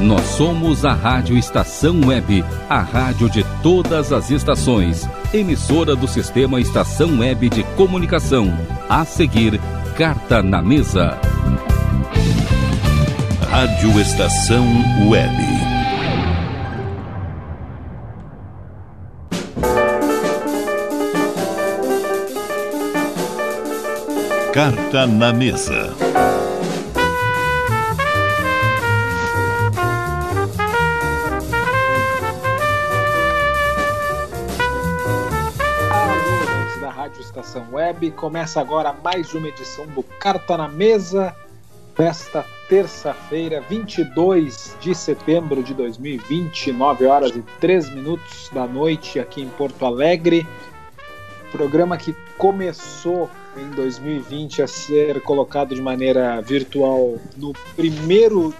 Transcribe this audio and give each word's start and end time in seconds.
Nós 0.00 0.22
somos 0.22 0.86
a 0.86 0.94
Rádio 0.94 1.36
Estação 1.36 2.00
Web, 2.06 2.42
a 2.70 2.80
rádio 2.80 3.28
de 3.28 3.44
todas 3.62 4.12
as 4.14 4.30
estações, 4.30 5.06
emissora 5.32 5.94
do 5.94 6.08
sistema 6.08 6.58
Estação 6.58 7.18
Web 7.18 7.50
de 7.50 7.62
Comunicação. 7.76 8.50
A 8.88 9.04
seguir, 9.04 9.60
Carta 9.98 10.42
na 10.42 10.62
Mesa. 10.62 11.18
Rádio 13.50 14.00
Estação 14.00 14.66
Web. 15.06 15.36
Carta 24.54 25.06
na 25.06 25.30
Mesa. 25.30 26.09
Web. 38.00 38.10
Começa 38.12 38.60
agora 38.60 38.94
mais 39.04 39.34
uma 39.34 39.48
edição 39.48 39.86
do 39.88 40.02
Carta 40.02 40.56
na 40.56 40.66
Mesa, 40.66 41.36
nesta 41.98 42.44
terça-feira, 42.66 43.60
22 43.68 44.74
de 44.80 44.94
setembro 44.94 45.62
de 45.62 45.74
2020, 45.74 46.72
9 46.72 47.06
horas 47.06 47.36
e 47.36 47.42
3 47.60 47.90
minutos 47.90 48.48
da 48.54 48.66
noite 48.66 49.20
aqui 49.20 49.42
em 49.42 49.48
Porto 49.50 49.84
Alegre. 49.84 50.48
Programa 51.52 51.98
que 51.98 52.14
começou 52.38 53.28
em 53.56 53.68
2020 53.70 54.62
a 54.62 54.66
ser 54.66 55.20
colocado 55.20 55.74
de 55.74 55.82
maneira 55.82 56.40
virtual 56.40 57.18
no 57.36 57.52
primeiro 57.76 58.54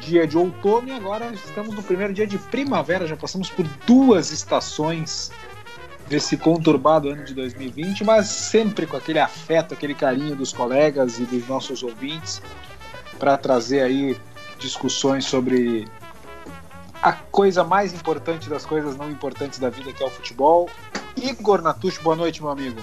dia 0.00 0.26
de 0.26 0.38
outono 0.38 0.88
e 0.88 0.92
agora 0.92 1.32
estamos 1.32 1.74
no 1.74 1.82
primeiro 1.82 2.12
dia 2.12 2.26
de 2.26 2.38
primavera, 2.38 3.06
já 3.06 3.16
passamos 3.16 3.50
por 3.50 3.66
duas 3.86 4.30
estações 4.30 5.32
desse 6.08 6.36
conturbado 6.36 7.08
ano 7.08 7.24
de 7.24 7.34
2020, 7.34 8.04
mas 8.04 8.26
sempre 8.26 8.86
com 8.86 8.96
aquele 8.96 9.18
afeto, 9.18 9.74
aquele 9.74 9.94
carinho 9.94 10.36
dos 10.36 10.52
colegas 10.52 11.18
e 11.18 11.24
dos 11.24 11.46
nossos 11.48 11.82
ouvintes 11.82 12.42
para 13.18 13.36
trazer 13.36 13.80
aí 13.80 14.20
discussões 14.58 15.24
sobre 15.24 15.86
a 17.02 17.12
coisa 17.12 17.64
mais 17.64 17.92
importante 17.92 18.48
das 18.48 18.64
coisas 18.64 18.96
não 18.96 19.10
importantes 19.10 19.58
da 19.58 19.68
vida, 19.68 19.92
que 19.92 20.02
é 20.02 20.06
o 20.06 20.10
futebol. 20.10 20.68
Igor 21.16 21.62
Natucci, 21.62 22.00
boa 22.00 22.16
noite, 22.16 22.42
meu 22.42 22.50
amigo. 22.50 22.80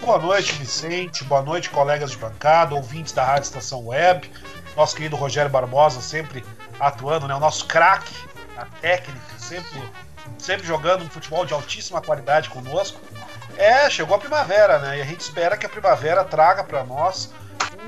Boa 0.00 0.18
noite, 0.18 0.54
Vicente. 0.54 1.24
Boa 1.24 1.42
noite, 1.42 1.70
colegas 1.70 2.12
de 2.12 2.16
bancada, 2.16 2.74
ouvintes 2.74 3.12
da 3.12 3.24
Rádio 3.24 3.42
Estação 3.42 3.86
Web. 3.86 4.30
Nosso 4.76 4.94
querido 4.94 5.16
Rogério 5.16 5.50
Barbosa 5.50 6.00
sempre 6.00 6.44
atuando, 6.78 7.26
né? 7.26 7.34
O 7.34 7.40
nosso 7.40 7.66
craque, 7.66 8.14
a 8.56 8.64
técnica, 8.80 9.38
sempre 9.38 9.82
sempre 10.38 10.66
jogando 10.66 11.04
um 11.04 11.08
futebol 11.08 11.44
de 11.44 11.52
altíssima 11.52 12.00
qualidade 12.00 12.48
conosco. 12.50 13.00
É, 13.56 13.88
chegou 13.90 14.16
a 14.16 14.20
primavera, 14.20 14.78
né? 14.78 14.98
E 14.98 15.02
a 15.02 15.04
gente 15.04 15.20
espera 15.20 15.56
que 15.56 15.66
a 15.66 15.68
primavera 15.68 16.24
traga 16.24 16.62
para 16.62 16.84
nós 16.84 17.32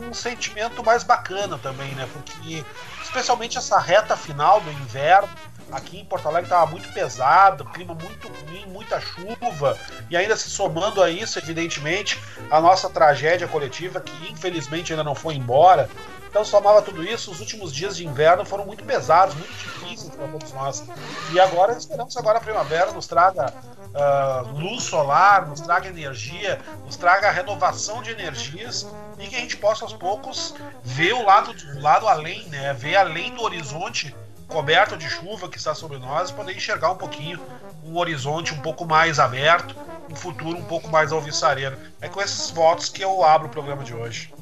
um 0.02 0.12
sentimento 0.12 0.82
mais 0.84 1.02
bacana 1.02 1.58
também, 1.58 1.92
né? 1.94 2.08
Porque 2.12 2.64
especialmente 3.02 3.58
essa 3.58 3.78
reta 3.78 4.16
final 4.16 4.60
do 4.60 4.70
inverno, 4.70 5.28
aqui 5.72 6.00
em 6.00 6.04
Porto 6.04 6.26
Alegre 6.26 6.46
estava 6.46 6.70
muito 6.70 6.92
pesado, 6.92 7.64
clima 7.66 7.94
muito 7.94 8.28
ruim, 8.28 8.66
muita 8.66 9.00
chuva, 9.00 9.78
e 10.08 10.16
ainda 10.16 10.36
se 10.36 10.50
somando 10.50 11.02
a 11.02 11.10
isso, 11.10 11.38
evidentemente, 11.38 12.20
a 12.50 12.60
nossa 12.60 12.88
tragédia 12.88 13.48
coletiva, 13.48 14.00
que 14.00 14.32
infelizmente 14.32 14.92
ainda 14.92 15.04
não 15.04 15.14
foi 15.14 15.34
embora, 15.34 15.88
então 16.30 16.44
somava 16.44 16.80
tudo 16.80 17.02
isso, 17.02 17.32
os 17.32 17.41
últimos 17.41 17.74
dias 17.74 17.96
de 17.96 18.06
inverno 18.06 18.44
foram 18.44 18.64
muito 18.64 18.84
pesados, 18.84 19.34
muito 19.34 19.52
difíceis 19.52 20.14
para 20.14 20.28
todos 20.28 20.52
nós. 20.52 20.84
E 21.32 21.41
agora 21.41 21.72
esperamos 21.72 22.16
agora 22.16 22.38
a 22.38 22.41
primavera 22.41 22.92
nos 22.92 23.08
traga 23.08 23.52
uh, 23.91 24.48
luz 24.56 24.84
solar, 24.84 25.48
nos 25.48 25.60
traga 25.60 25.88
energia, 25.88 26.60
nos 26.86 26.94
traga 26.94 27.32
renovação 27.32 28.00
de 28.00 28.12
energias 28.12 28.86
e 29.19 29.26
que 29.26 29.34
a 29.34 29.41
gente 29.41 29.56
possa 29.56 29.84
aos 29.84 29.92
poucos 29.92 30.54
ver 30.84 31.14
o 31.14 31.25
lado, 31.25 31.53
o 31.76 31.80
lado 31.80 32.06
além, 32.06 32.47
né? 32.47 32.72
Ver 32.75 32.94
além 32.94 33.34
do 33.34 33.42
horizonte 33.42 34.14
coberto 34.50 34.97
de 34.97 35.09
chuva 35.09 35.49
que 35.49 35.56
está 35.56 35.75
sobre 35.75 35.97
nós 35.99 36.31
e 36.31 36.34
poder 36.34 36.55
enxergar 36.55 36.91
um 36.91 36.97
pouquinho 36.97 37.41
um 37.84 37.97
horizonte 37.97 38.53
um 38.53 38.59
pouco 38.59 38.84
mais 38.84 39.19
aberto, 39.19 39.75
um 40.11 40.15
futuro 40.15 40.59
um 40.59 40.65
pouco 40.65 40.88
mais 40.88 41.12
alvissareiro. 41.12 41.78
É 42.00 42.09
com 42.09 42.21
esses 42.21 42.50
votos 42.50 42.89
que 42.89 43.03
eu 43.03 43.25
abro 43.25 43.47
o 43.47 43.50
programa 43.50 43.83
de 43.83 43.94
hoje. 43.94 44.34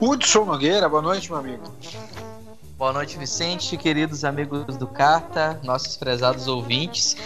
Hudson 0.00 0.44
Nogueira, 0.44 0.88
boa 0.88 1.02
noite, 1.02 1.30
meu 1.30 1.38
amigo. 1.38 1.74
Boa 2.76 2.92
noite, 2.92 3.18
Vicente, 3.18 3.76
queridos 3.76 4.24
amigos 4.24 4.76
do 4.76 4.86
Carta, 4.86 5.60
nossos 5.62 5.96
prezados 5.96 6.48
ouvintes. 6.48 7.16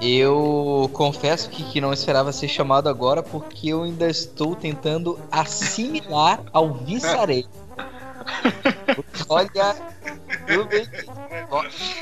Eu 0.00 0.88
confesso 0.92 1.50
que, 1.50 1.62
que 1.64 1.80
não 1.80 1.92
esperava 1.92 2.32
ser 2.32 2.48
chamado 2.48 2.88
agora 2.88 3.22
porque 3.22 3.68
eu 3.68 3.82
ainda 3.82 4.08
estou 4.08 4.56
tentando 4.56 5.18
assimilar 5.30 6.40
ao 6.52 6.72
Vissarei. 6.72 7.46
Olha, 9.28 9.76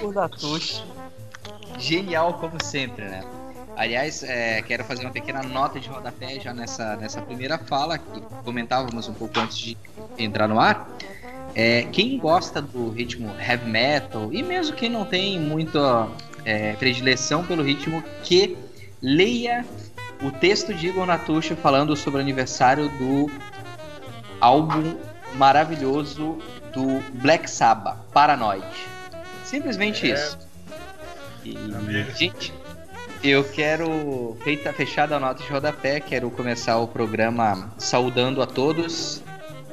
por 0.00 0.14
Natush, 0.14 0.84
genial 1.78 2.34
como 2.34 2.62
sempre, 2.62 3.04
né? 3.06 3.24
Aliás, 3.76 4.22
é, 4.22 4.62
quero 4.62 4.84
fazer 4.84 5.04
uma 5.04 5.12
pequena 5.12 5.42
nota 5.42 5.78
de 5.78 5.88
rodapé 5.88 6.40
já 6.40 6.54
nessa, 6.54 6.96
nessa 6.96 7.20
primeira 7.20 7.58
fala, 7.58 7.98
que 7.98 8.22
comentávamos 8.42 9.06
um 9.06 9.12
pouco 9.12 9.38
antes 9.38 9.58
de 9.58 9.76
entrar 10.16 10.48
no 10.48 10.58
ar. 10.58 10.88
É, 11.54 11.82
quem 11.92 12.18
gosta 12.18 12.62
do 12.62 12.90
ritmo 12.90 13.34
heavy 13.38 13.68
metal, 13.68 14.32
e 14.32 14.42
mesmo 14.42 14.74
quem 14.74 14.88
não 14.88 15.04
tem 15.04 15.38
muita 15.38 16.08
é, 16.44 16.72
predileção 16.74 17.44
pelo 17.44 17.62
ritmo, 17.62 18.02
que 18.22 18.56
leia 19.02 19.64
o 20.22 20.30
texto 20.30 20.72
de 20.72 20.88
Igor 20.88 21.04
Natucci 21.04 21.54
falando 21.54 21.94
sobre 21.94 22.18
o 22.18 22.22
aniversário 22.22 22.88
do 22.98 23.30
álbum 24.40 24.96
maravilhoso 25.36 26.38
do 26.72 27.00
Black 27.14 27.48
Sabbath, 27.50 27.96
Paranoid. 28.12 28.66
Simplesmente 29.44 30.10
é. 30.10 30.14
isso. 30.14 30.38
E, 31.44 31.56
gente, 32.16 32.52
eu 33.22 33.44
quero, 33.44 34.36
feita 34.42 34.72
fechada 34.72 35.16
a 35.16 35.20
nota 35.20 35.42
de 35.42 35.48
rodapé, 35.48 36.00
quero 36.00 36.30
começar 36.30 36.78
o 36.78 36.88
programa 36.88 37.72
saudando 37.78 38.42
a 38.42 38.46
todos, 38.46 39.22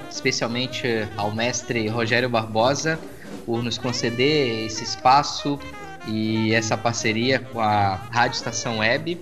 especialmente 0.09 1.07
ao 1.17 1.31
mestre 1.31 1.87
Rogério 1.87 2.29
Barbosa, 2.29 2.99
por 3.45 3.63
nos 3.63 3.77
conceder 3.77 4.65
esse 4.65 4.83
espaço 4.83 5.59
e 6.07 6.53
essa 6.53 6.77
parceria 6.77 7.39
com 7.39 7.59
a 7.59 7.95
Rádio 8.11 8.37
Estação 8.37 8.79
Web, 8.79 9.19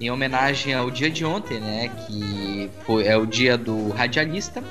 em 0.00 0.10
homenagem 0.10 0.74
ao 0.74 0.90
dia 0.90 1.10
de 1.10 1.24
ontem, 1.24 1.60
né, 1.60 1.88
que 1.88 2.70
foi, 2.84 3.06
é 3.06 3.16
o 3.16 3.26
dia 3.26 3.56
do 3.56 3.90
radialista. 3.90 4.62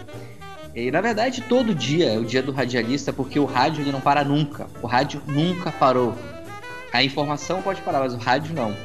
E 0.73 0.89
na 0.89 1.01
verdade 1.01 1.41
todo 1.41 1.75
dia 1.75 2.13
é 2.13 2.17
o 2.17 2.23
dia 2.23 2.41
do 2.41 2.51
radialista, 2.51 3.11
porque 3.11 3.39
o 3.39 3.45
rádio 3.45 3.81
ele 3.81 3.91
não 3.91 4.01
para 4.01 4.23
nunca. 4.23 4.67
O 4.81 4.87
rádio 4.87 5.21
nunca 5.27 5.71
parou. 5.71 6.15
A 6.93 7.03
informação 7.03 7.61
pode 7.61 7.81
parar, 7.81 7.99
mas 7.99 8.13
o 8.13 8.17
rádio 8.17 8.53
não. 8.53 8.75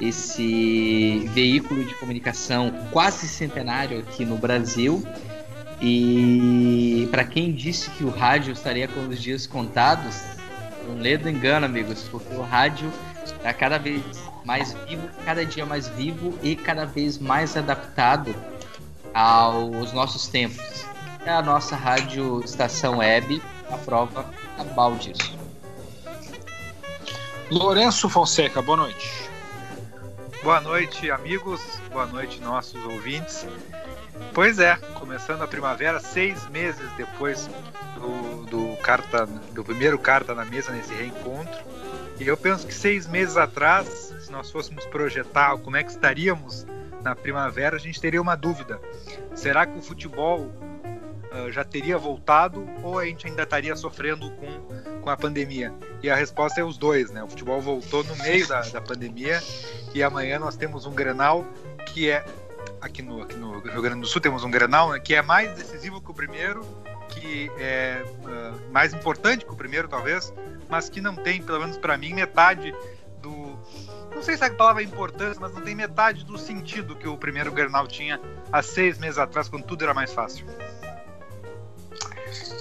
Esse 0.00 1.28
veículo 1.32 1.84
de 1.84 1.94
comunicação 1.94 2.72
quase 2.90 3.28
centenário 3.28 4.00
aqui 4.00 4.24
no 4.24 4.36
Brasil. 4.36 5.04
E 5.80 7.08
para 7.10 7.24
quem 7.24 7.52
disse 7.52 7.90
que 7.90 8.04
o 8.04 8.10
rádio 8.10 8.52
estaria 8.52 8.86
com 8.86 9.08
os 9.08 9.20
dias 9.20 9.46
contados, 9.46 10.22
um 10.88 11.00
ledo 11.00 11.28
engano, 11.28 11.66
amigos, 11.66 12.06
porque 12.10 12.34
o 12.34 12.42
rádio 12.42 12.90
está 13.24 13.52
cada 13.52 13.78
vez 13.78 14.02
mais 14.44 14.72
vivo, 14.88 15.08
cada 15.24 15.44
dia 15.44 15.66
mais 15.66 15.88
vivo 15.88 16.36
e 16.42 16.54
cada 16.56 16.84
vez 16.84 17.18
mais 17.18 17.56
adaptado 17.56 18.34
aos 19.12 19.92
nossos 19.92 20.26
tempos. 20.28 20.91
É 21.24 21.30
a 21.30 21.40
nossa 21.40 21.76
rádio 21.76 22.42
estação 22.44 22.98
web 22.98 23.40
a 23.70 23.78
prova 23.78 24.28
cabal 24.56 24.96
disso. 24.96 25.38
Lourenço 27.48 28.08
Fonseca, 28.08 28.60
boa 28.60 28.78
noite. 28.78 29.30
Boa 30.42 30.60
noite, 30.60 31.12
amigos. 31.12 31.60
Boa 31.92 32.06
noite, 32.06 32.40
nossos 32.40 32.84
ouvintes. 32.84 33.46
Pois 34.34 34.58
é, 34.58 34.74
começando 34.94 35.42
a 35.42 35.46
primavera, 35.46 36.00
seis 36.00 36.48
meses 36.48 36.90
depois 36.96 37.48
do, 37.94 38.44
do, 38.46 38.76
carta, 38.78 39.24
do 39.26 39.62
primeiro 39.62 40.00
carta 40.00 40.34
na 40.34 40.44
mesa 40.44 40.72
nesse 40.72 40.92
reencontro. 40.92 41.62
E 42.18 42.26
eu 42.26 42.36
penso 42.36 42.66
que 42.66 42.74
seis 42.74 43.06
meses 43.06 43.36
atrás, 43.36 43.86
se 44.20 44.32
nós 44.32 44.50
fôssemos 44.50 44.84
projetar 44.86 45.56
como 45.58 45.76
é 45.76 45.84
que 45.84 45.90
estaríamos 45.90 46.66
na 47.02 47.14
primavera, 47.14 47.76
a 47.76 47.78
gente 47.78 48.00
teria 48.00 48.20
uma 48.20 48.34
dúvida. 48.34 48.80
Será 49.34 49.64
que 49.66 49.78
o 49.78 49.82
futebol 49.82 50.50
já 51.50 51.64
teria 51.64 51.98
voltado 51.98 52.66
ou 52.82 52.98
a 52.98 53.04
gente 53.06 53.26
ainda 53.26 53.42
estaria 53.42 53.74
sofrendo 53.76 54.30
com 54.32 54.82
com 55.02 55.10
a 55.10 55.16
pandemia? 55.16 55.74
E 56.02 56.08
a 56.08 56.14
resposta 56.14 56.60
é 56.60 56.64
os 56.64 56.78
dois, 56.78 57.10
né? 57.10 57.22
O 57.22 57.28
futebol 57.28 57.60
voltou 57.60 58.04
no 58.04 58.16
meio 58.16 58.46
da, 58.46 58.60
da 58.62 58.80
pandemia 58.80 59.42
e 59.92 60.02
amanhã 60.02 60.38
nós 60.38 60.56
temos 60.56 60.86
um 60.86 60.92
Grenal 60.92 61.44
que 61.86 62.08
é 62.08 62.24
aqui 62.80 63.02
no, 63.02 63.22
aqui 63.22 63.36
no 63.36 63.60
Rio 63.60 63.82
Grande 63.82 64.00
do 64.00 64.06
Sul 64.06 64.20
temos 64.20 64.44
um 64.44 64.50
Grenal 64.50 64.90
né, 64.90 65.00
que 65.00 65.14
é 65.14 65.22
mais 65.22 65.54
decisivo 65.54 66.00
que 66.00 66.10
o 66.10 66.14
primeiro, 66.14 66.64
que 67.08 67.50
é 67.58 68.02
uh, 68.04 68.72
mais 68.72 68.94
importante 68.94 69.44
que 69.44 69.52
o 69.52 69.56
primeiro, 69.56 69.88
talvez, 69.88 70.32
mas 70.68 70.88
que 70.88 71.00
não 71.00 71.14
tem, 71.14 71.42
pelo 71.42 71.60
menos 71.60 71.76
para 71.76 71.96
mim, 71.96 72.14
metade 72.14 72.74
do. 73.20 73.58
Não 74.14 74.22
sei 74.22 74.36
se 74.36 74.44
a 74.44 74.52
palavra 74.52 74.82
é 74.82 74.84
importância, 74.84 75.40
mas 75.40 75.52
não 75.54 75.62
tem 75.62 75.74
metade 75.74 76.24
do 76.24 76.36
sentido 76.38 76.96
que 76.96 77.08
o 77.08 77.16
primeiro 77.16 77.50
Grenal 77.52 77.86
tinha 77.86 78.20
há 78.52 78.62
seis 78.62 78.98
meses 78.98 79.18
atrás, 79.18 79.48
quando 79.48 79.64
tudo 79.64 79.84
era 79.84 79.94
mais 79.94 80.12
fácil. 80.12 80.46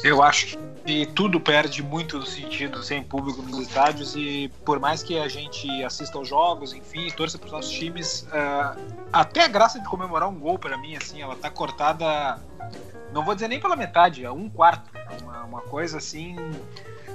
Eu 0.04 0.22
acho 0.24 0.58
que 0.86 1.06
tudo 1.08 1.40
perde 1.40 1.84
muito 1.84 2.18
do 2.18 2.26
sentido 2.26 2.82
sem 2.84 3.04
público 3.04 3.42
nos 3.42 3.60
estádios 3.60 4.16
e 4.16 4.52
por 4.66 4.80
mais 4.80 5.04
que 5.04 5.18
a 5.18 5.28
gente 5.28 5.68
assista 5.84 6.18
aos 6.18 6.28
jogos, 6.28 6.74
enfim, 6.74 7.08
torça 7.12 7.38
para 7.38 7.46
os 7.46 7.52
nossos 7.52 7.72
times, 7.72 8.28
uh, 8.28 8.80
até 9.14 9.44
a 9.44 9.48
graça 9.48 9.80
de 9.80 9.88
comemorar 9.88 10.28
um 10.28 10.40
gol 10.40 10.58
para 10.58 10.78
mim, 10.78 10.96
assim, 10.96 11.22
ela 11.22 11.36
tá 11.36 11.50
cortada, 11.50 12.40
não 13.14 13.24
vou 13.24 13.36
dizer 13.36 13.48
nem 13.48 13.60
pela 13.60 13.76
metade, 13.76 14.26
é 14.26 14.32
um 14.32 14.50
quarto, 14.50 14.90
uma, 15.22 15.44
uma 15.44 15.62
coisa 15.62 15.98
assim 15.98 16.36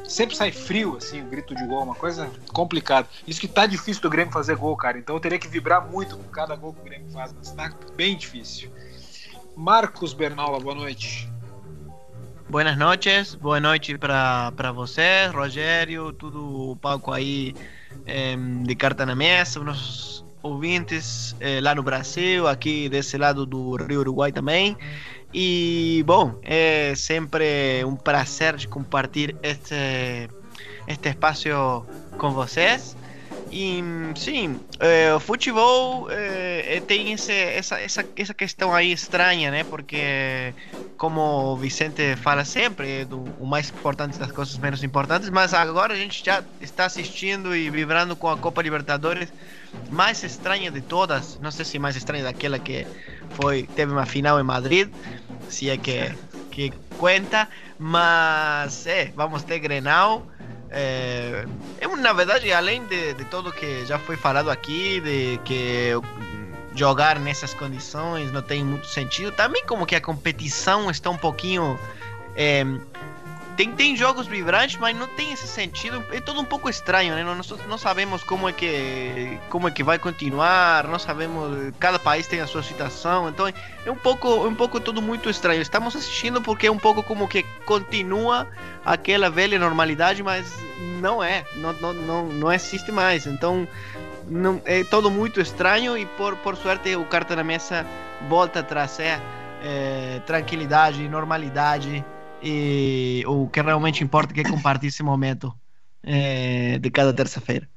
sempre 0.08 0.36
sai 0.36 0.52
frio, 0.52 0.96
assim, 0.96 1.22
o 1.22 1.26
grito 1.26 1.54
de 1.54 1.66
gol, 1.66 1.82
uma 1.82 1.94
coisa 1.94 2.30
complicada. 2.52 3.08
Isso 3.26 3.40
que 3.40 3.48
tá 3.48 3.66
difícil 3.66 4.02
do 4.02 4.10
Grêmio 4.10 4.32
fazer 4.32 4.56
gol, 4.56 4.76
cara. 4.76 4.98
Então 4.98 5.16
eu 5.16 5.20
teria 5.20 5.38
que 5.38 5.48
vibrar 5.48 5.86
muito 5.86 6.16
com 6.16 6.24
cada 6.24 6.54
gol 6.54 6.72
que 6.72 6.80
o 6.80 6.84
Grêmio 6.84 7.10
faz, 7.10 7.32
mas 7.32 7.50
tá 7.52 7.72
bem 7.94 8.16
difícil. 8.16 8.70
Marcos 9.56 10.12
Bernaula, 10.12 10.60
boa 10.60 10.74
noite. 10.74 11.30
Buenas 12.48 12.78
noches, 12.78 13.34
boa 13.34 13.58
noite 13.58 13.98
para 13.98 14.70
vocês, 14.72 15.32
Rogério, 15.32 16.12
tudo 16.12 16.70
o 16.70 16.76
palco 16.76 17.12
aí 17.12 17.52
eh, 18.06 18.36
de 18.62 18.76
carta 18.76 19.04
na 19.04 19.16
mesa, 19.16 19.58
nossos 19.58 20.24
ouvintes 20.44 21.34
eh, 21.40 21.60
lá 21.60 21.74
no 21.74 21.82
Brasil, 21.82 22.46
aqui 22.46 22.88
desse 22.88 23.18
lado 23.18 23.44
do 23.44 23.74
Rio 23.74 23.98
Uruguai 23.98 24.30
também. 24.30 24.76
E, 25.34 26.04
bom, 26.06 26.38
é 26.44 26.94
sempre 26.94 27.84
um 27.84 27.96
prazer 27.96 28.64
compartilhar 28.68 29.34
este, 29.42 30.30
este 30.86 31.08
espaço 31.08 31.84
com 32.16 32.30
vocês. 32.30 32.96
E 33.50 33.80
sim, 34.16 34.58
é, 34.80 35.14
o 35.14 35.20
futebol 35.20 36.08
é, 36.10 36.82
tem 36.86 37.12
esse, 37.12 37.32
essa, 37.32 37.80
essa, 37.80 38.04
essa 38.16 38.34
questão 38.34 38.74
aí 38.74 38.90
estranha, 38.90 39.50
né? 39.50 39.64
Porque, 39.64 40.52
como 40.96 41.52
o 41.52 41.56
Vicente 41.56 42.16
fala 42.16 42.44
sempre, 42.44 43.02
é 43.02 43.04
do, 43.04 43.22
o 43.38 43.46
mais 43.46 43.70
importante 43.70 44.18
das 44.18 44.32
coisas 44.32 44.58
menos 44.58 44.82
importantes, 44.82 45.30
mas 45.30 45.54
agora 45.54 45.94
a 45.94 45.96
gente 45.96 46.24
já 46.24 46.42
está 46.60 46.86
assistindo 46.86 47.54
e 47.54 47.70
vibrando 47.70 48.16
com 48.16 48.28
a 48.28 48.36
Copa 48.36 48.62
Libertadores 48.62 49.32
mais 49.90 50.22
estranha 50.24 50.70
de 50.70 50.80
todas. 50.80 51.38
Não 51.40 51.50
sei 51.50 51.64
se 51.64 51.78
mais 51.78 51.96
estranha 51.96 52.24
daquela 52.24 52.58
que 52.58 52.86
foi 53.30 53.62
teve 53.76 53.92
uma 53.92 54.06
final 54.06 54.40
em 54.40 54.44
Madrid, 54.44 54.88
se 55.48 55.70
é 55.70 55.76
que, 55.76 56.12
que 56.50 56.72
conta, 56.98 57.48
mas 57.78 58.86
é, 58.86 59.12
vamos 59.14 59.44
ter 59.44 59.60
Grenal. 59.60 60.26
É, 60.70 61.46
é, 61.80 61.88
na 61.96 62.12
verdade, 62.12 62.52
além 62.52 62.84
de, 62.86 63.14
de 63.14 63.24
tudo 63.26 63.52
que 63.52 63.84
já 63.86 63.98
foi 63.98 64.16
falado 64.16 64.50
aqui, 64.50 65.00
de 65.00 65.38
que 65.44 65.90
jogar 66.74 67.18
nessas 67.18 67.54
condições 67.54 68.30
não 68.32 68.42
tem 68.42 68.64
muito 68.64 68.86
sentido, 68.86 69.32
também 69.32 69.64
como 69.64 69.86
que 69.86 69.94
a 69.94 70.00
competição 70.00 70.90
está 70.90 71.08
um 71.08 71.16
pouquinho 71.16 71.78
é, 72.36 72.64
tem, 73.56 73.72
tem 73.72 73.96
jogos 73.96 74.26
vibrantes, 74.26 74.76
mas 74.76 74.94
não 74.96 75.08
tem 75.08 75.32
esse 75.32 75.46
sentido. 75.48 76.04
É 76.12 76.20
tudo 76.20 76.40
um 76.40 76.44
pouco 76.44 76.68
estranho, 76.68 77.14
né? 77.14 77.24
Nós 77.24 77.50
não 77.66 77.78
sabemos 77.78 78.22
como 78.22 78.48
é 78.48 78.52
que 78.52 79.38
como 79.48 79.66
é 79.66 79.70
que 79.70 79.82
vai 79.82 79.98
continuar, 79.98 80.86
não 80.86 80.98
sabemos. 80.98 81.72
Cada 81.80 81.98
país 81.98 82.26
tem 82.26 82.40
a 82.40 82.46
sua 82.46 82.62
situação, 82.62 83.28
então 83.28 83.48
é 83.48 83.90
um 83.90 83.96
pouco 83.96 84.28
é 84.28 84.48
um 84.48 84.54
pouco 84.54 84.78
tudo 84.78 85.00
muito 85.00 85.30
estranho. 85.30 85.62
Estamos 85.62 85.96
assistindo 85.96 86.42
porque 86.42 86.66
é 86.66 86.70
um 86.70 86.78
pouco 86.78 87.02
como 87.02 87.26
que 87.26 87.42
continua 87.64 88.46
aquela 88.84 89.30
velha 89.30 89.58
normalidade, 89.58 90.22
mas 90.22 90.52
não 91.00 91.24
é, 91.24 91.44
não 91.56 91.72
não, 91.72 91.92
não, 91.94 92.26
não 92.26 92.52
existe 92.52 92.92
mais. 92.92 93.26
Então 93.26 93.66
não, 94.28 94.60
é 94.66 94.84
todo 94.84 95.10
muito 95.10 95.40
estranho 95.40 95.96
e 95.96 96.04
por, 96.04 96.36
por 96.36 96.56
sorte 96.56 96.94
o 96.94 97.06
carta 97.06 97.34
na 97.34 97.42
mesa 97.42 97.86
volta 98.28 98.60
a 98.60 98.62
trazer 98.62 99.18
é, 99.62 100.20
tranquilidade, 100.26 101.08
normalidade 101.08 102.04
e 102.48 103.24
o 103.26 103.48
que 103.48 103.60
realmente 103.60 104.04
importa 104.04 104.32
é 104.40 104.44
compartilhar 104.44 104.88
esse 104.88 105.02
momento 105.02 105.52
é, 106.00 106.78
de 106.78 106.90
cada 106.90 107.12
terça-feira. 107.12 107.68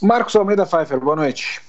Marcos 0.00 0.36
Almeida 0.36 0.64
Pfeiffer, 0.64 1.00
boa 1.00 1.16
noite. 1.16 1.60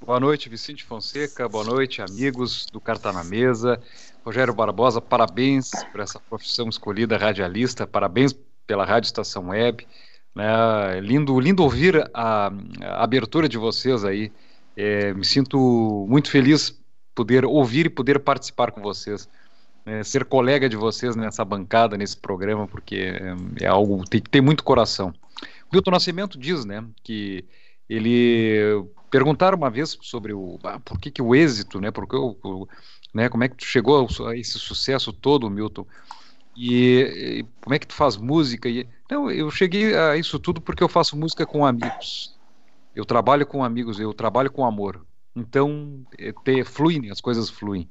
Boa 0.00 0.18
noite, 0.18 0.48
Vicente 0.48 0.82
Fonseca, 0.82 1.46
boa 1.46 1.64
noite, 1.64 2.00
amigos 2.00 2.66
do 2.72 2.80
Carta 2.80 3.12
na 3.12 3.22
Mesa. 3.22 3.78
Rogério 4.24 4.54
Barbosa, 4.54 4.98
parabéns 4.98 5.70
por 5.92 6.00
essa 6.00 6.18
profissão 6.18 6.70
escolhida 6.70 7.18
radialista, 7.18 7.86
parabéns 7.86 8.34
pela 8.66 8.86
Rádio 8.86 9.08
Estação 9.08 9.48
Web. 9.48 9.86
Né? 10.34 11.00
Lindo, 11.02 11.38
lindo 11.38 11.62
ouvir 11.62 12.10
a, 12.14 12.50
a 12.82 13.04
abertura 13.04 13.46
de 13.46 13.58
vocês 13.58 14.04
aí. 14.04 14.32
É, 14.74 15.12
me 15.12 15.24
sinto 15.24 16.06
muito 16.08 16.30
feliz 16.30 16.78
poder 17.14 17.44
ouvir 17.44 17.86
e 17.86 17.90
poder 17.90 18.20
participar 18.20 18.72
com 18.72 18.80
vocês 18.80 19.28
é, 19.86 20.02
ser 20.02 20.24
colega 20.24 20.68
de 20.68 20.76
vocês 20.76 21.14
nessa 21.14 21.44
bancada, 21.44 21.96
nesse 21.96 22.16
programa, 22.16 22.66
porque 22.66 22.96
é, 22.96 23.64
é 23.64 23.66
algo 23.66 24.04
tem 24.04 24.20
que 24.20 24.40
muito 24.40 24.64
coração. 24.64 25.12
Milton 25.72 25.90
Nascimento 25.90 26.38
diz, 26.38 26.64
né, 26.64 26.84
que 27.02 27.44
ele 27.88 28.84
perguntaram 29.10 29.58
uma 29.58 29.70
vez 29.70 29.98
sobre 30.00 30.32
o 30.32 30.58
ah, 30.64 30.80
por 30.80 30.98
que, 30.98 31.10
que 31.10 31.22
o 31.22 31.34
êxito, 31.34 31.80
né, 31.80 31.90
porque 31.90 32.16
o, 32.16 32.36
o, 32.42 32.68
né, 33.12 33.28
como 33.28 33.44
é 33.44 33.48
que 33.48 33.56
tu 33.56 33.64
chegou 33.64 34.08
a 34.26 34.36
esse 34.36 34.58
sucesso 34.58 35.12
todo, 35.12 35.50
Milton? 35.50 35.86
E, 36.56 37.40
e, 37.40 37.46
como 37.60 37.74
é 37.74 37.78
que 37.78 37.86
tu 37.86 37.94
faz 37.94 38.16
música? 38.16 38.68
E, 38.68 38.86
não, 39.10 39.30
eu 39.30 39.50
cheguei 39.50 39.96
a 39.96 40.16
isso 40.16 40.38
tudo 40.38 40.60
porque 40.60 40.82
eu 40.82 40.88
faço 40.88 41.16
música 41.16 41.44
com 41.44 41.66
amigos. 41.66 42.34
Eu 42.94 43.04
trabalho 43.04 43.44
com 43.44 43.64
amigos, 43.64 43.98
eu 43.98 44.14
trabalho 44.14 44.50
com 44.50 44.64
amor. 44.64 45.04
Então, 45.34 46.06
é, 46.16 46.32
ter, 46.44 46.64
fluem, 46.64 47.10
as 47.10 47.20
coisas 47.20 47.50
fluem. 47.50 47.88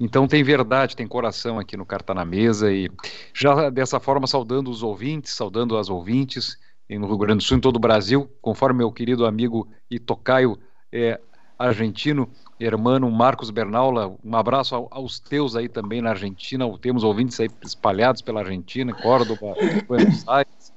Então 0.00 0.26
tem 0.26 0.42
verdade, 0.42 0.96
tem 0.96 1.06
coração 1.06 1.58
aqui 1.58 1.76
no 1.76 1.86
Carta 1.86 2.12
na 2.12 2.24
Mesa 2.24 2.72
e 2.72 2.90
já 3.32 3.70
dessa 3.70 4.00
forma 4.00 4.26
saudando 4.26 4.70
os 4.70 4.82
ouvintes, 4.82 5.32
saudando 5.32 5.76
as 5.76 5.88
ouvintes 5.88 6.58
no 6.90 7.06
Rio 7.06 7.18
Grande 7.18 7.38
do 7.38 7.42
Sul, 7.42 7.56
em 7.56 7.60
todo 7.60 7.76
o 7.76 7.80
Brasil, 7.80 8.30
conforme 8.42 8.78
meu 8.78 8.92
querido 8.92 9.26
amigo 9.26 9.68
e 9.90 9.98
tocaio 9.98 10.58
é, 10.92 11.18
argentino, 11.58 12.28
hermano 12.58 13.10
Marcos 13.10 13.50
Bernaula, 13.50 14.16
um 14.22 14.36
abraço 14.36 14.88
aos 14.90 15.18
teus 15.18 15.56
aí 15.56 15.68
também 15.68 16.00
na 16.02 16.10
Argentina, 16.10 16.66
temos 16.78 17.02
ouvintes 17.02 17.40
aí 17.40 17.48
espalhados 17.64 18.22
pela 18.22 18.40
Argentina, 18.40 18.92
Córdoba, 18.94 19.54
Buenos 19.88 20.26
Aires, 20.28 20.72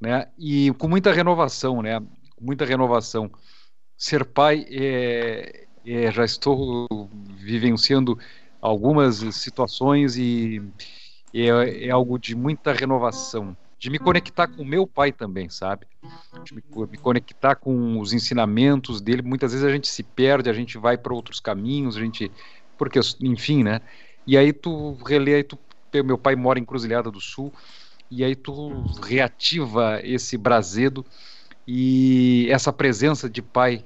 né, 0.00 0.28
e 0.38 0.72
com 0.78 0.88
muita 0.88 1.12
renovação, 1.12 1.82
né, 1.82 2.00
muita 2.40 2.64
renovação. 2.64 3.30
Ser 3.96 4.26
pai, 4.26 4.66
é, 4.68 5.66
é, 5.86 6.12
já 6.12 6.24
estou 6.24 6.86
vivenciando 7.38 8.18
algumas 8.60 9.16
situações 9.34 10.16
e, 10.16 10.62
e 11.32 11.48
é, 11.48 11.86
é, 11.86 11.90
algo 11.90 12.18
de 12.18 12.34
muita 12.34 12.72
renovação, 12.72 13.56
de 13.78 13.90
me 13.90 13.98
conectar 13.98 14.46
com 14.46 14.64
meu 14.64 14.86
pai 14.86 15.12
também, 15.12 15.48
sabe? 15.48 15.86
De 16.44 16.54
me, 16.54 16.62
me 16.90 16.96
conectar 16.96 17.56
com 17.56 18.00
os 18.00 18.12
ensinamentos 18.12 19.00
dele. 19.00 19.22
Muitas 19.22 19.52
vezes 19.52 19.66
a 19.66 19.70
gente 19.70 19.88
se 19.88 20.02
perde, 20.02 20.48
a 20.48 20.52
gente 20.52 20.78
vai 20.78 20.96
para 20.96 21.14
outros 21.14 21.40
caminhos, 21.40 21.96
a 21.96 22.00
gente, 22.00 22.30
porque 22.78 22.98
enfim, 23.20 23.62
né? 23.62 23.80
E 24.26 24.36
aí 24.36 24.52
tu 24.52 24.94
relê, 25.06 25.34
aí 25.34 25.44
tu, 25.44 25.58
meu 26.04 26.18
pai 26.18 26.34
mora 26.34 26.58
em 26.58 26.64
Cruzilhada 26.64 27.10
do 27.10 27.20
Sul 27.20 27.52
e 28.10 28.24
aí 28.24 28.34
tu 28.34 28.84
reativa 29.02 30.00
esse 30.02 30.36
brasedo 30.36 31.04
e 31.66 32.46
essa 32.50 32.72
presença 32.72 33.28
de 33.28 33.42
pai 33.42 33.84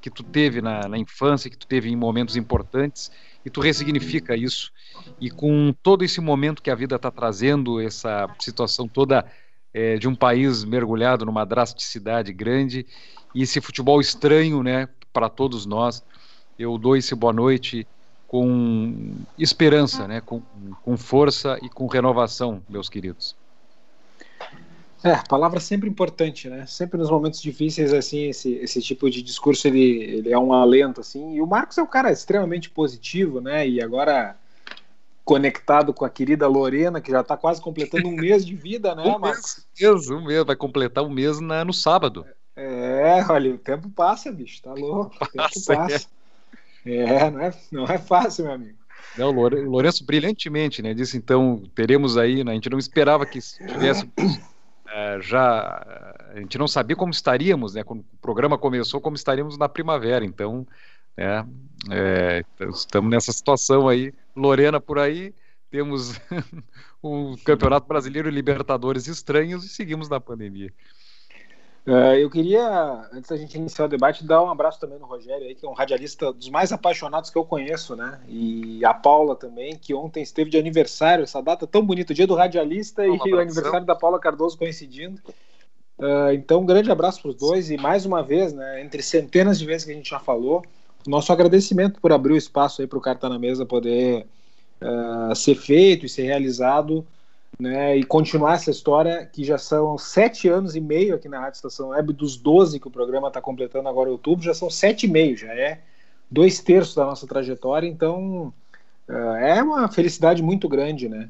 que 0.00 0.10
tu 0.10 0.22
teve 0.22 0.60
na, 0.60 0.88
na 0.88 0.98
infância, 0.98 1.50
que 1.50 1.56
tu 1.56 1.66
teve 1.66 1.88
em 1.88 1.96
momentos 1.96 2.36
importantes 2.36 3.10
e 3.44 3.50
tu 3.50 3.60
ressignifica 3.60 4.36
isso. 4.36 4.72
E 5.20 5.30
com 5.30 5.74
todo 5.82 6.04
esse 6.04 6.20
momento 6.20 6.62
que 6.62 6.70
a 6.70 6.74
vida 6.74 6.96
está 6.96 7.10
trazendo, 7.10 7.80
essa 7.80 8.28
situação 8.38 8.86
toda 8.86 9.24
é, 9.72 9.96
de 9.96 10.08
um 10.08 10.14
país 10.14 10.64
mergulhado 10.64 11.24
numa 11.24 11.44
drasticidade 11.44 12.32
grande 12.32 12.86
e 13.34 13.42
esse 13.42 13.60
futebol 13.60 14.00
estranho, 14.00 14.62
né, 14.62 14.88
para 15.12 15.28
todos 15.28 15.64
nós, 15.66 16.04
eu 16.58 16.76
dou 16.76 16.96
esse 16.96 17.14
boa 17.14 17.32
noite 17.32 17.86
com 18.26 19.16
esperança, 19.38 20.06
né, 20.06 20.20
com, 20.20 20.42
com 20.82 20.96
força 20.96 21.58
e 21.62 21.68
com 21.68 21.86
renovação, 21.86 22.62
meus 22.68 22.88
queridos. 22.88 23.39
É, 25.02 25.16
palavra 25.28 25.60
sempre 25.60 25.88
importante, 25.88 26.48
né? 26.48 26.66
Sempre 26.66 26.98
nos 26.98 27.10
momentos 27.10 27.40
difíceis, 27.40 27.92
assim, 27.92 28.28
esse, 28.28 28.52
esse 28.54 28.82
tipo 28.82 29.08
de 29.08 29.22
discurso, 29.22 29.66
ele, 29.66 29.80
ele 29.80 30.32
é 30.32 30.38
um 30.38 30.52
alento, 30.52 31.00
assim. 31.00 31.34
E 31.34 31.40
o 31.40 31.46
Marcos 31.46 31.78
é 31.78 31.82
um 31.82 31.86
cara 31.86 32.12
extremamente 32.12 32.68
positivo, 32.68 33.40
né? 33.40 33.66
E 33.66 33.82
agora 33.82 34.36
conectado 35.24 35.94
com 35.94 36.04
a 36.04 36.10
querida 36.10 36.48
Lorena, 36.48 37.00
que 37.00 37.10
já 37.10 37.20
está 37.20 37.36
quase 37.36 37.62
completando 37.62 38.08
um 38.08 38.16
mês 38.16 38.44
de 38.44 38.54
vida, 38.54 38.94
né, 38.94 39.04
um 39.06 39.18
Marcos? 39.18 39.66
Mês, 39.80 40.10
um 40.10 40.24
mês, 40.24 40.44
vai 40.44 40.56
completar 40.56 41.04
um 41.04 41.10
mês 41.10 41.40
na, 41.40 41.64
no 41.64 41.72
sábado. 41.72 42.26
É, 42.56 43.24
olha, 43.28 43.54
o 43.54 43.58
tempo 43.58 43.88
passa, 43.90 44.30
bicho, 44.32 44.60
tá 44.60 44.74
louco, 44.74 45.14
o 45.14 45.26
tempo 45.28 45.64
passa. 45.66 46.08
É, 46.84 47.30
não 47.30 47.40
é, 47.40 47.54
não 47.70 47.84
é 47.84 47.96
fácil, 47.98 48.44
meu 48.44 48.54
amigo. 48.54 48.78
Não, 49.16 49.30
o 49.30 49.48
Lourenço 49.70 50.04
brilhantemente, 50.04 50.82
né? 50.82 50.94
Disse 50.94 51.16
então, 51.16 51.62
teremos 51.74 52.16
aí, 52.16 52.44
né? 52.44 52.52
A 52.52 52.54
gente 52.54 52.70
não 52.70 52.78
esperava 52.78 53.26
que 53.26 53.38
tivesse 53.40 54.10
é, 54.16 54.40
já. 55.20 56.16
A 56.34 56.38
gente 56.38 56.58
não 56.58 56.68
sabia 56.68 56.96
como 56.96 57.12
estaríamos, 57.12 57.74
né? 57.74 57.82
Quando 57.84 58.00
o 58.00 58.18
programa 58.20 58.58
começou, 58.58 59.00
como 59.00 59.16
estaríamos 59.16 59.58
na 59.58 59.68
primavera. 59.68 60.24
Então, 60.24 60.66
né, 61.16 61.46
é, 61.90 62.44
estamos 62.70 63.10
nessa 63.10 63.32
situação 63.32 63.88
aí. 63.88 64.12
Lorena 64.34 64.80
por 64.80 64.98
aí, 64.98 65.34
temos 65.70 66.20
o 67.02 67.36
Campeonato 67.44 67.86
Brasileiro 67.86 68.28
e 68.28 68.32
Libertadores 68.32 69.06
estranhos 69.06 69.64
e 69.64 69.68
seguimos 69.68 70.08
na 70.08 70.20
pandemia. 70.20 70.72
Uh, 71.86 72.14
eu 72.14 72.28
queria, 72.28 73.08
antes 73.12 73.30
da 73.30 73.36
gente 73.36 73.56
iniciar 73.56 73.86
o 73.86 73.88
debate, 73.88 74.24
dar 74.24 74.42
um 74.42 74.50
abraço 74.50 74.78
também 74.78 74.98
no 74.98 75.06
Rogério, 75.06 75.46
aí, 75.46 75.54
que 75.54 75.64
é 75.64 75.68
um 75.68 75.72
radialista 75.72 76.30
dos 76.32 76.50
mais 76.50 76.72
apaixonados 76.72 77.30
que 77.30 77.38
eu 77.38 77.44
conheço, 77.44 77.96
né? 77.96 78.20
E 78.28 78.84
a 78.84 78.92
Paula 78.92 79.34
também, 79.34 79.76
que 79.76 79.94
ontem 79.94 80.22
esteve 80.22 80.50
de 80.50 80.58
aniversário, 80.58 81.24
essa 81.24 81.40
data 81.42 81.66
tão 81.66 81.84
bonita, 81.84 82.12
o 82.12 82.14
dia 82.14 82.26
do 82.26 82.34
radialista 82.34 83.02
um 83.02 83.26
e 83.26 83.32
o 83.32 83.40
aniversário 83.40 83.86
da 83.86 83.94
Paula 83.94 84.20
Cardoso 84.20 84.58
coincidindo. 84.58 85.20
Uh, 85.98 86.32
então, 86.32 86.60
um 86.60 86.66
grande 86.66 86.90
abraço 86.90 87.22
para 87.22 87.30
os 87.30 87.36
dois 87.36 87.70
e 87.70 87.76
mais 87.76 88.04
uma 88.04 88.22
vez, 88.22 88.52
né, 88.52 88.82
entre 88.82 89.02
centenas 89.02 89.58
de 89.58 89.64
vezes 89.64 89.84
que 89.84 89.92
a 89.92 89.94
gente 89.94 90.10
já 90.10 90.18
falou, 90.18 90.62
nosso 91.06 91.32
agradecimento 91.32 92.00
por 92.00 92.12
abrir 92.12 92.34
o 92.34 92.36
espaço 92.36 92.82
aí 92.82 92.86
para 92.86 92.98
o 92.98 93.02
Carta 93.02 93.28
na 93.28 93.38
Mesa 93.38 93.64
poder 93.64 94.26
uh, 94.82 95.34
ser 95.34 95.54
feito 95.54 96.04
e 96.04 96.08
ser 96.08 96.22
realizado 96.24 97.06
né, 97.60 97.96
e 97.96 98.04
continuar 98.04 98.54
essa 98.54 98.70
história 98.70 99.26
que 99.26 99.44
já 99.44 99.58
são 99.58 99.98
sete 99.98 100.48
anos 100.48 100.74
e 100.74 100.80
meio 100.80 101.14
aqui 101.14 101.28
na 101.28 101.38
Rádio 101.38 101.56
Estação 101.56 101.90
Web, 101.90 102.12
dos 102.14 102.36
12 102.36 102.80
que 102.80 102.88
o 102.88 102.90
programa 102.90 103.28
está 103.28 103.40
completando 103.40 103.88
agora 103.88 104.08
em 104.08 104.12
outubro, 104.12 104.44
já 104.44 104.54
são 104.54 104.70
sete 104.70 105.06
e 105.06 105.08
meio, 105.08 105.36
já 105.36 105.52
é 105.52 105.80
dois 106.30 106.60
terços 106.60 106.94
da 106.94 107.04
nossa 107.04 107.26
trajetória, 107.26 107.86
então 107.86 108.52
uh, 109.08 109.34
é 109.36 109.62
uma 109.62 109.88
felicidade 109.88 110.42
muito 110.42 110.68
grande, 110.68 111.08
né? 111.08 111.28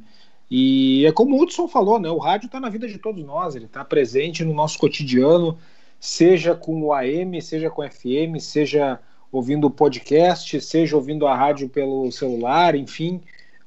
E 0.50 1.06
é 1.06 1.12
como 1.12 1.36
o 1.36 1.42
Hudson 1.42 1.68
falou, 1.68 1.98
né? 1.98 2.10
O 2.10 2.18
rádio 2.18 2.46
está 2.46 2.60
na 2.60 2.68
vida 2.68 2.86
de 2.86 2.98
todos 2.98 3.24
nós, 3.24 3.54
ele 3.54 3.66
está 3.66 3.84
presente 3.84 4.44
no 4.44 4.52
nosso 4.52 4.78
cotidiano, 4.78 5.58
seja 5.98 6.54
com 6.54 6.82
o 6.82 6.92
AM, 6.92 7.40
seja 7.40 7.70
com 7.70 7.88
FM, 7.88 8.38
seja 8.40 8.98
ouvindo 9.32 9.68
o 9.68 9.70
podcast, 9.70 10.60
seja 10.60 10.96
ouvindo 10.96 11.26
a 11.26 11.36
rádio 11.36 11.68
pelo 11.68 12.10
celular, 12.10 12.74
enfim. 12.74 13.20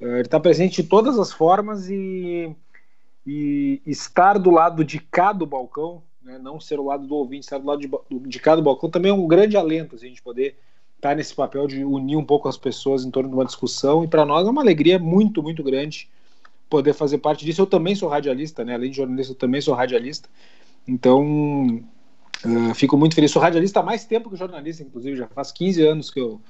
Eh, 0.03 0.15
ele 0.15 0.21
está 0.21 0.39
presente 0.39 0.81
de 0.81 0.87
todas 0.87 1.17
as 1.17 1.31
formas 1.31 1.89
e, 1.89 2.53
e 3.25 3.81
estar 3.85 4.37
do 4.37 4.51
lado 4.51 4.83
de 4.83 4.99
cá 4.99 5.31
do 5.31 5.45
balcão, 5.45 6.03
né, 6.21 6.37
não 6.37 6.59
ser 6.59 6.79
o 6.79 6.85
lado 6.85 7.07
do 7.07 7.15
ouvinte, 7.15 7.45
estar 7.45 7.57
do 7.57 7.65
lado 7.65 7.79
de, 7.79 7.87
de 7.87 8.41
balcão 8.61 8.89
também 8.89 9.11
é 9.11 9.13
um 9.13 9.27
grande 9.27 9.55
alento, 9.55 9.95
assim, 9.95 10.07
a 10.07 10.09
gente 10.09 10.21
poder 10.21 10.57
estar 10.95 11.09
tá 11.09 11.15
nesse 11.15 11.33
papel 11.33 11.67
de 11.67 11.83
unir 11.85 12.17
um 12.17 12.25
pouco 12.25 12.49
as 12.49 12.57
pessoas 12.57 13.05
em 13.05 13.11
torno 13.11 13.29
de 13.29 13.35
uma 13.35 13.45
discussão. 13.45 14.03
E 14.03 14.07
para 14.07 14.25
nós 14.25 14.45
é 14.45 14.51
uma 14.51 14.61
alegria 14.61 14.99
muito, 14.99 15.41
muito 15.41 15.63
grande 15.63 16.09
poder 16.69 16.93
fazer 16.93 17.19
parte 17.19 17.45
disso. 17.45 17.61
Eu 17.61 17.67
também 17.67 17.95
sou 17.95 18.09
radialista, 18.09 18.63
né? 18.65 18.73
além 18.73 18.89
de 18.89 18.97
jornalista, 18.97 19.33
eu 19.33 19.37
também 19.37 19.61
sou 19.61 19.73
radialista. 19.73 20.29
Então, 20.87 21.83
uh, 22.45 22.73
fico 22.73 22.97
muito 22.97 23.15
feliz. 23.15 23.31
Sou 23.31 23.41
radialista 23.41 23.81
há 23.81 23.83
mais 23.83 24.05
tempo 24.05 24.29
que 24.29 24.35
jornalista, 24.35 24.81
inclusive, 24.81 25.15
já 25.15 25.27
faz 25.27 25.51
15 25.51 25.85
anos 25.85 26.09
que 26.09 26.19
eu 26.19 26.41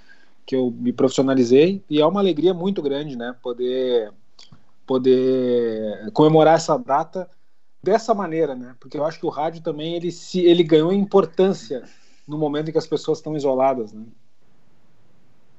que 0.45 0.55
eu 0.55 0.71
me 0.71 0.91
profissionalizei 0.91 1.83
e 1.89 2.01
é 2.01 2.05
uma 2.05 2.19
alegria 2.19 2.53
muito 2.53 2.81
grande, 2.81 3.17
né, 3.17 3.35
poder 3.41 4.11
poder 4.85 6.11
comemorar 6.11 6.55
essa 6.55 6.77
data 6.77 7.29
dessa 7.81 8.13
maneira, 8.13 8.55
né? 8.55 8.75
Porque 8.79 8.97
eu 8.97 9.05
acho 9.05 9.19
que 9.19 9.25
o 9.25 9.29
rádio 9.29 9.61
também 9.61 9.95
ele 9.95 10.11
se 10.11 10.39
ele 10.41 10.63
ganhou 10.63 10.93
importância 10.93 11.83
no 12.27 12.37
momento 12.37 12.69
em 12.69 12.71
que 12.71 12.77
as 12.77 12.87
pessoas 12.87 13.17
estão 13.17 13.35
isoladas, 13.35 13.91
né? 13.91 14.03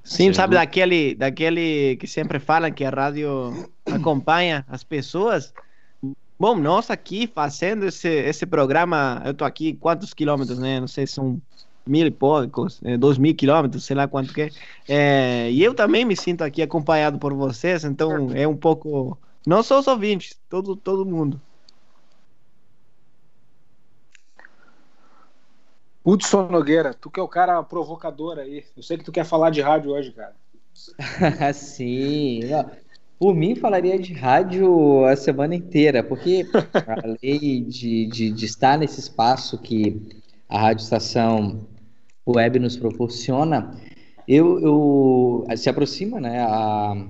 Sim, 0.02 0.32
sabe 0.32 0.54
daquele 0.54 1.14
daquele 1.14 1.96
que 1.96 2.06
sempre 2.06 2.38
falam 2.38 2.70
que 2.70 2.84
a 2.84 2.90
rádio 2.90 3.70
acompanha 3.86 4.64
as 4.68 4.84
pessoas. 4.84 5.52
Bom, 6.38 6.56
nós 6.56 6.90
aqui 6.90 7.26
fazendo 7.26 7.86
esse 7.86 8.08
esse 8.08 8.44
programa, 8.44 9.22
eu 9.24 9.32
tô 9.32 9.44
aqui 9.44 9.74
quantos 9.74 10.12
quilômetros, 10.12 10.58
né? 10.58 10.80
Não 10.80 10.88
sei 10.88 11.06
se 11.06 11.14
são 11.14 11.40
mil 11.86 12.06
e 12.06 12.10
poucos, 12.10 12.80
é, 12.84 12.96
dois 12.96 13.18
mil 13.18 13.34
quilômetros, 13.34 13.84
sei 13.84 13.96
lá 13.96 14.08
quanto 14.08 14.32
que 14.32 14.42
é. 14.42 14.50
é. 14.88 15.50
E 15.50 15.62
eu 15.62 15.74
também 15.74 16.04
me 16.04 16.16
sinto 16.16 16.42
aqui 16.42 16.62
acompanhado 16.62 17.18
por 17.18 17.34
vocês, 17.34 17.84
então 17.84 18.30
é 18.34 18.46
um 18.46 18.56
pouco. 18.56 19.18
Não 19.46 19.62
só 19.62 19.78
os 19.78 19.86
ouvintes, 19.86 20.38
todo, 20.48 20.74
todo 20.74 21.04
mundo. 21.04 21.40
Hudson 26.04 26.48
Nogueira, 26.48 26.92
tu 26.92 27.10
que 27.10 27.18
é 27.18 27.22
o 27.22 27.28
cara 27.28 27.62
provocador 27.62 28.38
aí. 28.38 28.64
Eu 28.76 28.82
sei 28.82 28.98
que 28.98 29.04
tu 29.04 29.12
quer 29.12 29.24
falar 29.24 29.50
de 29.50 29.60
rádio 29.60 29.90
hoje, 29.92 30.12
cara. 30.12 30.34
Sim. 31.54 32.40
Por 33.18 33.34
mim, 33.34 33.54
falaria 33.54 33.98
de 33.98 34.12
rádio 34.12 35.04
a 35.06 35.16
semana 35.16 35.54
inteira, 35.54 36.02
porque 36.02 36.46
além 37.02 37.64
de, 37.64 38.06
de, 38.06 38.30
de 38.30 38.44
estar 38.44 38.76
nesse 38.76 39.00
espaço 39.00 39.56
que 39.58 40.22
a 40.48 40.58
Rádio 40.58 40.82
Estação 40.82 41.66
web 42.26 42.59
nos 42.59 42.76
proporciona, 42.76 43.75
eu, 44.26 44.61
eu 44.61 45.57
se 45.57 45.69
aproxima, 45.69 46.21
né, 46.21 46.40
a, 46.40 47.07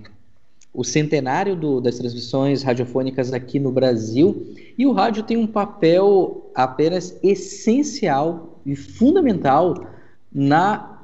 o 0.73 0.83
centenário 0.83 1.55
do, 1.55 1.81
das 1.81 1.97
transmissões 1.97 2.63
radiofônicas 2.63 3.33
aqui 3.33 3.61
no 3.61 3.71
Brasil 3.71 4.55
e 4.77 4.87
o 4.87 4.93
rádio 4.93 5.23
tem 5.23 5.37
um 5.37 5.47
papel 5.47 6.51
apenas 6.55 7.17
essencial 7.23 8.61
e 8.67 8.75
fundamental 8.75 9.87
na 10.33 10.99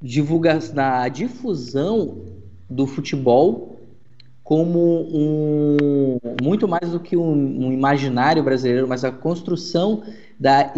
divulgação, 0.00 0.74
na 0.74 1.08
difusão 1.08 2.22
do 2.70 2.86
futebol 2.86 3.76
como 4.44 4.78
um 5.12 6.18
muito 6.42 6.66
mais 6.66 6.90
do 6.90 7.00
que 7.00 7.16
um, 7.16 7.66
um 7.66 7.72
imaginário 7.72 8.42
brasileiro, 8.42 8.88
mas 8.88 9.04
a 9.04 9.10
construção 9.10 10.02
da 10.38 10.72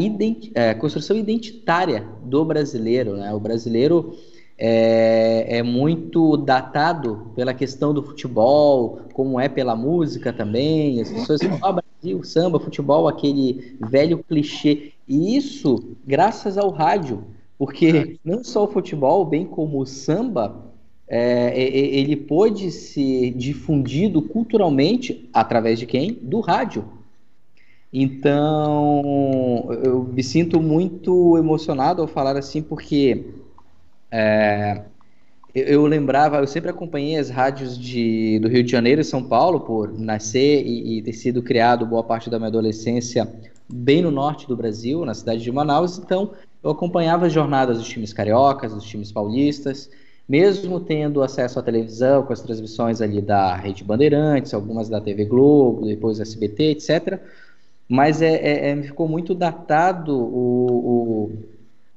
é, 0.55 0.75
construção 0.75 1.17
identitária 1.17 2.07
do 2.25 2.45
brasileiro. 2.45 3.17
Né? 3.17 3.33
O 3.35 3.41
brasileiro 3.41 4.17
é, 4.57 5.59
é, 5.59 5.63
muito 5.63 6.37
datado 6.37 7.33
pela 7.35 7.53
questão 7.53 7.93
do 7.93 8.03
futebol, 8.03 9.01
como 9.13 9.39
é 9.39 9.49
pela 9.49 9.77
música 9.77 10.33
também. 10.33 11.01
As 11.01 11.11
pessoas 11.11 11.43
falam, 11.43 11.59
ah, 11.63 11.83
Brasil, 12.01 12.25
samba, 12.25 12.59
futebol, 12.61 13.07
aquele 13.07 13.77
velho 13.81 14.25
clichê. 14.25 14.93
E 15.07 15.37
isso 15.37 15.97
graças 16.07 16.57
ao 16.57 16.71
rádio, 16.71 17.25
porque 17.59 18.19
não 18.25 18.43
só 18.43 18.65
o 18.65 18.69
futebol, 18.69 19.25
bem 19.25 19.45
como 19.45 19.81
o 19.81 19.87
samba, 19.87 20.71
é, 21.07 21.61
ele 21.61 22.17
pôde 22.17 22.71
ser 22.71 23.33
difundido 23.33 24.23
culturalmente 24.23 25.29
através 25.33 25.79
de 25.79 25.85
quem? 25.85 26.13
Do 26.23 26.41
rádio. 26.41 26.85
Então, 27.93 29.69
eu 29.83 30.05
me 30.05 30.23
sinto 30.23 30.61
muito 30.63 31.37
emocionado 31.37 32.03
ao 32.03 32.09
falar 32.09 32.37
assim, 32.37 32.63
porque 32.63 33.35
é, 34.11 34.83
eu 35.55 35.85
lembrava, 35.87 36.39
eu 36.39 36.47
sempre 36.47 36.71
acompanhei 36.71 37.17
as 37.17 37.31
rádios 37.31 37.77
de, 37.77 38.39
do 38.39 38.49
Rio 38.49 38.63
de 38.63 38.71
Janeiro 38.71 39.01
e 39.01 39.05
São 39.05 39.23
Paulo, 39.23 39.61
por 39.61 39.93
nascer 39.99 40.65
e, 40.65 40.99
e 40.99 41.03
ter 41.03 41.13
sido 41.13 41.43
criado 41.43 41.85
boa 41.85 42.05
parte 42.05 42.31
da 42.31 42.39
minha 42.39 42.49
adolescência 42.49 43.29
bem 43.69 44.03
no 44.03 44.11
norte 44.11 44.47
do 44.47 44.57
Brasil, 44.57 45.05
na 45.05 45.15
cidade 45.15 45.43
de 45.43 45.51
Manaus, 45.51 45.99
então 45.99 46.33
eu 46.63 46.71
acompanhava 46.71 47.27
as 47.27 47.33
jornadas 47.33 47.79
dos 47.79 47.89
times 47.89 48.13
cariocas, 48.13 48.73
dos 48.73 48.85
times 48.85 49.11
paulistas, 49.11 49.91
mesmo 50.29 50.79
tendo 50.79 51.23
acesso 51.23 51.59
à 51.59 51.63
televisão, 51.63 52.23
com 52.23 52.33
as 52.33 52.41
transmissões 52.41 53.01
ali 53.01 53.21
da 53.21 53.57
Rede 53.57 53.83
Bandeirantes, 53.83 54.55
algumas 54.55 54.89
da 54.89 55.01
TV 55.01 55.25
Globo, 55.25 55.87
depois 55.87 56.21
SBT, 56.21 56.71
etc., 56.71 57.21
mas 57.91 58.23
é, 58.23 58.37
é, 58.37 58.71
é, 58.71 58.83
ficou 58.85 59.09
muito 59.09 59.35
datado 59.35 60.17
o, 60.17 60.67
o, 60.71 61.33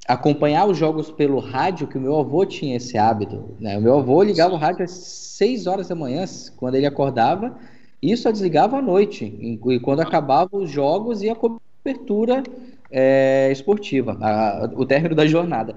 acompanhar 0.07 0.65
os 0.65 0.75
jogos 0.75 1.12
pelo 1.12 1.38
rádio, 1.38 1.85
que 1.85 2.00
o 2.00 2.01
meu 2.01 2.17
avô 2.17 2.43
tinha 2.47 2.77
esse 2.77 2.97
hábito. 2.97 3.51
Né? 3.59 3.77
O 3.77 3.81
meu 3.81 4.00
avô 4.00 4.23
ligava 4.23 4.55
o 4.55 4.57
rádio 4.57 4.83
às 4.83 4.89
6 4.89 5.67
horas 5.67 5.89
da 5.89 5.93
manhã, 5.93 6.25
quando 6.57 6.73
ele 6.73 6.88
acordava, 6.88 7.55
e 8.01 8.17
só 8.17 8.31
desligava 8.31 8.79
à 8.79 8.81
noite, 8.81 9.23
e 9.23 9.79
quando 9.81 10.00
acabavam 10.00 10.63
os 10.63 10.71
jogos 10.71 11.21
e 11.21 11.29
a 11.29 11.35
cobertura 11.35 12.41
é, 12.89 13.51
esportiva, 13.51 14.17
a, 14.19 14.71
o 14.75 14.88
término 14.88 15.13
da 15.13 15.27
jornada. 15.27 15.75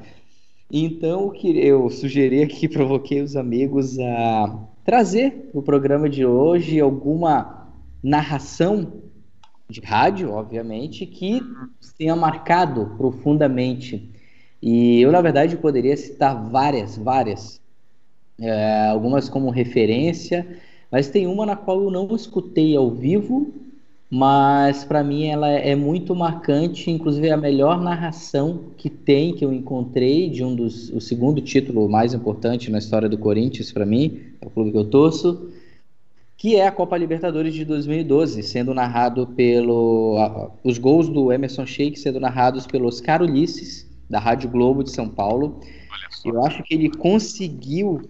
Então, 0.73 1.27
o 1.27 1.31
que 1.31 1.59
eu 1.59 1.91
sugeri 1.91 2.43
aqui, 2.43 2.67
provoquei 2.73 3.21
os 3.21 3.37
amigos 3.37 3.99
a 3.99 4.61
trazer 4.83 5.51
o 5.53 5.61
programa 5.61 6.09
de 6.09 6.25
hoje 6.25 6.81
alguma 6.81 7.69
narração 8.03 9.05
de 9.69 9.81
rádio, 9.81 10.31
obviamente, 10.33 11.05
que 11.07 11.43
tenha 11.99 12.15
marcado 12.15 12.95
profundamente. 12.97 14.09
E 14.63 15.01
eu, 15.01 15.11
na 15.11 15.21
verdade, 15.21 15.57
poderia 15.57 15.97
citar 15.97 16.49
várias, 16.51 16.97
várias, 16.97 17.61
é, 18.41 18.89
algumas 18.89 19.29
como 19.29 19.51
referência, 19.51 20.47
mas 20.91 21.09
tem 21.09 21.27
uma 21.27 21.45
na 21.45 21.57
qual 21.57 21.83
eu 21.83 21.91
não 21.91 22.15
escutei 22.15 22.77
ao 22.77 22.91
vivo, 22.91 23.53
mas 24.09 24.85
para 24.85 25.03
mim 25.03 25.27
ela 25.27 25.51
é 25.51 25.75
muito 25.75 26.15
marcante, 26.15 26.91
inclusive 26.91 27.27
é 27.27 27.33
a 27.33 27.37
melhor 27.37 27.83
narração 27.83 28.67
que 28.77 28.89
tem, 28.89 29.35
que 29.35 29.45
eu 29.45 29.53
encontrei, 29.53 30.31
de 30.31 30.45
um 30.45 30.55
dos, 30.55 30.91
o 30.91 31.01
segundo 31.01 31.41
título 31.41 31.89
mais 31.89 32.15
importante 32.15 32.71
na 32.71 32.79
história 32.79 33.09
do 33.09 33.19
Corinthians 33.19 33.73
para 33.73 33.85
mim, 33.85 34.21
é 34.41 34.47
o 34.47 34.51
clube 34.51 34.71
que 34.71 34.79
eu 34.79 34.85
torço, 34.85 35.51
que 36.37 36.57
é 36.57 36.67
a 36.67 36.73
Copa 36.73 36.97
Libertadores 36.97 37.55
de 37.55 37.65
2012, 37.65 38.43
sendo 38.43 38.75
narrado 38.75 39.27
pelo 39.29 40.17
a, 40.19 40.51
os 40.63 40.79
gols 40.79 41.09
do 41.09 41.33
Emerson 41.33 41.65
Sheik 41.65 41.99
sendo 41.99 42.21
narrados 42.21 42.67
pelo 42.67 42.89
Oscar 42.89 43.23
Ulisses, 43.23 43.87
da 44.09 44.19
Rádio 44.19 44.51
Globo 44.51 44.85
de 44.85 44.91
São 44.91 45.09
Paulo. 45.09 45.61
Eu 46.25 46.45
acho 46.45 46.63
que 46.63 46.75
ele 46.75 46.91
conseguiu 46.91 48.03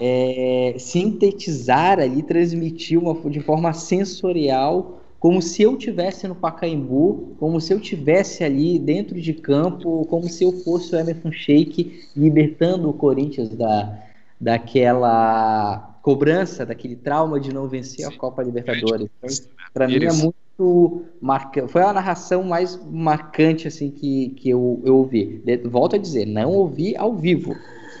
é, 0.00 0.74
sintetizar 0.78 1.98
ali, 1.98 2.22
transmitir 2.22 2.98
uma, 2.98 3.14
de 3.28 3.40
forma 3.40 3.72
sensorial 3.72 5.00
como 5.18 5.40
se 5.40 5.62
eu 5.62 5.74
tivesse 5.78 6.28
no 6.28 6.34
Pacaembu, 6.34 7.34
como 7.40 7.58
se 7.58 7.72
eu 7.72 7.80
tivesse 7.80 8.44
ali 8.44 8.78
dentro 8.78 9.18
de 9.18 9.32
campo, 9.32 10.04
como 10.04 10.28
se 10.28 10.44
eu 10.44 10.52
fosse 10.52 10.94
o 10.94 10.98
Emerson 10.98 11.32
Sheik 11.32 12.08
libertando 12.14 12.90
o 12.90 12.92
Corinthians 12.92 13.48
da, 13.48 14.02
daquela 14.38 15.93
cobrança, 16.04 16.66
daquele 16.66 16.96
trauma 16.96 17.40
de 17.40 17.50
não 17.50 17.66
vencer 17.66 18.04
Sim. 18.04 18.14
a 18.14 18.18
Copa 18.18 18.42
Libertadores. 18.42 19.08
Então, 19.22 19.46
Para 19.72 19.88
mim 19.88 20.04
é 20.04 20.12
muito 20.12 21.06
marcante. 21.18 21.72
Foi 21.72 21.80
a 21.80 21.94
narração 21.94 22.42
mais 22.42 22.78
marcante 22.84 23.66
assim 23.66 23.90
que, 23.90 24.28
que 24.36 24.50
eu, 24.50 24.82
eu 24.84 24.98
ouvi. 24.98 25.40
De, 25.42 25.56
volto 25.56 25.96
a 25.96 25.98
dizer, 25.98 26.26
não 26.26 26.50
ouvi 26.50 26.94
ao 26.94 27.14
vivo. 27.14 27.56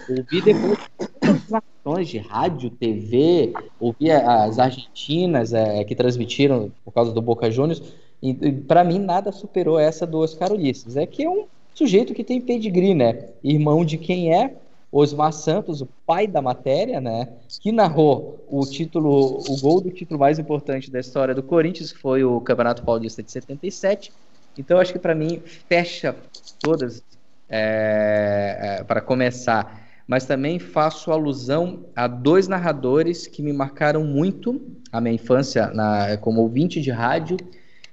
Ouvi 0.06 0.42
depois 0.42 0.78
transmissões 1.18 2.08
de 2.08 2.18
rádio, 2.18 2.68
TV, 2.68 3.54
ouvi 3.80 4.10
as 4.10 4.58
argentinas 4.58 5.54
é, 5.54 5.82
que 5.82 5.94
transmitiram 5.94 6.70
por 6.84 6.92
causa 6.92 7.10
do 7.10 7.22
Boca 7.22 7.50
Juniors, 7.50 7.82
e, 8.22 8.32
e 8.32 8.52
para 8.52 8.84
mim 8.84 8.98
nada 8.98 9.32
superou 9.32 9.78
essa 9.78 10.06
do 10.06 10.18
Oscar 10.18 10.52
Ulisses. 10.52 10.98
É 10.98 11.06
que 11.06 11.24
é 11.24 11.30
um 11.30 11.46
sujeito 11.72 12.12
que 12.12 12.22
tem 12.22 12.38
pedigree, 12.38 12.92
né? 12.92 13.30
Irmão 13.42 13.82
de 13.82 13.96
quem 13.96 14.34
é 14.34 14.54
Osmar 14.96 15.32
Santos, 15.32 15.80
o 15.80 15.88
pai 16.06 16.26
da 16.26 16.40
matéria, 16.40 17.00
né? 17.00 17.28
Que 17.60 17.72
narrou 17.72 18.44
o 18.48 18.64
título, 18.64 19.42
o 19.48 19.60
gol 19.60 19.80
do 19.80 19.90
título 19.90 20.20
mais 20.20 20.38
importante 20.38 20.90
da 20.90 21.00
história 21.00 21.34
do 21.34 21.42
Corinthians, 21.42 21.92
que 21.92 21.98
foi 21.98 22.22
o 22.22 22.40
Campeonato 22.40 22.82
Paulista 22.82 23.22
de 23.22 23.30
77. 23.30 24.12
Então, 24.56 24.78
acho 24.78 24.92
que 24.92 24.98
para 24.98 25.14
mim 25.14 25.42
fecha 25.68 26.14
todas 26.60 27.02
é, 27.48 28.78
é, 28.80 28.84
para 28.84 29.00
começar 29.00 29.84
mas 30.06 30.26
também 30.26 30.58
faço 30.58 31.10
alusão 31.10 31.86
a 31.96 32.06
dois 32.06 32.46
narradores 32.46 33.26
que 33.26 33.42
me 33.42 33.52
marcaram 33.52 34.04
muito 34.04 34.60
a 34.92 35.00
minha 35.00 35.14
infância 35.14 35.68
na, 35.68 36.16
como 36.18 36.42
ouvinte 36.42 36.80
de 36.80 36.90
rádio. 36.90 37.36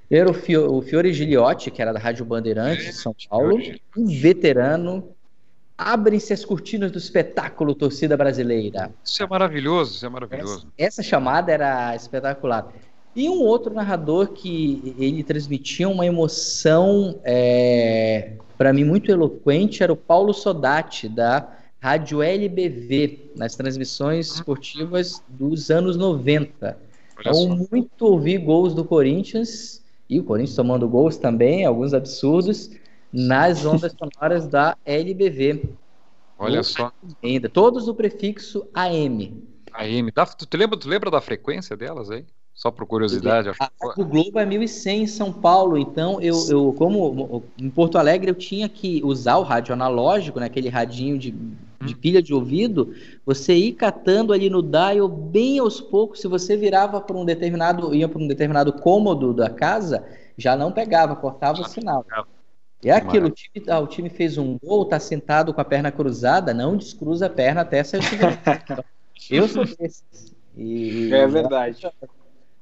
Era 0.10 0.30
o, 0.30 0.34
Fio, 0.34 0.74
o 0.74 0.82
Fiore 0.82 1.14
Giliotti, 1.14 1.72
que 1.72 1.82
era 1.82 1.94
da 1.94 2.00
Rádio 2.00 2.26
Bandeirantes 2.26 2.86
de 2.86 2.94
São 2.94 3.16
Paulo, 3.30 3.58
um 3.98 4.06
veterano. 4.08 5.10
Abrem-se 5.84 6.32
as 6.32 6.46
cortinas 6.46 6.92
do 6.92 7.00
espetáculo 7.00 7.74
Torcida 7.74 8.16
Brasileira. 8.16 8.92
Isso 9.04 9.24
é 9.24 9.28
maravilhoso, 9.28 9.96
isso 9.96 10.06
é 10.06 10.10
maravilhoso. 10.10 10.68
Essa, 10.78 11.02
essa 11.02 11.04
chamada 11.04 11.52
era 11.52 11.96
espetacular. 11.96 12.72
E 13.16 13.28
um 13.28 13.42
outro 13.42 13.74
narrador 13.74 14.28
que 14.28 14.96
ele 14.98 15.24
transmitia 15.24 15.90
uma 15.90 16.06
emoção, 16.06 17.20
é, 17.24 18.34
para 18.58 18.72
mim, 18.72 18.84
muito 18.84 19.12
eloquente, 19.12 19.82
era 19.82 19.92
o 19.92 19.98
Paulo 19.98 20.34
Sodati, 20.34 21.10
da 21.10 21.48
Rádio 21.82 22.22
LBV, 22.22 23.32
nas 23.36 23.56
transmissões 23.56 24.32
ah. 24.32 24.36
esportivas 24.36 25.22
dos 25.28 25.72
anos 25.72 25.98
90. 25.98 26.78
Então, 27.20 27.68
muito 27.72 28.06
ouvi 28.06 28.38
gols 28.38 28.74
do 28.76 28.86
Corinthians, 28.86 29.82
e 30.08 30.20
o 30.20 30.24
Corinthians 30.24 30.56
tomando 30.56 30.88
gols 30.88 31.18
também, 31.18 31.66
alguns 31.66 31.94
absurdos, 31.94 32.70
nas 33.12 33.66
ondas 33.66 33.94
sonoras 33.94 34.48
da 34.48 34.78
LBV. 34.86 35.70
Olha 36.38 36.64
só. 36.64 36.92
Ainda, 37.24 37.50
todos 37.50 37.88
no 37.88 37.94
prefixo 37.94 38.68
AM. 38.74 39.44
AM. 39.74 40.12
Tu, 40.12 40.48
tu, 40.48 40.58
lembra, 40.58 40.78
tu 40.78 40.90
lembra 40.90 41.12
da 41.12 41.22
frequência 41.22 41.78
delas 41.78 42.10
aí? 42.10 42.26
Só 42.54 42.70
por 42.70 42.86
curiosidade. 42.86 43.50
O 43.98 44.06
Globo 44.06 44.40
é 44.40 44.46
1100 44.46 45.04
em 45.04 45.08
São 45.08 45.32
Paulo, 45.32 45.78
então 45.78 46.22
eu, 46.22 46.36
eu, 46.50 46.76
como 46.78 47.44
em 47.58 47.70
Porto 47.70 47.98
Alegre, 47.98 48.30
eu 48.30 48.36
tinha 48.36 48.68
que 48.70 49.02
usar 49.04 49.38
o 49.38 49.44
rádio 49.44 49.74
analógico, 49.74 50.40
né, 50.40 50.46
aquele 50.46 50.70
radinho 50.70 51.18
de 51.18 51.34
de 51.86 51.96
pilha 51.96 52.22
de 52.22 52.34
ouvido, 52.34 52.94
você 53.26 53.54
ir 53.54 53.74
catando 53.74 54.34
ali 54.34 54.50
no 54.50 54.62
dial 54.62 55.08
bem 55.08 55.60
aos 55.60 55.82
poucos, 55.82 56.22
se 56.22 56.28
você 56.28 56.56
virava 56.56 57.02
para 57.02 57.18
um 57.18 57.26
determinado, 57.26 57.94
ia 57.94 58.08
para 58.08 58.22
um 58.22 58.28
determinado 58.28 58.72
cômodo 58.74 59.34
da 59.34 59.50
casa, 59.50 60.04
já 60.38 60.56
não 60.56 60.72
pegava, 60.72 61.16
cortava 61.16 61.62
o 61.62 61.66
sinal. 61.66 62.06
E 62.08 62.41
é 62.90 62.92
aquilo, 62.92 63.28
o 63.28 63.30
time, 63.30 63.66
ah, 63.68 63.80
o 63.80 63.88
time 63.88 64.10
fez 64.10 64.38
um 64.38 64.58
gol, 64.58 64.86
tá 64.86 65.00
sentado 65.00 65.54
com 65.54 65.62
a 65.62 65.66
perna 65.66 65.92
cruzada, 65.92 66.54
não 66.54 66.76
descruza 66.76 67.28
a 67.28 67.30
perna 67.30 67.62
até 67.62 67.84
sair 67.84 68.02
o 68.02 68.84
Eu 69.30 69.48
sou 69.48 69.66
desses. 69.66 70.04
E, 70.58 71.14
é 71.14 71.28
verdade. 71.28 71.90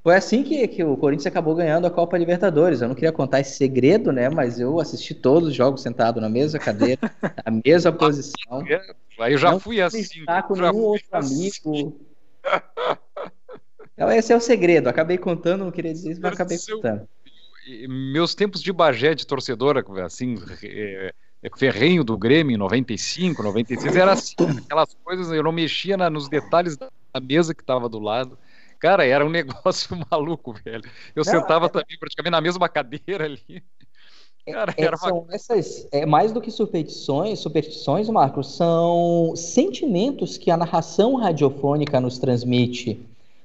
Foi 0.04 0.16
assim 0.16 0.44
que, 0.44 0.68
que 0.68 0.84
o 0.84 0.96
Corinthians 0.96 1.28
acabou 1.28 1.54
ganhando 1.56 1.86
a 1.86 1.92
Copa 1.92 2.18
Libertadores. 2.18 2.82
Eu 2.82 2.88
não 2.88 2.96
queria 2.96 3.12
contar 3.12 3.42
esse 3.42 3.56
segredo, 3.56 4.12
né? 4.12 4.30
Mas 4.30 4.60
eu 4.60 4.80
assisti 4.80 5.14
todos 5.14 5.50
os 5.50 5.56
jogos 5.56 5.82
sentado 5.82 6.22
na 6.22 6.30
mesma 6.30 6.60
cadeira, 6.60 7.00
na 7.46 7.62
mesma 7.66 7.92
posição. 7.92 8.64
Aí 9.20 9.34
eu 9.34 9.38
já 9.38 9.52
não 9.52 9.60
fui 9.60 9.82
assim. 9.82 10.04
com 10.48 10.56
nenhum 10.56 10.82
outro 10.82 11.06
assim. 11.12 11.50
amigo. 11.66 12.00
Então, 13.94 14.10
esse 14.10 14.32
é 14.32 14.36
o 14.38 14.40
segredo. 14.40 14.88
Acabei 14.88 15.18
contando, 15.18 15.66
não 15.66 15.72
queria 15.72 15.92
dizer 15.92 16.12
isso, 16.12 16.22
mas 16.22 16.34
acabei 16.34 16.58
contando. 16.58 17.08
Meus 17.88 18.36
tempos 18.36 18.62
de 18.62 18.72
Bagé 18.72 19.14
de 19.14 19.26
torcedora, 19.26 19.84
assim, 20.04 20.38
é, 20.64 21.14
é, 21.44 21.50
ferrenho 21.58 22.04
do 22.04 22.18
Grêmio 22.18 22.56
em 22.56 22.58
95, 22.58 23.44
96, 23.44 23.96
era 23.96 24.14
assim, 24.14 24.36
aquelas 24.58 24.96
coisas, 25.04 25.32
eu 25.32 25.44
não 25.44 25.52
mexia 25.52 25.98
na, 25.98 26.10
nos 26.10 26.28
detalhes 26.28 26.78
da 26.78 26.90
mesa 27.22 27.54
que 27.54 27.62
estava 27.62 27.88
do 27.88 28.00
lado. 28.00 28.38
Cara, 28.80 29.06
era 29.06 29.26
um 29.26 29.30
negócio 29.32 29.98
maluco, 30.10 30.54
velho. 30.54 30.84
Eu 31.16 31.24
não, 31.26 31.32
sentava 31.32 31.66
é... 31.66 31.70
também 31.70 31.98
praticamente 32.00 32.32
na 32.32 32.42
mesma 32.42 32.70
cadeira 32.70 33.26
ali. 33.26 33.64
É, 34.46 34.54
Cara, 34.54 34.74
é, 34.76 34.98
são 34.98 35.28
essas, 35.30 35.88
é 35.92 36.06
mais 36.06 36.32
do 36.32 36.42
que 36.42 36.50
superstições, 36.50 37.40
superstições, 37.40 38.10
Marcos, 38.10 38.56
são 38.56 39.34
sentimentos 39.36 40.38
que 40.38 40.50
a 40.50 40.58
narração 40.58 41.16
radiofônica 41.16 42.00
nos 42.00 42.18
transmite. 42.18 43.00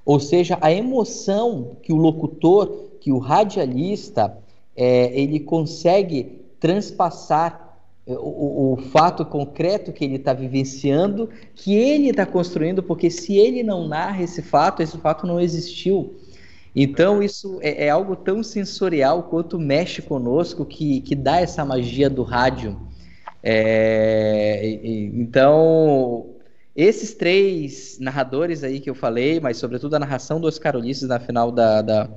Ou 0.04 0.20
seja, 0.20 0.58
a 0.60 0.72
emoção 0.72 1.76
que 1.82 1.92
o 1.92 1.96
locutor, 1.96 2.90
que 3.04 3.12
o 3.12 3.18
radialista, 3.18 4.34
é, 4.74 5.12
ele 5.12 5.38
consegue 5.38 6.40
transpassar 6.58 7.76
o, 8.06 8.72
o, 8.72 8.76
fato 8.78 9.26
concreto 9.26 9.92
que 9.92 10.06
ele 10.06 10.16
está 10.16 10.32
vivenciando, 10.32 11.28
que 11.54 11.74
ele 11.74 12.08
está 12.08 12.24
construindo, 12.24 12.82
porque 12.82 13.10
se 13.10 13.36
ele 13.36 13.62
não 13.62 13.86
narra 13.86 14.22
esse 14.22 14.40
fato, 14.40 14.82
esse 14.82 14.96
fato 14.96 15.26
não 15.26 15.38
existiu. 15.38 16.14
Então, 16.74 17.22
isso 17.22 17.58
é, 17.60 17.84
é 17.84 17.90
algo 17.90 18.16
tão 18.16 18.42
sensorial 18.42 19.24
quanto 19.24 19.58
mexe 19.58 20.00
conosco, 20.00 20.64
que, 20.64 21.02
que 21.02 21.14
dá 21.14 21.42
essa 21.42 21.62
magia 21.62 22.08
do 22.08 22.22
rádio. 22.22 22.74
É, 23.42 24.78
então, 25.12 26.30
esses 26.74 27.12
três 27.12 27.98
narradores 28.00 28.64
aí 28.64 28.80
que 28.80 28.88
eu 28.88 28.94
falei, 28.94 29.40
mas 29.40 29.58
sobretudo 29.58 29.94
a 29.94 29.98
narração 29.98 30.40
dos 30.40 30.58
Carolices 30.58 31.06
na 31.06 31.20
final 31.20 31.52
da, 31.52 31.82
da 31.82 32.08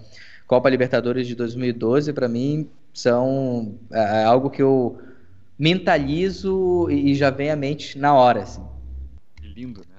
Copa 0.48 0.70
Libertadores 0.70 1.28
de 1.28 1.36
2012, 1.36 2.14
para 2.14 2.30
mim, 2.30 2.70
são 2.94 3.78
é, 3.92 4.22
é 4.22 4.24
algo 4.24 4.50
que 4.50 4.62
eu 4.62 4.98
mentalizo 5.60 6.90
e 6.90 7.14
já 7.14 7.30
vem 7.30 7.52
à 7.52 7.56
mente 7.56 7.98
na 7.98 8.14
hora, 8.14 8.44
assim. 8.44 8.66
Que 9.36 9.48
lindo, 9.48 9.82
né? 9.82 9.98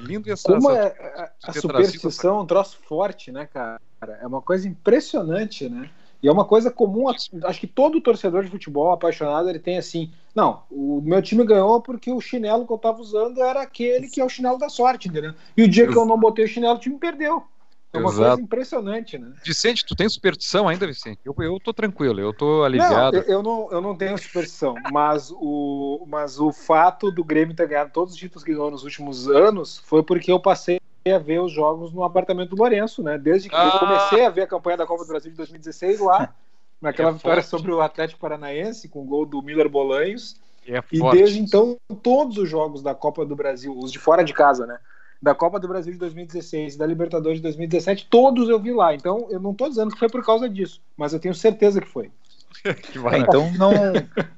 Lindo 0.00 0.30
essa, 0.30 0.52
Como 0.52 0.70
essa, 0.70 0.88
é, 0.88 1.20
a, 1.20 1.30
a 1.44 1.52
superstição 1.52 2.38
é 2.38 2.42
um 2.42 2.46
troço 2.46 2.78
forte, 2.88 3.30
né, 3.30 3.46
cara? 3.46 3.80
É 4.20 4.26
uma 4.26 4.42
coisa 4.42 4.68
impressionante, 4.68 5.68
né? 5.68 5.88
E 6.22 6.28
é 6.28 6.32
uma 6.32 6.44
coisa 6.44 6.70
comum, 6.70 7.08
acho 7.08 7.60
que 7.60 7.66
todo 7.66 8.00
torcedor 8.00 8.42
de 8.42 8.50
futebol 8.50 8.90
apaixonado, 8.90 9.48
ele 9.48 9.58
tem 9.58 9.76
assim, 9.76 10.10
não, 10.34 10.62
o 10.70 11.00
meu 11.02 11.20
time 11.20 11.44
ganhou 11.44 11.80
porque 11.80 12.10
o 12.10 12.20
chinelo 12.20 12.66
que 12.66 12.72
eu 12.72 12.78
tava 12.78 13.00
usando 13.00 13.42
era 13.42 13.62
aquele 13.62 14.08
que 14.08 14.20
é 14.20 14.24
o 14.24 14.28
chinelo 14.28 14.58
da 14.58 14.68
sorte, 14.68 15.08
entendeu? 15.08 15.34
E 15.56 15.62
o 15.62 15.68
dia 15.68 15.86
que 15.86 15.96
eu 15.96 16.06
não 16.06 16.18
botei 16.18 16.46
o 16.46 16.48
chinelo, 16.48 16.76
o 16.76 16.80
time 16.80 16.98
perdeu. 16.98 17.44
É 17.96 18.00
uma 18.00 18.10
Exato. 18.10 18.28
coisa 18.28 18.42
impressionante, 18.42 19.18
né? 19.18 19.32
Vicente, 19.44 19.84
tu 19.84 19.94
tem 19.94 20.08
superstição 20.08 20.68
ainda, 20.68 20.86
Vicente? 20.86 21.20
Eu, 21.24 21.34
eu 21.38 21.58
tô 21.58 21.72
tranquilo, 21.72 22.20
eu 22.20 22.32
tô 22.32 22.62
aliviado. 22.64 23.18
Não, 23.18 23.24
eu, 23.24 23.42
não, 23.42 23.68
eu 23.70 23.80
não 23.80 23.96
tenho 23.96 24.16
superstição, 24.18 24.74
mas 24.92 25.30
o, 25.30 26.04
mas 26.06 26.38
o 26.38 26.52
fato 26.52 27.10
do 27.10 27.24
Grêmio 27.24 27.54
ter 27.54 27.66
ganhado 27.66 27.90
todos 27.92 28.14
os 28.14 28.18
títulos 28.18 28.44
que 28.44 28.52
ganhou 28.52 28.70
nos 28.70 28.84
últimos 28.84 29.28
anos 29.28 29.78
foi 29.78 30.02
porque 30.02 30.30
eu 30.30 30.40
passei 30.40 30.80
a 31.06 31.18
ver 31.18 31.40
os 31.40 31.52
jogos 31.52 31.92
no 31.92 32.02
apartamento 32.02 32.50
do 32.50 32.56
Lourenço, 32.56 33.02
né? 33.02 33.18
Desde 33.18 33.48
que 33.48 33.54
ah. 33.54 33.70
eu 33.72 33.78
comecei 33.78 34.24
a 34.24 34.30
ver 34.30 34.42
a 34.42 34.46
campanha 34.46 34.76
da 34.76 34.86
Copa 34.86 35.04
do 35.04 35.08
Brasil 35.08 35.30
de 35.30 35.36
2016 35.36 36.00
lá, 36.00 36.34
naquela 36.80 37.10
é 37.10 37.12
vitória 37.12 37.42
forte. 37.42 37.50
sobre 37.50 37.72
o 37.72 37.80
Atlético 37.80 38.20
Paranaense, 38.20 38.88
com 38.88 39.02
o 39.02 39.06
gol 39.06 39.24
do 39.24 39.40
Miller 39.42 39.68
Bolanhos. 39.68 40.36
É 40.68 40.82
e 40.90 41.00
desde 41.12 41.38
então, 41.38 41.76
todos 42.02 42.38
os 42.38 42.48
jogos 42.48 42.82
da 42.82 42.92
Copa 42.92 43.24
do 43.24 43.36
Brasil, 43.36 43.76
os 43.78 43.92
de 43.92 44.00
fora 44.00 44.24
de 44.24 44.32
casa, 44.32 44.66
né? 44.66 44.78
Da 45.20 45.34
Copa 45.34 45.58
do 45.58 45.68
Brasil 45.68 45.92
de 45.92 45.98
2016 45.98 46.74
e 46.74 46.78
da 46.78 46.86
Libertadores 46.86 47.38
de 47.38 47.42
2017, 47.42 48.06
todos 48.10 48.48
eu 48.48 48.58
vi 48.58 48.72
lá. 48.72 48.94
Então, 48.94 49.26
eu 49.30 49.40
não 49.40 49.52
estou 49.52 49.68
dizendo 49.68 49.90
que 49.90 49.98
foi 49.98 50.08
por 50.08 50.24
causa 50.24 50.48
disso, 50.48 50.80
mas 50.96 51.12
eu 51.12 51.20
tenho 51.20 51.34
certeza 51.34 51.80
que 51.80 51.88
foi. 51.88 52.10
É, 53.12 53.18
então 53.18 53.52
não, 53.52 53.70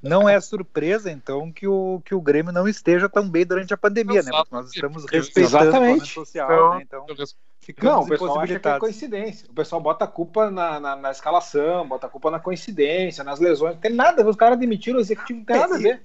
não 0.02 0.28
é 0.28 0.40
surpresa 0.40 1.10
então 1.10 1.50
que 1.52 1.66
o, 1.66 2.02
que 2.04 2.14
o 2.14 2.20
Grêmio 2.20 2.52
não 2.52 2.68
esteja 2.68 3.08
tão 3.08 3.28
bem 3.28 3.46
durante 3.46 3.72
a 3.72 3.76
pandemia, 3.76 4.22
né? 4.22 4.30
Porque 4.30 4.54
nós 4.54 4.74
estamos 4.74 5.04
respeitando 5.10 5.64
Exatamente. 5.64 6.02
o 6.02 6.06
social, 6.06 6.74
né? 6.74 6.82
Então 6.82 7.06
ficamos 7.60 7.94
Não, 7.94 8.02
o 8.02 8.08
pessoal 8.08 8.40
acha 8.40 8.58
que 8.58 8.68
é 8.68 8.78
coincidência. 8.78 9.48
O 9.48 9.54
pessoal 9.54 9.80
bota 9.80 10.04
a 10.04 10.08
culpa 10.08 10.50
na, 10.50 10.80
na, 10.80 10.96
na 10.96 11.10
escalação, 11.10 11.86
bota 11.86 12.06
a 12.06 12.10
culpa 12.10 12.30
na 12.30 12.40
coincidência, 12.40 13.24
nas 13.24 13.40
lesões. 13.40 13.74
Não 13.74 13.80
tem 13.80 13.92
nada 13.92 14.20
a 14.20 14.24
ver. 14.24 14.30
Os 14.30 14.36
caras 14.36 14.58
demitiram 14.58 14.98
o 14.98 15.00
executivo, 15.00 15.38
não 15.38 15.46
tem 15.46 15.56
nada 15.56 15.74
a 15.76 15.78
ver. 15.78 16.02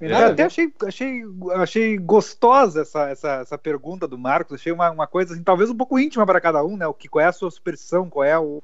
Eu 0.00 0.16
até 0.16 0.34
ver. 0.34 0.42
achei, 0.44 0.72
achei, 0.86 1.22
achei 1.52 1.98
gostosa 1.98 2.82
essa, 2.82 3.08
essa, 3.08 3.32
essa 3.36 3.58
pergunta 3.58 4.06
do 4.06 4.18
Marcos. 4.18 4.54
Achei 4.54 4.72
uma, 4.72 4.90
uma 4.90 5.06
coisa, 5.06 5.34
assim, 5.34 5.42
talvez 5.42 5.70
um 5.70 5.76
pouco 5.76 5.98
íntima 5.98 6.26
para 6.26 6.40
cada 6.40 6.64
um, 6.64 6.76
né? 6.76 6.86
O 6.86 6.94
que, 6.94 7.08
qual 7.08 7.24
é 7.24 7.28
a 7.28 7.32
sua 7.32 7.50
superstição, 7.50 8.08
qual 8.08 8.24
é 8.24 8.38
o. 8.38 8.62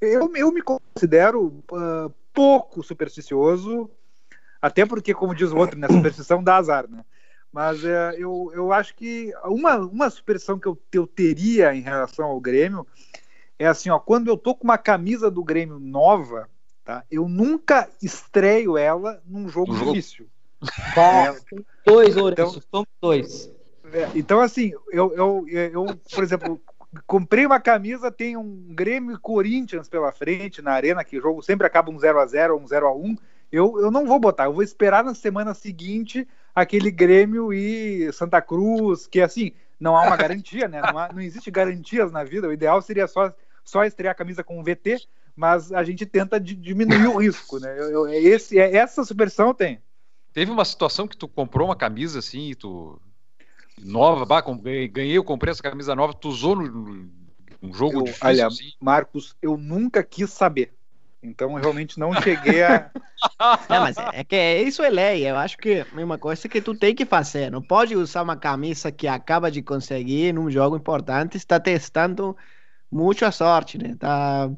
Eu, 0.00 0.30
eu 0.36 0.52
me 0.52 0.62
considero 0.62 1.62
ah, 1.72 2.10
pouco 2.32 2.82
supersticioso, 2.82 3.90
até 4.60 4.84
porque, 4.84 5.14
como 5.14 5.34
diz 5.34 5.52
o 5.52 5.56
outro, 5.56 5.78
né? 5.78 5.88
Superstição 5.88 6.42
dá 6.42 6.56
azar, 6.56 6.86
né? 6.88 7.04
Mas 7.50 7.82
eh, 7.82 8.16
eu, 8.18 8.50
eu 8.52 8.70
acho 8.70 8.94
que 8.94 9.32
uma, 9.44 9.78
uma 9.78 10.10
superstição 10.10 10.58
que 10.58 10.66
eu, 10.66 10.78
eu 10.92 11.06
teria 11.06 11.74
em 11.74 11.80
relação 11.80 12.26
ao 12.26 12.38
Grêmio 12.38 12.86
é 13.58 13.66
assim, 13.66 13.88
ó, 13.88 13.98
quando 13.98 14.28
eu 14.28 14.36
tô 14.36 14.54
com 14.54 14.64
uma 14.64 14.76
camisa 14.76 15.30
do 15.30 15.42
Grêmio 15.42 15.78
nova, 15.78 16.50
tá? 16.84 17.02
Eu 17.10 17.26
nunca 17.26 17.88
estreio 18.02 18.76
ela 18.76 19.22
num 19.24 19.48
jogo 19.48 19.74
jogo. 19.74 19.92
difícil. 19.92 20.28
Tá, 20.94 21.34
dois, 21.84 22.14
Lourenço, 22.16 22.58
Então- 22.58 22.62
somos 22.70 22.88
dois. 23.00 23.50
É, 23.92 24.08
Então, 24.14 24.40
assim, 24.40 24.72
eu, 24.90 25.14
eu, 25.14 25.44
eu, 25.48 25.86
por 26.12 26.24
exemplo, 26.24 26.60
comprei 27.06 27.46
uma 27.46 27.60
camisa, 27.60 28.10
tem 28.10 28.36
um 28.36 28.66
Grêmio 28.74 29.14
e 29.14 29.18
Corinthians 29.18 29.88
pela 29.88 30.10
frente 30.10 30.60
na 30.60 30.72
arena, 30.72 31.04
que 31.04 31.18
o 31.18 31.22
jogo 31.22 31.42
sempre 31.42 31.66
acaba 31.66 31.90
um 31.90 31.96
0x0 31.98 32.52
ou 32.54 32.60
um 32.60 32.64
0x1. 32.66 33.16
Eu, 33.52 33.80
eu 33.80 33.90
não 33.92 34.04
vou 34.06 34.18
botar, 34.18 34.44
eu 34.46 34.52
vou 34.52 34.62
esperar 34.62 35.04
na 35.04 35.14
semana 35.14 35.54
seguinte 35.54 36.26
aquele 36.54 36.90
Grêmio 36.90 37.52
e 37.52 38.12
Santa 38.12 38.42
Cruz, 38.42 39.06
que 39.06 39.20
assim, 39.20 39.52
não 39.78 39.96
há 39.96 40.02
uma 40.02 40.16
garantia, 40.16 40.66
né? 40.66 40.80
Não, 40.82 40.98
há- 40.98 41.12
não 41.12 41.20
existe 41.20 41.50
garantias 41.50 42.10
na 42.10 42.24
vida. 42.24 42.48
O 42.48 42.52
ideal 42.52 42.82
seria 42.82 43.06
só, 43.06 43.32
só 43.62 43.84
estrear 43.84 44.12
a 44.12 44.16
camisa 44.16 44.42
com 44.42 44.58
um 44.58 44.64
VT, 44.64 45.06
mas 45.36 45.70
a 45.72 45.84
gente 45.84 46.04
tenta 46.04 46.40
di- 46.40 46.56
diminuir 46.56 47.06
o 47.06 47.18
risco, 47.18 47.60
né? 47.60 47.72
Eu, 47.78 47.90
eu- 47.90 48.08
esse, 48.08 48.58
é- 48.58 48.74
essa 48.76 49.04
superstição 49.04 49.54
tenho. 49.54 49.78
Teve 50.36 50.50
uma 50.50 50.66
situação 50.66 51.08
que 51.08 51.16
tu 51.16 51.26
comprou 51.26 51.66
uma 51.68 51.74
camisa 51.74 52.18
assim, 52.18 52.50
e 52.50 52.54
tu 52.54 53.00
nova, 53.82 54.26
bah, 54.26 54.42
ganhei, 54.42 54.86
ganhei, 54.86 55.16
eu 55.16 55.24
comprei 55.24 55.50
essa 55.50 55.62
camisa 55.62 55.94
nova, 55.94 56.12
tu 56.12 56.28
usou 56.28 56.54
no, 56.54 56.70
no- 56.70 57.10
num 57.62 57.72
jogo 57.72 58.00
Eu- 58.00 58.04
difícil 58.04 58.26
olha, 58.28 58.46
assim. 58.46 58.72
Marcos, 58.78 59.34
eu 59.40 59.56
nunca 59.56 60.04
quis 60.04 60.28
saber. 60.28 60.74
Então, 61.22 61.52
eu 61.52 61.56
realmente 61.56 61.98
não 61.98 62.12
cheguei 62.20 62.62
a. 62.62 62.90
Não, 63.70 63.80
mas 63.80 63.96
é 63.96 64.22
que 64.22 64.36
é- 64.36 64.60
isso 64.62 64.82
é 64.82 64.90
lei. 64.90 65.26
Eu 65.26 65.38
acho 65.38 65.56
que 65.56 65.80
a 65.80 65.96
mesma 65.96 66.18
coisa 66.18 66.46
que 66.46 66.60
tu 66.60 66.74
tem 66.74 66.94
que 66.94 67.06
fazer. 67.06 67.50
Não 67.50 67.62
pode 67.62 67.96
usar 67.96 68.20
uma 68.20 68.36
camisa 68.36 68.92
que 68.92 69.08
acaba 69.08 69.50
de 69.50 69.62
conseguir 69.62 70.34
num 70.34 70.50
jogo 70.50 70.76
importante. 70.76 71.38
Está 71.38 71.58
testando 71.58 72.36
muito 72.90 73.24
a 73.24 73.32
sorte, 73.32 73.78
né? 73.78 73.96
Tá, 73.98 74.50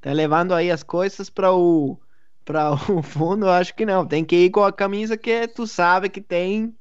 tá 0.00 0.12
levando 0.12 0.54
aí 0.54 0.72
as 0.72 0.82
coisas 0.82 1.30
para 1.30 1.52
o 1.52 2.00
para 2.44 2.72
o 2.92 3.02
fundo. 3.02 3.46
Eu 3.46 3.50
acho 3.52 3.74
que 3.74 3.84
não. 3.86 4.06
Tem 4.06 4.24
que 4.24 4.36
ir 4.46 4.50
com 4.50 4.64
a 4.64 4.72
camisa 4.72 5.16
que 5.16 5.48
tu 5.48 5.66
sabe 5.66 6.08
que 6.10 6.20
tem 6.20 6.76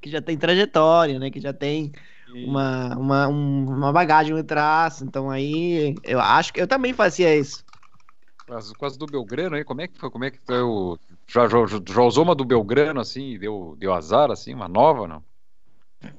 que 0.00 0.10
já 0.10 0.22
tem 0.22 0.38
trajetória, 0.38 1.18
né? 1.18 1.30
Que 1.30 1.40
já 1.40 1.52
tem 1.54 1.92
uma, 2.42 2.96
uma, 2.98 3.28
um- 3.28 3.66
uma 3.68 3.92
bagagem 3.92 4.38
atrás. 4.38 5.02
Então 5.02 5.30
aí 5.30 6.00
eu 6.04 6.20
acho 6.20 6.52
que 6.52 6.60
eu 6.60 6.68
também 6.68 6.92
fazia 6.94 7.36
isso. 7.36 7.64
As 8.48 8.72
quase 8.74 8.98
do 8.98 9.06
Belgrano 9.06 9.54
aí, 9.56 9.64
como 9.64 9.80
é 9.82 9.88
que 9.88 9.98
foi? 9.98 10.10
Como 10.10 10.24
é 10.24 10.30
que 10.30 10.38
foi 10.44 10.60
o. 10.62 10.98
Já, 11.28 11.48
já, 11.48 11.58
já 11.66 12.02
usou 12.02 12.24
uma 12.24 12.34
do 12.34 12.44
Belgrano 12.44 13.00
assim 13.00 13.38
deu, 13.38 13.74
deu 13.78 13.92
azar, 13.92 14.30
assim, 14.30 14.54
uma 14.54 14.68
nova, 14.68 15.06
não? 15.08 15.24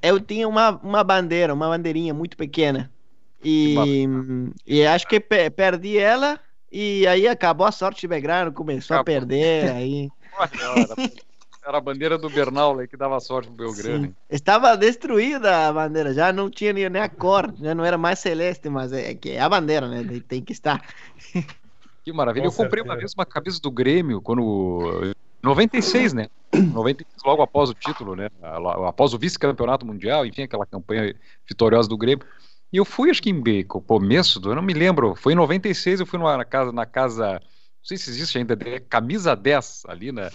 eu 0.02 0.20
tinha 0.20 0.48
uma, 0.48 0.72
uma 0.82 1.04
bandeira, 1.04 1.54
uma 1.54 1.68
bandeirinha 1.70 2.14
muito 2.14 2.38
pequena. 2.38 2.92
E, 3.44 4.06
e 4.66 4.86
acho 4.86 5.08
que 5.08 5.20
pe- 5.20 5.50
perdi 5.52 5.98
ela. 5.98 6.40
E 6.72 7.08
aí 7.08 7.28
acabou 7.28 7.66
a 7.66 7.72
sorte 7.72 8.02
de 8.02 8.08
Belgrano, 8.08 8.52
começou 8.52 8.96
a 8.96 9.00
Acabou. 9.02 9.06
perder. 9.14 9.72
Aí, 9.76 10.10
Era, 11.66 11.78
a 11.78 11.82
bandeira 11.82 12.18
do 12.18 12.30
Bernal 12.30 12.80
aí 12.80 12.88
que 12.88 12.96
dava 12.96 13.20
sorte 13.20 13.50
pro 13.50 13.66
Belgrano. 13.66 14.06
sim. 14.08 14.16
Estava 14.30 14.78
destruída 14.78 15.68
a 15.68 15.74
bandeira, 15.74 16.14
já 16.14 16.32
não 16.32 16.50
tinha 16.50 16.72
nem, 16.72 16.86
a 16.86 17.10
cor, 17.10 17.54
já 17.60 17.76
não 17.76 17.84
era 17.84 17.98
mais 17.98 18.20
celeste, 18.20 18.70
mas 18.70 18.94
é 18.94 19.14
que 19.14 19.32
é 19.32 19.42
a 19.42 19.50
bandeira, 19.50 19.88
né? 19.88 20.22
Tem- 20.28 20.42
que 20.42 20.54
estar. 20.54 20.82
Que 22.06 22.14
maravilha. 22.14 22.46
Com 22.46 22.52
eu 22.54 22.56
comprei 22.56 22.82
uma 22.82 22.94
certeza. 22.94 23.00
vez 23.00 23.14
uma 23.18 23.26
camisa 23.26 23.60
do 23.60 23.70
Grêmio, 23.70 24.22
quando. 24.22 25.14
96, 25.44 26.14
né? 26.14 26.28
96, 26.54 27.06
logo 27.26 27.42
após 27.42 27.70
o 27.70 27.74
título, 27.74 28.16
né? 28.16 28.30
Após 28.88 29.14
o 29.14 29.18
vice-campeonato 29.18 29.86
mundial, 29.86 30.26
enfim, 30.26 30.44
aquela 30.44 30.66
campanha 30.66 31.14
vitoriosa 31.46 31.90
do 31.90 31.98
Grêmio. 31.98 32.26
E 32.72 32.78
eu 32.78 32.86
fui, 32.86 33.10
acho 33.10 33.22
que 33.22 33.30
em 33.30 33.66
começo 33.66 34.40
do. 34.40 34.52
Eu 34.52 34.56
não 34.56 34.62
me 34.62 34.74
lembro. 34.74 35.16
Foi 35.16 35.34
em 35.34 35.36
96, 35.36 36.00
eu 36.00 36.06
fui 36.06 36.20
numa 36.20 36.44
casa, 36.46 36.72
na 36.72 36.86
casa. 36.86 37.34
Não 37.34 37.42
sei 37.84 37.98
se 37.98 38.10
existe 38.10 38.38
ainda, 38.38 38.58
Camisa 38.90 39.36
10, 39.36 39.84
ali 39.88 40.12
na, 40.12 40.30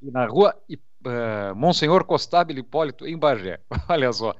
na 0.00 0.26
rua 0.26 0.54
eh, 0.70 1.52
Monsenhor 1.54 2.04
Costábil 2.04 2.58
Hipólito, 2.58 3.06
em 3.06 3.16
Bagé. 3.18 3.60
Olha 3.88 4.12
só. 4.12 4.34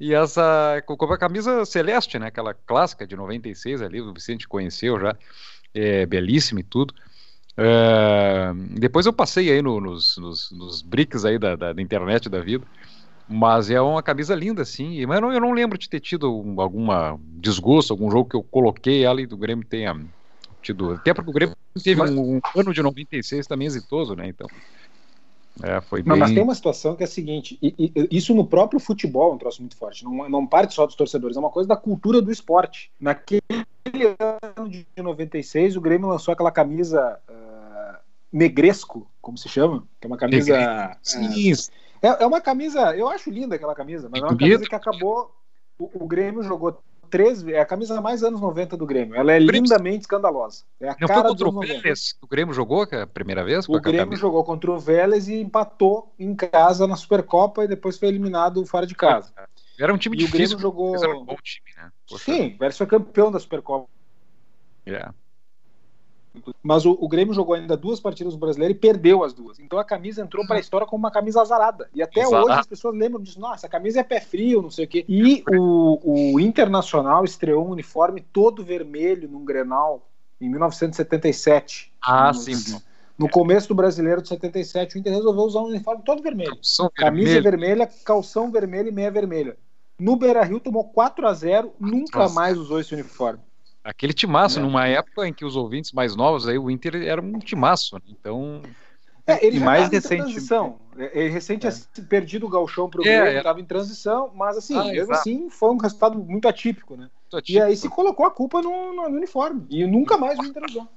E 0.00 0.14
essa. 0.14 0.82
Comprei 0.86 1.14
a 1.14 1.18
camisa 1.18 1.64
celeste, 1.66 2.18
né? 2.18 2.28
Aquela 2.28 2.54
clássica 2.54 3.06
de 3.06 3.16
96 3.16 3.82
ali, 3.82 4.00
o 4.00 4.12
Vicente 4.14 4.48
conheceu 4.48 4.98
já 5.00 5.16
é, 5.74 6.06
belíssima 6.06 6.60
e 6.60 6.64
tudo. 6.64 6.94
É, 7.56 8.52
depois 8.78 9.06
eu 9.06 9.12
passei 9.12 9.50
aí 9.50 9.60
no- 9.60 9.80
nos, 9.80 10.16
nos, 10.16 10.50
nos 10.52 10.80
bricks 10.82 11.24
aí 11.24 11.38
da, 11.38 11.56
da, 11.56 11.72
da 11.72 11.82
internet 11.82 12.28
da 12.28 12.40
vida, 12.40 12.64
mas 13.28 13.70
é 13.70 13.80
uma 13.80 14.02
camisa 14.02 14.34
linda, 14.34 14.62
assim, 14.62 15.04
mas 15.06 15.16
eu 15.16 15.22
não, 15.22 15.32
eu 15.32 15.40
não 15.40 15.52
lembro 15.52 15.76
de 15.76 15.88
ter 15.88 16.00
tido 16.00 16.34
um, 16.34 16.60
alguma 16.60 17.18
desgosto, 17.40 17.92
algum 17.92 18.10
jogo 18.10 18.30
que 18.30 18.36
eu 18.36 18.42
coloquei 18.42 19.04
ela 19.04 19.20
e 19.20 19.26
do 19.26 19.36
Grêmio 19.36 19.66
tenha 19.66 19.94
tido, 20.62 20.92
até 20.92 21.12
porque 21.12 21.30
o 21.30 21.32
Grêmio 21.32 21.54
teve 21.84 22.00
um, 22.00 22.36
um 22.36 22.40
ano 22.56 22.72
de 22.72 22.82
96 22.82 23.46
também 23.46 23.66
exitoso, 23.66 24.14
né, 24.14 24.28
então 24.28 24.48
é, 25.62 25.80
foi 25.80 26.02
bem... 26.02 26.12
Não, 26.12 26.16
mas 26.16 26.30
tem 26.32 26.42
uma 26.42 26.54
situação 26.54 26.94
que 26.94 27.02
é 27.02 27.06
a 27.06 27.08
seguinte: 27.08 27.58
e- 27.60 27.74
e- 27.78 28.08
isso 28.16 28.32
no 28.34 28.46
próprio 28.46 28.78
futebol 28.78 29.32
é 29.32 29.34
um 29.34 29.38
troço 29.38 29.60
muito 29.60 29.76
forte. 29.76 30.04
Não, 30.04 30.28
não 30.28 30.46
parte 30.46 30.72
só 30.74 30.86
dos 30.86 30.94
torcedores, 30.94 31.36
é 31.36 31.40
uma 31.40 31.50
coisa 31.50 31.68
da 31.68 31.76
cultura 31.76 32.22
do 32.22 32.30
esporte. 32.30 32.92
Naquele 33.00 33.42
ano 34.54 34.68
de 34.68 34.86
96, 34.96 35.76
o 35.76 35.80
Grêmio 35.80 36.08
lançou 36.08 36.32
aquela 36.32 36.52
camisa 36.52 37.18
ah, 37.28 38.00
negresco, 38.32 39.10
como 39.20 39.36
se 39.36 39.48
chama, 39.48 39.86
que 40.00 40.06
é 40.06 40.08
uma 40.08 40.16
camisa. 40.16 40.56
ah, 40.56 40.96
Sim, 41.02 41.52
É, 42.02 42.22
é 42.22 42.26
uma 42.26 42.40
camisa, 42.40 42.96
eu 42.96 43.08
acho 43.08 43.30
linda 43.30 43.56
aquela 43.56 43.74
camisa, 43.74 44.08
mas 44.10 44.20
é 44.20 44.24
uma 44.24 44.28
Bonito. 44.34 44.40
camisa 44.50 44.68
que 44.68 44.74
acabou. 44.74 45.34
O, 45.78 46.04
o 46.04 46.06
Grêmio 46.06 46.42
jogou 46.42 46.80
três 47.10 47.40
vezes. 47.42 47.58
É 47.58 47.60
a 47.60 47.66
camisa 47.66 48.00
mais 48.00 48.22
anos 48.22 48.40
90 48.40 48.76
do 48.76 48.84
Grêmio. 48.86 49.14
Ela 49.14 49.32
é 49.32 49.38
Grêmio- 49.38 49.62
lindamente 49.62 50.00
escandalosa. 50.02 50.64
É 50.80 50.88
a 50.88 50.92
não 50.92 50.98
foi 50.98 51.06
cara 51.08 51.22
dos 51.22 51.30
contra 51.30 51.44
o 51.46 51.48
anos 51.50 51.54
90. 51.68 51.82
Vélez 51.82 52.14
o 52.20 52.26
Grêmio 52.26 52.54
jogou 52.54 52.86
que 52.86 52.94
é 52.94 53.02
a 53.02 53.06
primeira 53.06 53.44
vez? 53.44 53.68
O 53.68 53.80
Grêmio 53.80 54.16
jogou 54.16 54.44
contra 54.44 54.70
o 54.70 54.78
Vélez 54.78 55.28
e 55.28 55.40
empatou 55.40 56.12
em 56.18 56.34
casa 56.34 56.86
na 56.86 56.96
Supercopa 56.96 57.64
e 57.64 57.68
depois 57.68 57.98
foi 57.98 58.08
eliminado 58.08 58.64
fora 58.66 58.86
de 58.86 58.94
casa. 58.94 59.32
Era 59.78 59.94
um 59.94 59.98
time 59.98 60.16
E 60.16 60.18
o 60.18 60.26
difícil, 60.26 60.56
Grêmio 60.56 60.58
jogou. 60.58 60.92
mas 60.92 61.02
era 61.02 61.16
um 61.16 61.24
bom 61.24 61.36
time, 61.42 61.64
né? 61.76 61.90
Poxa, 62.08 62.24
Sim, 62.24 62.54
o 62.54 62.58
Vélez 62.58 62.76
foi 62.76 62.86
campeão 62.86 63.30
da 63.30 63.38
Supercopa. 63.38 63.88
é. 64.86 65.08
Mas 66.62 66.84
o, 66.86 66.96
o 67.00 67.08
Grêmio 67.08 67.32
jogou 67.34 67.54
ainda 67.54 67.76
duas 67.76 68.00
partidas 68.00 68.32
no 68.34 68.38
brasileiro 68.38 68.72
e 68.72 68.76
perdeu 68.78 69.22
as 69.24 69.32
duas. 69.32 69.58
Então 69.58 69.78
a 69.78 69.84
camisa 69.84 70.22
entrou 70.22 70.46
para 70.46 70.56
a 70.56 70.60
história 70.60 70.86
como 70.86 70.98
uma 71.04 71.10
camisa 71.10 71.40
azarada. 71.40 71.88
E 71.94 72.02
até 72.02 72.20
Exato. 72.20 72.46
hoje 72.46 72.58
as 72.58 72.66
pessoas 72.66 72.94
lembram 72.96 73.22
disso. 73.22 73.40
Nossa, 73.40 73.56
essa 73.56 73.68
camisa 73.68 74.00
é 74.00 74.02
pé 74.04 74.20
frio, 74.20 74.62
não 74.62 74.70
sei 74.70 74.84
o 74.84 74.88
quê. 74.88 75.04
E 75.08 75.42
o, 75.50 76.34
o 76.34 76.40
Internacional 76.40 77.24
estreou 77.24 77.66
um 77.66 77.70
uniforme 77.70 78.20
todo 78.32 78.64
vermelho 78.64 79.28
num 79.28 79.44
Grenal 79.44 80.08
em 80.40 80.48
1977. 80.48 81.92
Ah, 82.02 82.28
No- 82.28 82.34
sim. 82.34 82.78
No 83.18 83.28
começo 83.28 83.66
do 83.66 83.74
brasileiro 83.74 84.22
de 84.22 84.28
77, 84.28 84.94
o 84.94 84.98
Inter 85.00 85.12
resolveu 85.12 85.42
usar 85.42 85.58
um 85.60 85.64
uniforme 85.66 86.02
todo 86.04 86.22
vermelho. 86.22 86.56
São 86.62 86.88
Camisa 86.94 87.32
vermelho. 87.32 87.58
vermelha, 87.58 87.90
calção 88.04 88.48
vermelho 88.52 88.88
e 88.90 88.92
meia 88.92 89.10
vermelha. 89.10 89.56
No 89.98 90.14
Beira 90.14 90.44
Rio 90.44 90.60
tomou 90.60 90.84
4 90.84 91.26
a 91.26 91.34
0 91.34 91.72
nunca 91.80 92.20
Nossa. 92.20 92.34
mais 92.36 92.56
usou 92.56 92.78
esse 92.78 92.94
uniforme. 92.94 93.40
Aquele 93.84 94.12
timaço, 94.12 94.58
É. 94.58 94.62
numa 94.62 94.86
época 94.86 95.26
em 95.26 95.32
que 95.32 95.44
os 95.44 95.56
ouvintes 95.56 95.92
mais 95.92 96.14
novos, 96.14 96.46
aí 96.46 96.58
o 96.58 96.70
Inter 96.70 96.96
era 96.96 97.20
um 97.22 97.38
timaço, 97.38 97.96
né? 97.96 98.02
Então, 98.08 98.62
É, 99.26 99.44
ele 99.46 99.58
E 99.58 99.60
mais 99.60 99.88
recente- 99.90 100.22
transição. 100.22 100.78
É, 100.96 101.20
Ele 101.20 101.28
recente 101.28 101.66
É. 101.66 101.70
tinha 101.70 102.06
perdido 102.06 102.46
o 102.46 102.48
galchão 102.48 102.86
É, 102.86 102.98
Grêmio, 103.02 103.26
é. 103.28 103.36
estava 103.38 103.60
em 103.60 103.64
transição, 103.64 104.30
mas 104.34 104.56
assim, 104.56 104.74
Ah, 104.74 104.84
mesmo 104.84 105.12
exato. 105.12 105.20
assim, 105.20 105.50
foi 105.50 105.70
um 105.70 105.76
resultado 105.76 106.18
muito 106.18 106.48
atípico, 106.48 106.96
né? 106.96 107.10
tô 107.28 107.38
E 107.38 107.42
tipo, 107.42 107.62
aí 107.62 107.76
se 107.76 107.88
colocou 107.90 108.24
a 108.24 108.30
culpa 108.30 108.62
no, 108.62 108.94
no- 108.94 109.08
no 109.08 109.16
uniforme. 109.16 109.66
E 109.68 109.86
nunca 109.86 110.16
mais 110.16 110.38
o 110.38 110.44
Inter 110.44 110.64
usou. 110.64 110.88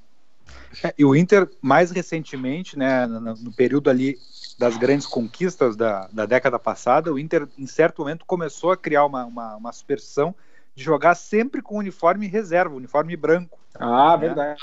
É, 0.81 0.93
e 0.97 1.03
o 1.03 1.13
Inter, 1.13 1.49
mais 1.61 1.91
recentemente, 1.91 2.77
né, 2.79 3.05
no, 3.05 3.19
no 3.19 3.51
período 3.51 3.89
ali 3.89 4.17
das 4.57 4.77
grandes 4.77 5.05
conquistas 5.05 5.75
da, 5.75 6.07
da 6.07 6.25
década 6.25 6.57
passada, 6.57 7.11
o 7.13 7.19
Inter, 7.19 7.47
em 7.57 7.67
certo 7.67 7.99
momento, 7.99 8.25
começou 8.25 8.71
a 8.71 8.77
criar 8.77 9.05
uma, 9.05 9.25
uma, 9.25 9.55
uma 9.57 9.71
superstição 9.73 10.33
de 10.75 10.83
jogar 10.83 11.15
sempre 11.15 11.61
com 11.61 11.77
uniforme 11.77 12.27
reserva, 12.27 12.75
uniforme 12.75 13.15
branco. 13.15 13.59
Ah, 13.79 14.17
né? 14.17 14.27
verdade. 14.27 14.59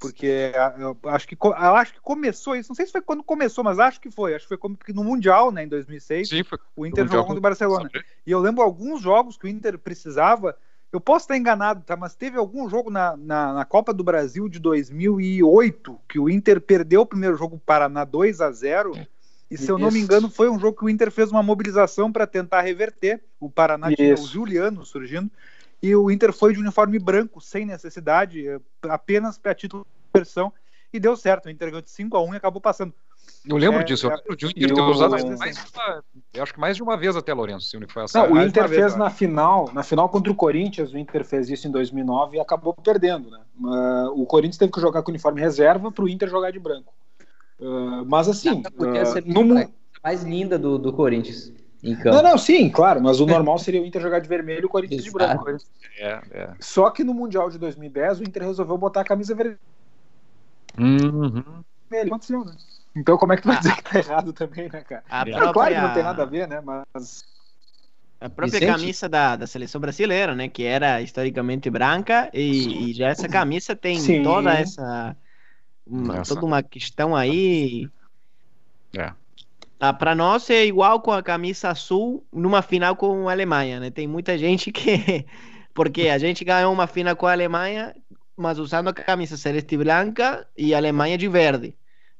Porque 0.00 0.52
eu 0.78 0.96
acho 1.10 1.28
que 1.28 1.36
eu 1.40 1.52
acho 1.52 1.94
que 1.94 2.00
começou 2.00 2.56
isso. 2.56 2.68
Não 2.68 2.76
sei 2.76 2.86
se 2.86 2.92
foi 2.92 3.00
quando 3.00 3.22
começou, 3.22 3.62
mas 3.62 3.78
acho 3.78 4.00
que 4.00 4.10
foi. 4.10 4.34
Acho 4.34 4.48
que 4.48 4.56
foi 4.56 4.94
no 4.94 5.04
mundial, 5.04 5.50
né, 5.50 5.64
em 5.64 5.68
2006. 5.68 6.28
Sim, 6.28 6.44
foi. 6.44 6.58
O 6.76 6.86
Inter 6.86 7.06
jogou 7.06 7.24
contra 7.24 7.38
o 7.38 7.42
Barcelona. 7.42 7.88
E 8.26 8.30
eu 8.30 8.40
lembro 8.40 8.62
alguns 8.62 9.00
jogos 9.00 9.36
que 9.36 9.46
o 9.46 9.48
Inter 9.48 9.78
precisava. 9.78 10.56
Eu 10.90 11.00
posso 11.00 11.24
estar 11.24 11.36
enganado, 11.36 11.82
tá? 11.82 11.96
Mas 11.96 12.14
teve 12.14 12.38
algum 12.38 12.68
jogo 12.68 12.90
na, 12.90 13.14
na, 13.14 13.52
na 13.52 13.64
Copa 13.64 13.92
do 13.92 14.02
Brasil 14.02 14.48
de 14.48 14.58
2008 14.58 16.00
que 16.08 16.18
o 16.18 16.30
Inter 16.30 16.62
perdeu 16.62 17.02
o 17.02 17.06
primeiro 17.06 17.36
jogo 17.36 17.60
para 17.64 17.90
na 17.90 18.04
2 18.04 18.40
a 18.40 18.50
0 18.50 18.92
e 19.50 19.56
se 19.56 19.70
eu 19.70 19.78
não 19.78 19.90
me 19.90 19.98
engano, 19.98 20.28
foi 20.28 20.50
um 20.50 20.58
jogo 20.58 20.76
que 20.76 20.84
o 20.84 20.90
Inter 20.90 21.10
fez 21.10 21.30
uma 21.30 21.42
mobilização 21.42 22.12
para 22.12 22.26
tentar 22.26 22.60
reverter. 22.60 23.22
O 23.40 23.48
Paraná 23.48 23.94
tinha 23.94 24.14
o 24.14 24.26
Juliano 24.26 24.84
surgindo. 24.84 25.30
E 25.82 25.94
o 25.94 26.10
Inter 26.10 26.32
foi 26.32 26.52
de 26.52 26.60
uniforme 26.60 26.98
branco, 26.98 27.40
sem 27.40 27.64
necessidade, 27.64 28.46
eh, 28.46 28.60
apenas 28.82 29.38
para 29.38 29.54
título 29.54 29.84
de 29.84 30.12
conversão. 30.12 30.52
E 30.92 30.98
deu 30.98 31.16
certo. 31.16 31.46
O 31.46 31.50
Inter 31.50 31.68
ganhou 31.68 31.82
de 31.82 31.90
5 31.90 32.16
a 32.16 32.22
1 32.22 32.34
e 32.34 32.36
acabou 32.36 32.60
passando. 32.60 32.92
Eu 33.46 33.56
lembro 33.56 33.80
é, 33.80 33.84
disso, 33.84 34.06
eu 34.06 34.10
é, 34.10 34.16
lembro 34.16 34.36
de 34.36 34.46
o 34.46 34.50
Inter 34.50 34.74
ter 34.74 34.80
usado 34.80 35.10
mais, 35.10 35.24
mais 35.38 35.64
uma, 35.72 36.04
eu 36.34 36.42
acho 36.42 36.52
que 36.52 36.60
mais 36.60 36.76
de 36.76 36.82
uma 36.82 36.96
vez 36.96 37.16
até, 37.16 37.32
Lourenço, 37.32 37.66
se 37.66 37.86
foi 37.86 38.04
essa. 38.04 38.26
Não, 38.26 38.34
o 38.34 38.42
Inter 38.42 38.68
fez 38.68 38.80
vez, 38.80 38.96
na 38.96 39.10
final, 39.10 39.70
na 39.72 39.82
final 39.82 40.08
contra 40.08 40.32
o 40.32 40.34
Corinthians, 40.34 40.92
o 40.92 40.98
Inter 40.98 41.24
fez 41.24 41.48
isso 41.48 41.68
em 41.68 41.70
2009 41.70 42.36
e 42.36 42.40
acabou 42.40 42.74
perdendo, 42.74 43.30
né? 43.30 43.40
o 44.14 44.24
Corinthians 44.26 44.58
teve 44.58 44.72
que 44.72 44.80
jogar 44.80 45.02
com 45.02 45.10
uniforme 45.10 45.40
reserva 45.40 45.92
para 45.92 46.04
o 46.04 46.08
Inter 46.08 46.28
jogar 46.28 46.50
de 46.50 46.58
branco. 46.58 46.92
Uh, 47.60 48.04
mas 48.06 48.28
assim, 48.28 48.62
uh, 48.62 49.44
no... 49.44 49.68
mais 50.02 50.22
linda 50.22 50.58
do, 50.58 50.78
do 50.78 50.92
Corinthians. 50.92 51.52
Não, 51.82 52.22
não, 52.22 52.38
sim, 52.38 52.68
claro, 52.68 53.00
mas 53.00 53.20
o 53.20 53.26
normal 53.26 53.58
seria 53.58 53.80
o 53.80 53.86
Inter 53.86 54.02
jogar 54.02 54.18
de 54.20 54.28
vermelho 54.28 54.62
e 54.62 54.66
o 54.66 54.68
Corinthians 54.68 55.04
de 55.04 55.10
branco. 55.10 55.48
É, 55.98 56.20
é. 56.30 56.50
Só 56.60 56.90
que 56.90 57.04
no 57.04 57.14
Mundial 57.14 57.50
de 57.50 57.58
2010 57.58 58.20
o 58.20 58.22
Inter 58.22 58.44
resolveu 58.44 58.76
botar 58.76 59.02
a 59.02 59.04
camisa 59.04 59.34
vermelha. 59.34 59.58
Uhum. 60.78 61.42
Aconteceu, 62.06 62.44
né? 62.44 62.52
Então 62.96 63.16
como 63.16 63.32
é 63.32 63.36
que 63.36 63.42
tu 63.42 63.48
vai 63.48 63.56
ah. 63.56 63.60
dizer 63.60 63.76
que 63.76 63.82
tá 63.82 63.98
errado 63.98 64.32
também, 64.32 64.68
né, 64.68 64.80
cara? 64.80 65.04
A 65.08 65.24
própria... 65.24 65.52
Claro 65.52 65.74
que 65.74 65.80
não 65.80 65.94
tem 65.94 66.02
nada 66.02 66.22
a 66.22 66.26
ver, 66.26 66.48
né? 66.48 66.60
Mas. 66.60 67.24
A 68.20 68.28
própria 68.28 68.58
Vicente? 68.58 68.78
camisa 68.78 69.08
da, 69.08 69.36
da 69.36 69.46
seleção 69.46 69.80
brasileira, 69.80 70.34
né? 70.34 70.48
Que 70.48 70.64
era 70.64 71.00
historicamente 71.00 71.70
branca, 71.70 72.28
e, 72.34 72.90
e 72.90 72.92
já 72.92 73.08
essa 73.08 73.28
camisa 73.28 73.76
tem 73.76 74.00
Sim. 74.00 74.24
toda 74.24 74.52
essa 74.52 75.16
uma, 75.88 76.22
toda 76.22 76.44
uma 76.44 76.62
questão 76.62 77.16
aí. 77.16 77.88
É. 78.96 79.12
Ah, 79.80 79.92
para 79.92 80.14
nós 80.14 80.50
é 80.50 80.66
igual 80.66 81.00
com 81.00 81.12
a 81.12 81.22
camisa 81.22 81.70
azul 81.70 82.24
numa 82.32 82.62
final 82.62 82.96
com 82.96 83.28
a 83.28 83.32
Alemanha, 83.32 83.80
né? 83.80 83.90
Tem 83.90 84.06
muita 84.06 84.36
gente 84.36 84.72
que. 84.72 85.24
Porque 85.72 86.08
a 86.08 86.18
gente 86.18 86.44
ganhou 86.44 86.72
uma 86.72 86.88
final 86.88 87.14
com 87.14 87.26
a 87.26 87.32
Alemanha, 87.32 87.94
mas 88.36 88.58
usando 88.58 88.88
a 88.88 88.92
camisa 88.92 89.36
celeste 89.36 89.76
branca 89.76 90.44
e 90.56 90.74
a 90.74 90.76
Alemanha 90.76 91.16
de 91.16 91.28
verde. 91.28 91.76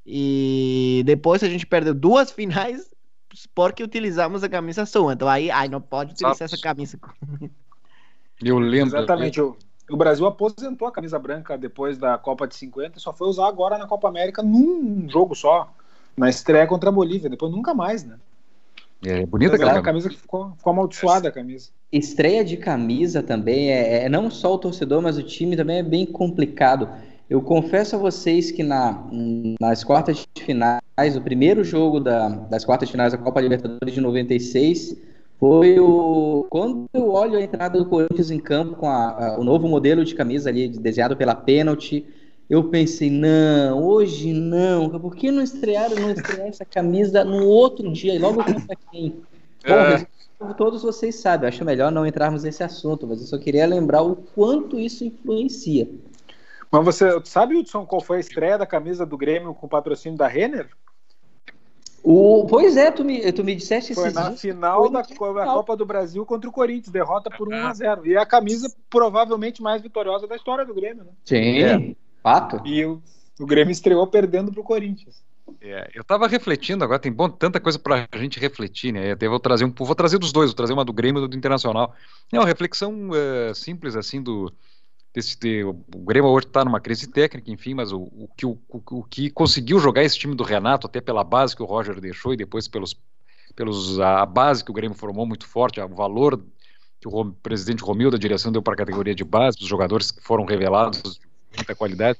E 0.06 1.02
depois 1.04 1.42
a 1.42 1.48
gente 1.48 1.66
perdeu 1.66 1.92
duas 1.92 2.30
finais 2.32 2.88
porque 3.54 3.82
utilizamos 3.82 4.44
a 4.44 4.48
camisa 4.48 4.82
azul. 4.82 5.10
Então 5.10 5.28
aí, 5.28 5.50
aí 5.50 5.68
não 5.68 5.80
pode 5.80 6.12
utilizar 6.12 6.44
essa 6.44 6.58
camisa. 6.58 6.98
Eu 8.40 8.58
lembro. 8.58 8.96
Exatamente. 8.96 9.38
Eu 9.38 9.56
o 9.90 9.96
Brasil 9.96 10.26
aposentou 10.26 10.86
a 10.86 10.92
camisa 10.92 11.18
branca 11.18 11.56
depois 11.56 11.96
da 11.96 12.18
Copa 12.18 12.46
de 12.46 12.54
50 12.56 12.98
e 12.98 13.00
só 13.00 13.12
foi 13.12 13.28
usar 13.28 13.48
agora 13.48 13.78
na 13.78 13.86
Copa 13.86 14.08
América 14.08 14.42
num 14.42 15.08
jogo 15.08 15.34
só, 15.34 15.72
na 16.16 16.28
estreia 16.28 16.66
contra 16.66 16.90
a 16.90 16.92
Bolívia. 16.92 17.30
Depois 17.30 17.50
nunca 17.50 17.72
mais, 17.74 18.04
né? 18.04 18.16
É 19.04 19.24
bonita 19.24 19.54
aquela 19.54 19.78
a 19.78 19.82
camisa. 19.82 20.08
que 20.08 20.16
ficou, 20.16 20.52
ficou 20.56 20.72
amaldiçoada 20.72 21.28
a 21.28 21.32
camisa. 21.32 21.70
Estreia 21.92 22.44
de 22.44 22.56
camisa 22.56 23.22
também 23.22 23.70
é, 23.70 24.04
é, 24.04 24.08
não 24.08 24.30
só 24.30 24.54
o 24.54 24.58
torcedor, 24.58 25.00
mas 25.00 25.16
o 25.16 25.22
time 25.22 25.56
também 25.56 25.78
é 25.78 25.82
bem 25.82 26.04
complicado. 26.04 26.88
Eu 27.30 27.40
confesso 27.40 27.94
a 27.94 27.98
vocês 27.98 28.50
que 28.50 28.62
na, 28.62 29.06
nas 29.60 29.84
quartas 29.84 30.26
de 30.34 30.42
finais, 30.42 30.80
o 31.16 31.20
primeiro 31.20 31.62
jogo 31.62 32.00
da, 32.00 32.28
das 32.28 32.64
quartas 32.64 32.88
de 32.88 32.92
finais 32.92 33.12
da 33.12 33.18
Copa 33.18 33.40
Libertadores 33.40 33.94
de 33.94 34.00
96, 34.00 34.96
foi 35.38 35.78
o. 35.78 36.46
Quando 36.50 36.88
eu 36.92 37.10
olho 37.10 37.38
a 37.38 37.42
entrada 37.42 37.78
do 37.78 37.86
Corinthians 37.86 38.30
em 38.30 38.40
campo 38.40 38.76
com 38.76 38.88
a, 38.88 39.34
a, 39.34 39.38
o 39.38 39.44
novo 39.44 39.68
modelo 39.68 40.04
de 40.04 40.14
camisa 40.14 40.50
ali, 40.50 40.68
desenhado 40.68 41.16
pela 41.16 41.34
Penalty, 41.34 42.06
eu 42.50 42.64
pensei, 42.64 43.10
não, 43.10 43.84
hoje 43.84 44.32
não, 44.32 44.88
por 44.98 45.14
que 45.14 45.30
não 45.30 45.42
estrearam, 45.42 45.96
não 45.96 46.10
estrear 46.10 46.48
essa 46.48 46.64
camisa 46.64 47.22
no 47.22 47.46
outro 47.46 47.92
dia, 47.92 48.14
e 48.14 48.18
logo 48.18 48.42
contra 48.42 48.76
quem? 48.90 49.22
É. 49.64 50.06
todos 50.56 50.82
vocês 50.82 51.16
sabem, 51.16 51.48
acho 51.48 51.64
melhor 51.64 51.92
não 51.92 52.06
entrarmos 52.06 52.44
nesse 52.44 52.62
assunto, 52.62 53.06
mas 53.06 53.20
eu 53.20 53.26
só 53.26 53.36
queria 53.36 53.66
lembrar 53.66 54.02
o 54.02 54.16
quanto 54.16 54.78
isso 54.78 55.04
influencia. 55.04 55.88
Mas 56.70 56.84
você 56.84 57.20
sabe, 57.24 57.56
Hudson, 57.56 57.84
qual 57.84 58.00
foi 58.00 58.18
a 58.18 58.20
estreia 58.20 58.58
da 58.58 58.66
camisa 58.66 59.04
do 59.04 59.16
Grêmio 59.16 59.54
com 59.54 59.68
patrocínio 59.68 60.16
da 60.16 60.26
Renner? 60.26 60.68
O, 62.02 62.46
pois 62.48 62.76
é, 62.76 62.90
tu 62.90 63.04
me, 63.04 63.32
tu 63.32 63.44
me 63.44 63.54
disseste 63.54 63.94
Foi 63.94 64.10
na 64.10 64.28
dias, 64.28 64.40
final 64.40 64.88
da, 64.88 65.02
da 65.02 65.44
Copa 65.44 65.76
do 65.76 65.84
Brasil 65.84 66.24
contra 66.24 66.48
o 66.48 66.52
Corinthians, 66.52 66.92
derrota 66.92 67.30
por 67.30 67.48
1 67.48 67.66
a 67.66 67.74
0 67.74 68.06
E 68.06 68.14
é 68.14 68.18
a 68.18 68.26
camisa 68.26 68.72
provavelmente 68.88 69.60
mais 69.60 69.82
vitoriosa 69.82 70.26
da 70.26 70.36
história 70.36 70.64
do 70.64 70.74
Grêmio, 70.74 71.04
né? 71.04 71.10
Sim, 71.24 71.62
é. 71.62 71.96
fato. 72.22 72.60
E 72.66 72.84
o, 72.84 73.02
o 73.38 73.46
Grêmio 73.46 73.72
estreou 73.72 74.06
perdendo 74.06 74.52
pro 74.52 74.62
Corinthians. 74.62 75.22
É, 75.60 75.90
eu 75.94 76.04
tava 76.04 76.28
refletindo 76.28 76.84
agora, 76.84 76.98
tem 76.98 77.10
bom, 77.10 77.28
tanta 77.28 77.58
coisa 77.58 77.78
pra 77.78 78.06
gente 78.14 78.38
refletir, 78.38 78.92
né? 78.92 79.16
Eu 79.18 79.30
vou 79.30 79.40
trazer 79.40 79.64
um, 79.64 79.72
vou 79.76 79.94
trazer 79.94 80.18
dos 80.18 80.30
dois, 80.30 80.50
vou 80.50 80.56
trazer 80.56 80.72
uma 80.72 80.84
do 80.84 80.92
Grêmio 80.92 81.24
e 81.24 81.28
do 81.28 81.36
Internacional. 81.36 81.94
É 82.32 82.38
uma 82.38 82.46
reflexão 82.46 83.10
é, 83.14 83.54
simples 83.54 83.96
assim 83.96 84.22
do 84.22 84.52
desse, 85.12 85.64
o 85.64 85.74
Grêmio 86.04 86.30
hoje 86.30 86.46
está 86.46 86.64
numa 86.64 86.80
crise 86.80 87.06
técnica, 87.08 87.50
enfim, 87.50 87.74
mas 87.74 87.92
o, 87.92 88.02
o, 88.02 88.28
que, 88.36 88.46
o, 88.46 88.58
o, 88.68 89.02
que 89.04 89.30
conseguiu 89.30 89.78
jogar 89.78 90.02
esse 90.02 90.18
time 90.18 90.34
do 90.34 90.44
Renato, 90.44 90.86
até 90.86 91.00
pela 91.00 91.24
base 91.24 91.56
que 91.56 91.62
o 91.62 91.66
Roger 91.66 92.00
deixou 92.00 92.32
e 92.32 92.36
depois 92.36 92.68
pelos, 92.68 92.96
pelos 93.56 93.98
a 94.00 94.24
base 94.26 94.64
que 94.64 94.70
o 94.70 94.74
Grêmio 94.74 94.96
formou 94.96 95.26
muito 95.26 95.46
forte, 95.46 95.80
o 95.80 95.88
valor 95.88 96.40
que 97.00 97.08
o 97.08 97.32
presidente 97.32 97.82
Romildo, 97.82 98.16
da 98.16 98.20
direção, 98.20 98.50
deu 98.50 98.62
para 98.62 98.74
a 98.74 98.76
categoria 98.76 99.14
de 99.14 99.24
base, 99.24 99.58
os 99.60 99.66
jogadores 99.66 100.10
que 100.10 100.22
foram 100.22 100.44
revelados 100.44 101.14
de 101.14 101.56
muita 101.56 101.74
qualidade. 101.74 102.18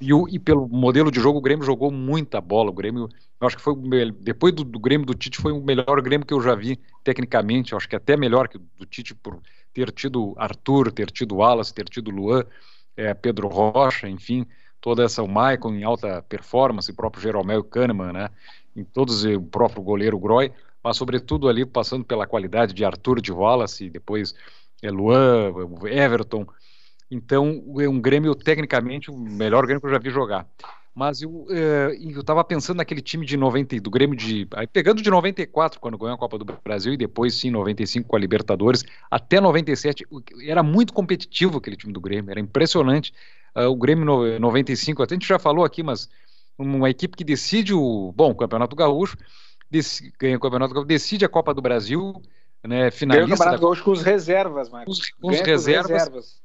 E, 0.00 0.12
o, 0.12 0.28
e 0.28 0.38
pelo 0.38 0.68
modelo 0.68 1.10
de 1.10 1.18
jogo, 1.18 1.38
o 1.38 1.42
Grêmio 1.42 1.64
jogou 1.64 1.90
muita 1.90 2.40
bola. 2.40 2.70
O 2.70 2.74
Grêmio, 2.74 3.08
eu 3.40 3.46
acho 3.46 3.56
que 3.56 3.62
foi 3.62 3.74
depois 4.20 4.54
do, 4.54 4.62
do 4.62 4.78
Grêmio 4.78 5.06
do 5.06 5.14
Tite, 5.14 5.38
foi 5.38 5.52
o 5.52 5.60
melhor 5.60 6.00
Grêmio 6.02 6.26
que 6.26 6.34
eu 6.34 6.40
já 6.40 6.54
vi 6.54 6.78
tecnicamente. 7.02 7.72
Eu 7.72 7.78
acho 7.78 7.88
que 7.88 7.96
até 7.96 8.16
melhor 8.16 8.48
que 8.48 8.58
o 8.58 8.62
do 8.78 8.86
Tite 8.86 9.14
por 9.14 9.40
ter 9.78 9.92
tido 9.92 10.34
Arthur, 10.36 10.90
ter 10.90 11.10
tido 11.10 11.36
Wallace, 11.36 11.72
ter 11.72 11.84
tido 11.84 12.10
Luan, 12.10 12.44
é, 12.96 13.14
Pedro 13.14 13.46
Rocha, 13.46 14.08
enfim, 14.08 14.44
toda 14.80 15.04
essa, 15.04 15.22
o 15.22 15.28
Maicon 15.28 15.72
em 15.74 15.84
alta 15.84 16.20
performance, 16.22 16.90
o 16.90 16.94
próprio 16.94 17.22
Jeromel 17.22 17.62
Kahneman, 17.62 18.12
né, 18.12 18.30
em 18.74 18.82
todos, 18.82 19.24
o 19.24 19.40
próprio 19.40 19.82
goleiro 19.82 20.18
Groy, 20.18 20.50
mas 20.82 20.96
sobretudo 20.96 21.48
ali 21.48 21.64
passando 21.64 22.04
pela 22.04 22.26
qualidade 22.26 22.74
de 22.74 22.84
Arthur, 22.84 23.20
de 23.20 23.30
Wallace, 23.30 23.88
depois 23.88 24.34
é, 24.82 24.90
Luan, 24.90 25.52
Everton, 25.84 26.44
então 27.08 27.64
é 27.78 27.88
um 27.88 28.00
Grêmio 28.00 28.34
tecnicamente 28.34 29.10
o 29.10 29.16
melhor 29.16 29.64
Grêmio 29.64 29.80
que 29.80 29.86
eu 29.86 29.92
já 29.92 29.98
vi 29.98 30.10
jogar. 30.10 30.46
Mas 30.98 31.22
eu 31.22 31.46
é, 31.48 31.94
estava 31.94 32.42
pensando 32.42 32.78
naquele 32.78 33.00
time 33.00 33.24
de 33.24 33.36
90, 33.36 33.80
do 33.80 33.88
Grêmio 33.88 34.16
de. 34.16 34.48
Aí, 34.52 34.66
pegando 34.66 35.00
de 35.00 35.08
94, 35.08 35.78
quando 35.78 35.96
ganhou 35.96 36.16
a 36.16 36.18
Copa 36.18 36.36
do 36.36 36.44
Brasil, 36.44 36.92
e 36.92 36.96
depois 36.96 37.36
sim, 37.36 37.52
95 37.52 38.08
com 38.08 38.16
a 38.16 38.18
Libertadores, 38.18 38.84
até 39.08 39.40
97, 39.40 40.04
era 40.42 40.60
muito 40.60 40.92
competitivo 40.92 41.58
aquele 41.58 41.76
time 41.76 41.92
do 41.92 42.00
Grêmio, 42.00 42.32
era 42.32 42.40
impressionante. 42.40 43.14
Uh, 43.54 43.68
o 43.68 43.76
Grêmio 43.76 44.04
no, 44.04 44.40
95, 44.40 45.00
até 45.00 45.14
a 45.14 45.16
gente 45.16 45.28
já 45.28 45.38
falou 45.38 45.64
aqui, 45.64 45.84
mas 45.84 46.08
uma 46.58 46.90
equipe 46.90 47.16
que 47.16 47.22
decide 47.22 47.72
o. 47.72 48.12
Bom, 48.16 48.32
o 48.32 48.34
Campeonato 48.34 48.74
Gaúcho, 48.74 49.16
decide, 49.70 50.12
ganha 50.18 50.36
o 50.36 50.40
Campeonato 50.40 50.74
Gaúcho, 50.74 50.88
decide 50.88 51.24
a 51.24 51.28
Copa 51.28 51.54
do 51.54 51.62
Brasil, 51.62 52.20
né, 52.66 52.90
finalista. 52.90 53.24
Ganha 53.24 53.36
o 53.36 53.38
Campeonato 53.38 53.62
Gaúcho 53.62 53.84
com 53.84 53.92
os 53.92 54.02
reservas, 54.02 54.68
Marcos. 54.68 55.12
Com, 55.12 55.30
os 55.30 55.40
reservas, 55.42 55.90
reservas. 55.92 56.42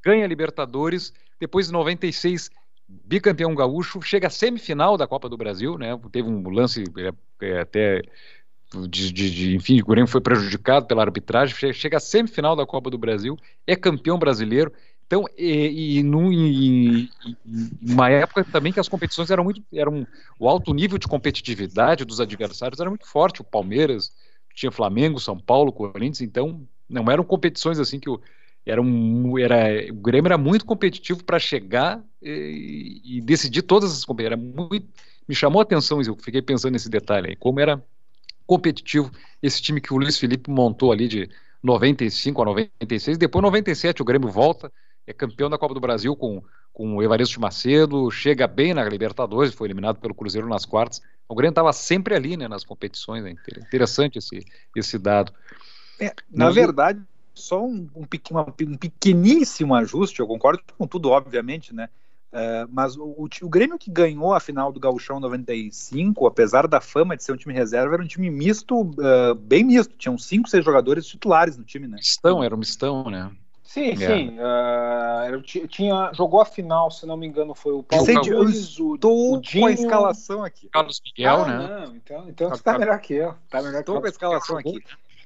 Ganha 0.00 0.24
Libertadores, 0.28 1.12
depois 1.40 1.66
de 1.66 1.72
96 1.72 2.52
bicampeão 2.88 3.54
gaúcho, 3.54 4.00
chega 4.00 4.28
à 4.28 4.30
semifinal 4.30 4.96
da 4.96 5.06
Copa 5.06 5.28
do 5.28 5.36
Brasil, 5.36 5.76
né? 5.76 5.98
Teve 6.12 6.28
um 6.28 6.48
lance 6.48 6.84
é, 6.98 7.46
é, 7.46 7.60
até 7.60 8.02
de, 8.88 9.12
de, 9.12 9.30
de, 9.30 9.56
enfim, 9.56 9.80
o 9.80 9.86
Grêmio 9.86 10.08
foi 10.08 10.20
prejudicado 10.20 10.86
pela 10.86 11.02
arbitragem, 11.02 11.54
chega 11.72 11.96
à 11.96 12.00
semifinal 12.00 12.56
da 12.56 12.66
Copa 12.66 12.90
do 12.90 12.98
Brasil, 12.98 13.36
é 13.66 13.76
campeão 13.76 14.18
brasileiro. 14.18 14.72
Então, 15.06 15.24
e, 15.38 16.00
e, 16.00 16.00
e, 16.00 17.02
e, 17.04 17.92
uma 17.92 18.10
época 18.10 18.44
também 18.44 18.72
que 18.72 18.80
as 18.80 18.88
competições 18.88 19.30
eram 19.30 19.44
muito, 19.44 19.62
eram 19.72 20.04
o 20.38 20.48
alto 20.48 20.74
nível 20.74 20.98
de 20.98 21.06
competitividade 21.06 22.04
dos 22.04 22.20
adversários 22.20 22.80
era 22.80 22.90
muito 22.90 23.06
forte. 23.06 23.40
O 23.40 23.44
Palmeiras 23.44 24.12
tinha 24.52 24.72
Flamengo, 24.72 25.20
São 25.20 25.38
Paulo, 25.38 25.72
Corinthians, 25.72 26.22
então 26.22 26.66
não 26.88 27.08
eram 27.10 27.22
competições 27.22 27.78
assim 27.78 28.00
que 28.00 28.10
o 28.10 28.20
era 28.66 28.82
um, 28.82 29.38
era, 29.38 29.92
o 29.92 29.94
Grêmio 29.94 30.26
era 30.26 30.36
muito 30.36 30.66
competitivo 30.66 31.22
para 31.22 31.38
chegar 31.38 32.02
e, 32.20 33.00
e, 33.04 33.20
decidir 33.20 33.62
todas 33.62 33.92
as 33.92 34.04
competições. 34.04 34.32
Era 34.32 34.36
muito, 34.36 34.88
me 35.28 35.34
chamou 35.36 35.60
a 35.60 35.62
atenção, 35.62 36.02
eu 36.02 36.16
fiquei 36.16 36.42
pensando 36.42 36.72
nesse 36.72 36.90
detalhe 36.90 37.28
aí, 37.30 37.36
como 37.36 37.60
era 37.60 37.80
competitivo 38.44 39.10
esse 39.40 39.62
time 39.62 39.80
que 39.80 39.94
o 39.94 39.96
Luiz 39.96 40.18
Felipe 40.18 40.50
montou 40.50 40.90
ali 40.90 41.06
de 41.06 41.30
95 41.62 42.42
a 42.42 42.44
96, 42.44 43.16
depois 43.16 43.42
97 43.42 44.02
o 44.02 44.04
Grêmio 44.04 44.28
volta, 44.28 44.72
é 45.06 45.12
campeão 45.12 45.48
da 45.48 45.58
Copa 45.58 45.72
do 45.72 45.80
Brasil 45.80 46.16
com, 46.16 46.42
com 46.72 46.96
o 46.96 47.02
Evaristo 47.02 47.40
Macedo, 47.40 48.10
chega 48.10 48.48
bem 48.48 48.74
na 48.74 48.84
Libertadores, 48.84 49.54
foi 49.54 49.68
eliminado 49.68 50.00
pelo 50.00 50.14
Cruzeiro 50.14 50.48
nas 50.48 50.64
quartas, 50.64 51.00
o 51.28 51.34
Grêmio 51.36 51.50
estava 51.50 51.72
sempre 51.72 52.16
ali 52.16 52.36
né, 52.36 52.48
nas 52.48 52.64
competições, 52.64 53.24
é 53.24 53.30
interessante 53.30 54.18
esse, 54.18 54.44
esse 54.74 54.98
dado. 54.98 55.32
É, 56.00 56.12
na 56.30 56.50
verdade, 56.50 57.00
só 57.36 57.64
um, 57.64 57.88
um, 57.94 58.02
um, 58.02 58.76
pequeníssimo 58.76 59.74
ajuste, 59.74 60.20
eu 60.20 60.26
concordo 60.26 60.62
com 60.76 60.86
tudo, 60.86 61.10
obviamente, 61.10 61.74
né? 61.74 61.88
Uh, 62.32 62.68
mas 62.70 62.96
o, 62.96 63.28
o, 63.42 63.48
Grêmio 63.48 63.78
que 63.78 63.90
ganhou 63.90 64.34
a 64.34 64.40
final 64.40 64.72
do 64.72 64.80
Gauchão 64.80 65.20
95, 65.20 66.26
apesar 66.26 66.66
da 66.66 66.80
fama 66.80 67.16
de 67.16 67.22
ser 67.22 67.32
um 67.32 67.36
time 67.36 67.54
reserva, 67.54 67.94
era 67.94 68.02
um 68.02 68.06
time 68.06 68.28
misto, 68.30 68.82
uh, 68.82 69.34
bem 69.34 69.64
misto. 69.64 69.94
Tinham 69.96 70.18
cinco, 70.18 70.48
seis 70.48 70.64
jogadores 70.64 71.06
titulares 71.06 71.56
no 71.56 71.64
time, 71.64 71.86
né? 71.86 71.96
Mistão, 71.96 72.42
era 72.42 72.54
um 72.54 72.58
mistão, 72.58 73.04
né? 73.08 73.30
Sim, 73.62 73.90
é. 73.90 73.96
sim. 73.96 74.36
Uh, 74.38 75.68
tinha, 75.68 76.10
jogou 76.14 76.40
a 76.40 76.44
final, 76.44 76.90
se 76.90 77.06
não 77.06 77.16
me 77.16 77.26
engano, 77.26 77.54
foi 77.54 77.72
o 77.72 77.82
Paulo 77.82 78.04
Vicente, 78.04 78.30
eu 78.30 78.48
estou 78.48 79.40
com 79.40 79.66
a 79.66 79.72
escalação 79.72 80.44
aqui. 80.44 80.68
Carlos 80.68 81.00
Miguel, 81.04 81.42
ah, 81.42 81.46
né? 81.46 81.68
Não, 81.68 81.96
então, 81.96 82.28
então 82.28 82.50
você 82.50 82.62
tá 82.62 82.78
melhor 82.78 82.98
que 83.00 83.14
eu. 83.14 83.34
Tá 83.48 83.62
melhor 83.62 83.80
estou 83.80 84.00
com 84.00 84.06
a 84.06 84.10
escalação 84.10 84.58
aqui. 84.58 84.82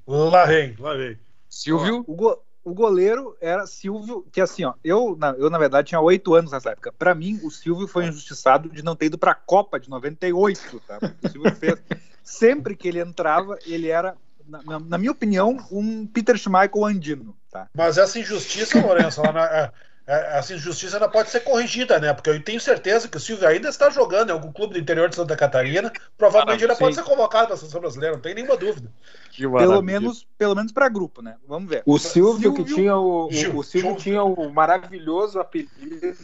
Lá 0.06 0.46
vem, 0.46 0.76
lá 0.78 0.94
vem. 0.94 1.16
Silvio. 1.50 2.04
o, 2.06 2.14
go, 2.14 2.38
o, 2.64 2.72
goleiro 2.72 3.36
era 3.40 3.66
Silvio, 3.66 4.24
que 4.32 4.40
assim, 4.40 4.64
ó, 4.64 4.74
eu, 4.84 5.16
na, 5.18 5.30
eu 5.32 5.50
na 5.50 5.58
verdade 5.58 5.88
tinha 5.88 6.00
oito 6.00 6.34
anos 6.34 6.52
nessa 6.52 6.70
época. 6.70 6.92
Para 6.92 7.14
mim, 7.14 7.40
o 7.42 7.50
Silvio 7.50 7.88
foi 7.88 8.06
injustiçado 8.06 8.68
de 8.68 8.84
não 8.84 8.94
ter 8.94 9.06
ido 9.06 9.18
para 9.18 9.32
a 9.32 9.34
Copa 9.34 9.80
de 9.80 9.90
98, 9.90 10.80
tá? 10.86 10.98
O 11.22 11.28
Silvio 11.28 11.54
fez. 11.56 11.82
Sempre 12.22 12.76
que 12.76 12.86
ele 12.86 13.00
entrava, 13.00 13.58
ele 13.66 13.88
era, 13.88 14.16
na, 14.46 14.78
na, 14.78 14.98
minha 14.98 15.10
opinião, 15.10 15.58
um 15.72 16.06
Peter 16.06 16.38
Schmeichel 16.38 16.84
andino, 16.84 17.36
tá? 17.50 17.68
Mas 17.74 17.98
essa 17.98 18.18
injustiça, 18.20 18.80
Lourenço, 18.80 19.20
ela, 19.20 19.72
essa 20.06 20.54
injustiça 20.54 20.96
ainda 20.96 21.08
pode 21.08 21.30
ser 21.30 21.40
corrigida, 21.40 21.98
né? 21.98 22.12
Porque 22.12 22.30
eu 22.30 22.42
tenho 22.42 22.60
certeza 22.60 23.06
que 23.06 23.16
o 23.16 23.20
Silvio 23.20 23.46
ainda 23.46 23.68
está 23.68 23.90
jogando 23.90 24.30
em 24.30 24.32
algum 24.32 24.50
clube 24.52 24.74
do 24.74 24.80
interior 24.80 25.08
de 25.08 25.14
Santa 25.14 25.36
Catarina. 25.36 25.92
Provavelmente 26.18 26.62
ah, 26.62 26.66
ainda 26.66 26.76
pode 26.76 26.94
ser 26.94 27.04
convocado 27.04 27.46
para 27.46 27.54
a 27.54 27.58
seleção 27.58 27.80
brasileira, 27.80 28.16
não 28.16 28.22
tem 28.22 28.34
nenhuma 28.34 28.56
dúvida. 28.56 28.90
Pelo 29.36 29.82
menos, 29.82 30.26
pelo 30.36 30.54
menos 30.54 30.72
para 30.72 30.88
grupo, 30.88 31.22
né? 31.22 31.36
Vamos 31.46 31.70
ver. 31.70 31.82
O 31.86 31.98
Silvio, 31.98 32.50
Silvio... 32.50 32.64
que 32.64 32.74
tinha 32.74 32.96
o, 32.96 33.28
o, 33.28 33.58
o 33.58 33.62
Silvio 33.62 33.96
tinha 33.96 34.24
o 34.24 34.52
maravilhoso 34.52 35.38
apelido 35.38 36.16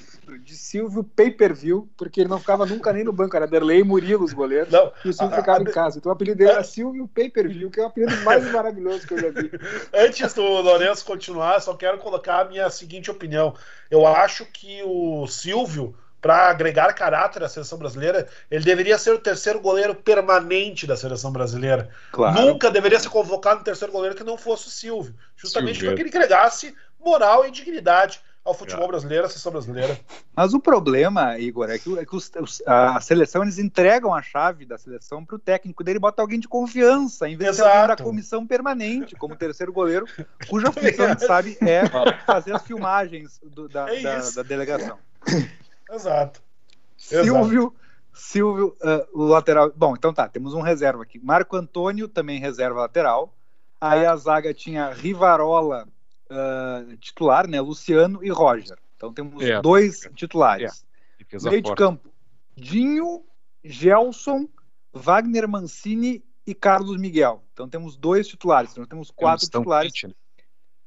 de 0.43 0.57
Silvio 0.57 1.05
Pay-Per-View, 1.05 1.89
porque 1.97 2.21
ele 2.21 2.29
não 2.29 2.39
ficava 2.39 2.67
nunca 2.67 2.93
nem 2.93 3.05
no 3.05 3.13
banco, 3.13 3.37
era 3.37 3.47
Derlei 3.47 3.81
e 3.81 3.85
Murilo 3.85 4.25
os 4.25 4.33
goleiros, 4.33 4.71
não, 4.71 4.93
e 5.05 5.09
o 5.09 5.13
Silvio 5.13 5.35
a, 5.35 5.39
ficava 5.39 5.59
a, 5.59 5.63
em 5.63 5.67
casa. 5.67 5.99
Então 5.99 6.11
o 6.11 6.13
apelido 6.15 6.39
dele 6.39 6.51
era 6.51 6.65
Silvio 6.65 7.09
Pay-Per-View, 7.09 7.71
que 7.71 7.81
é 7.81 7.85
o 7.85 7.87
apelido 7.87 8.17
mais 8.25 8.45
maravilhoso 8.51 9.07
que 9.07 9.15
eu 9.15 9.21
já 9.21 9.31
vi. 9.31 9.51
Antes 9.95 10.35
do 10.35 10.43
Lourenço 10.43 11.05
continuar, 11.05 11.61
só 11.61 11.75
quero 11.75 11.99
colocar 11.99 12.41
a 12.41 12.45
minha 12.45 12.69
seguinte 12.71 13.11
opinião. 13.11 13.55
Eu 13.91 14.07
acho 14.07 14.45
que 14.47 14.83
o 14.85 15.27
Silvio 15.27 15.95
para 16.21 16.51
agregar 16.51 16.93
caráter 16.93 17.45
à 17.45 17.49
seleção 17.49 17.79
brasileira, 17.79 18.27
ele 18.51 18.65
deveria 18.65 18.99
ser 18.99 19.13
o 19.13 19.19
terceiro 19.19 19.61
goleiro 19.61 19.95
permanente 19.95 20.85
da 20.85 20.97
seleção 20.97 21.31
brasileira. 21.31 21.89
Claro. 22.11 22.41
Nunca 22.41 22.69
deveria 22.69 22.99
ser 22.99 23.11
convocado 23.11 23.61
um 23.61 23.65
terceiro 23.65 23.93
goleiro 23.93 24.17
que 24.17 24.25
não 24.25 24.37
fosse 24.37 24.67
o 24.67 24.71
Silvio, 24.71 25.15
justamente 25.37 25.79
para 25.79 25.95
que 25.95 26.03
ele 26.03 26.09
agregasse 26.09 26.75
moral 26.99 27.47
e 27.47 27.51
dignidade 27.53 28.21
ao 28.47 28.55
futebol 28.55 28.87
brasileiro, 28.87 29.27
à 29.27 29.29
seleção 29.29 29.53
brasileira. 29.53 29.99
Mas 30.35 30.55
o 30.55 30.61
problema, 30.61 31.37
Igor, 31.39 31.69
é 31.69 31.79
que, 31.79 31.99
é 31.99 32.07
que 32.07 32.15
os, 32.15 32.31
os, 32.41 32.63
a 32.67 33.01
seleção 33.01 33.43
eles 33.43 33.59
entregam 33.59 34.15
a 34.15 34.23
chave 34.23 34.65
da 34.65 34.79
seleção 34.79 35.25
para 35.25 35.37
o 35.37 35.39
técnico 35.39 35.83
dele 35.83 35.99
bota 35.99 36.23
alguém 36.23 36.39
de 36.39 36.47
confiança, 36.47 37.29
em 37.29 37.37
vez 37.37 37.57
de 37.57 37.63
alguém 37.63 37.89
da 37.89 37.97
comissão 37.97 38.47
permanente, 38.47 39.17
como 39.17 39.35
terceiro 39.35 39.73
goleiro, 39.73 40.07
cuja 40.49 40.71
função, 40.73 41.05
a 41.05 41.09
gente 41.09 41.27
sabe, 41.27 41.59
é 41.61 41.83
fazer 42.25 42.55
as 42.55 42.63
filmagens 42.63 43.41
do, 43.43 43.69
da, 43.69 43.93
é 43.93 44.01
da, 44.01 44.31
da 44.31 44.43
delegação. 44.43 44.99
Exato. 45.91 46.41
Silvio, 46.97 47.75
Silvio, 48.13 48.77
uh, 48.81 49.23
lateral. 49.27 49.73
Bom, 49.75 49.95
então 49.95 50.13
tá, 50.13 50.29
temos 50.29 50.55
um 50.55 50.61
reserva 50.61 51.03
aqui. 51.03 51.19
Marco 51.19 51.57
Antônio, 51.57 52.09
também 52.09 52.41
reserva 52.41 52.81
lateral. 52.81 53.35
Aí 53.81 54.07
a 54.07 54.17
zaga 54.17 54.55
tinha 54.55 54.91
Rivarola, 54.91 55.87
uh, 56.31 56.97
titular, 56.99 57.49
né? 57.49 57.61
Luciano 57.61 58.25
e 58.25 58.31
Roger. 58.31 58.79
Então 58.97 59.13
temos 59.13 59.43
é. 59.43 59.61
dois 59.61 60.09
titulares. 60.15 60.85
É. 61.33 61.49
Meio 61.49 61.63
de 61.63 61.75
campo, 61.75 62.09
Dinho, 62.57 63.25
Gelson, 63.65 64.49
Wagner 64.93 65.49
Mancini 65.49 66.25
e 66.47 66.55
Carlos 66.55 66.97
Miguel. 66.97 67.43
Então 67.53 67.69
temos 67.69 67.97
dois 67.97 68.29
titulares. 68.29 68.73
Então 68.73 68.87
temos 68.87 69.11
quatro 69.11 69.45
titulares. 69.45 69.93
Né? 70.05 70.13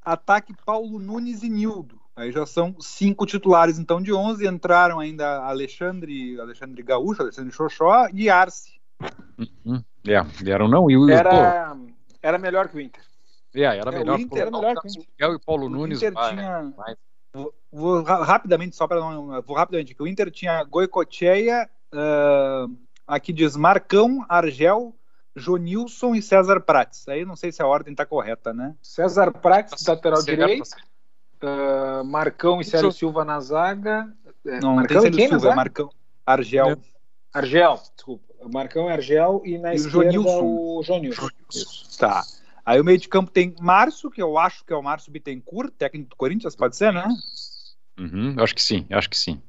Ataque 0.01 0.53
Paulo 0.65 0.97
Nunes 0.97 1.43
e 1.43 1.49
Nildo. 1.49 1.99
Aí 2.15 2.31
já 2.31 2.45
são 2.45 2.75
cinco 2.81 3.25
titulares, 3.25 3.79
então, 3.79 4.01
de 4.01 4.11
11. 4.11 4.45
Entraram 4.45 4.99
ainda 4.99 5.37
Alexandre, 5.43 6.39
Alexandre 6.39 6.83
Gaúcho, 6.83 7.21
Alexandre 7.21 7.53
Xoxó 7.53 8.07
e 8.13 8.29
Arce. 8.29 8.79
Uhum. 9.37 9.81
É, 10.05 10.21
deram 10.43 10.67
não. 10.67 10.91
E 10.91 10.97
o, 10.97 11.09
era, 11.09 11.77
era 12.21 12.37
melhor 12.37 12.67
que 12.67 12.75
o 12.75 12.81
Inter. 12.81 13.01
É, 13.55 13.63
era 13.63 13.91
melhor. 13.91 14.17
O 14.17 14.21
Inter 14.21 14.41
era 14.41 14.51
melhor 14.51 14.75
que 14.75 14.87
o 14.87 14.89
Inter. 14.89 15.35
E 15.35 15.39
Paulo 15.39 15.65
o 15.65 15.69
Nunes. 15.69 15.97
Inter 15.97 16.13
vai, 16.13 16.29
tinha... 16.29 16.73
Vai. 16.75 16.95
Vou, 17.33 17.53
vou, 17.71 18.03
rapidamente, 18.03 18.75
só 18.75 18.87
para 18.87 18.99
não. 18.99 19.41
Vou 19.41 19.55
rapidamente, 19.55 19.93
que 19.93 20.03
o 20.03 20.07
Inter 20.07 20.31
tinha 20.31 20.63
Goicocheia, 20.63 21.69
uh, 21.93 22.75
aqui 23.07 23.31
diz 23.31 23.55
Marcão, 23.55 24.25
Argel, 24.27 24.95
Jonilson 25.35 26.15
e 26.15 26.21
César 26.21 26.59
Prates. 26.59 27.07
Aí 27.07 27.23
não 27.25 27.35
sei 27.35 27.51
se 27.51 27.61
a 27.61 27.67
ordem 27.67 27.91
está 27.91 28.05
correta, 28.05 28.51
né? 28.51 28.75
César 28.81 29.31
Prates, 29.31 29.85
lateral 29.85 30.23
direito 30.23 30.75
uh, 31.43 32.03
Marcão 32.03 32.61
e 32.61 32.65
Célio 32.65 32.91
Silva 32.91 33.23
na 33.23 33.39
zaga. 33.39 34.11
É, 34.45 34.59
não, 34.59 34.75
Marcão 34.75 34.97
não 34.97 35.03
tem 35.03 35.13
Célio 35.13 35.29
Silva, 35.29 35.51
é 35.51 35.55
Marcão. 35.55 35.89
Argel. 36.25 36.77
Argel, 37.33 37.79
desculpa. 37.95 38.23
Marcão 38.51 38.89
é 38.89 38.93
Argel 38.93 39.41
e 39.45 39.57
na 39.57 39.73
e 39.73 39.75
esquerda 39.75 40.19
o 40.19 40.81
Jonilson. 40.83 41.27
Tá. 41.97 42.23
Aí 42.65 42.79
o 42.79 42.83
meio 42.83 42.97
de 42.97 43.07
campo 43.07 43.31
tem 43.31 43.55
Márcio, 43.59 44.11
que 44.11 44.21
eu 44.21 44.37
acho 44.37 44.63
que 44.63 44.73
é 44.73 44.75
o 44.75 44.83
Márcio 44.83 45.11
Bittencourt, 45.11 45.71
técnico 45.77 46.11
do 46.11 46.15
Corinthians, 46.15 46.55
pode 46.55 46.75
ser, 46.75 46.93
né? 46.93 47.07
Uhum, 47.97 48.35
acho 48.37 48.55
que 48.55 48.61
sim, 48.61 48.85
acho 48.89 49.09
que 49.09 49.17
sim. 49.17 49.41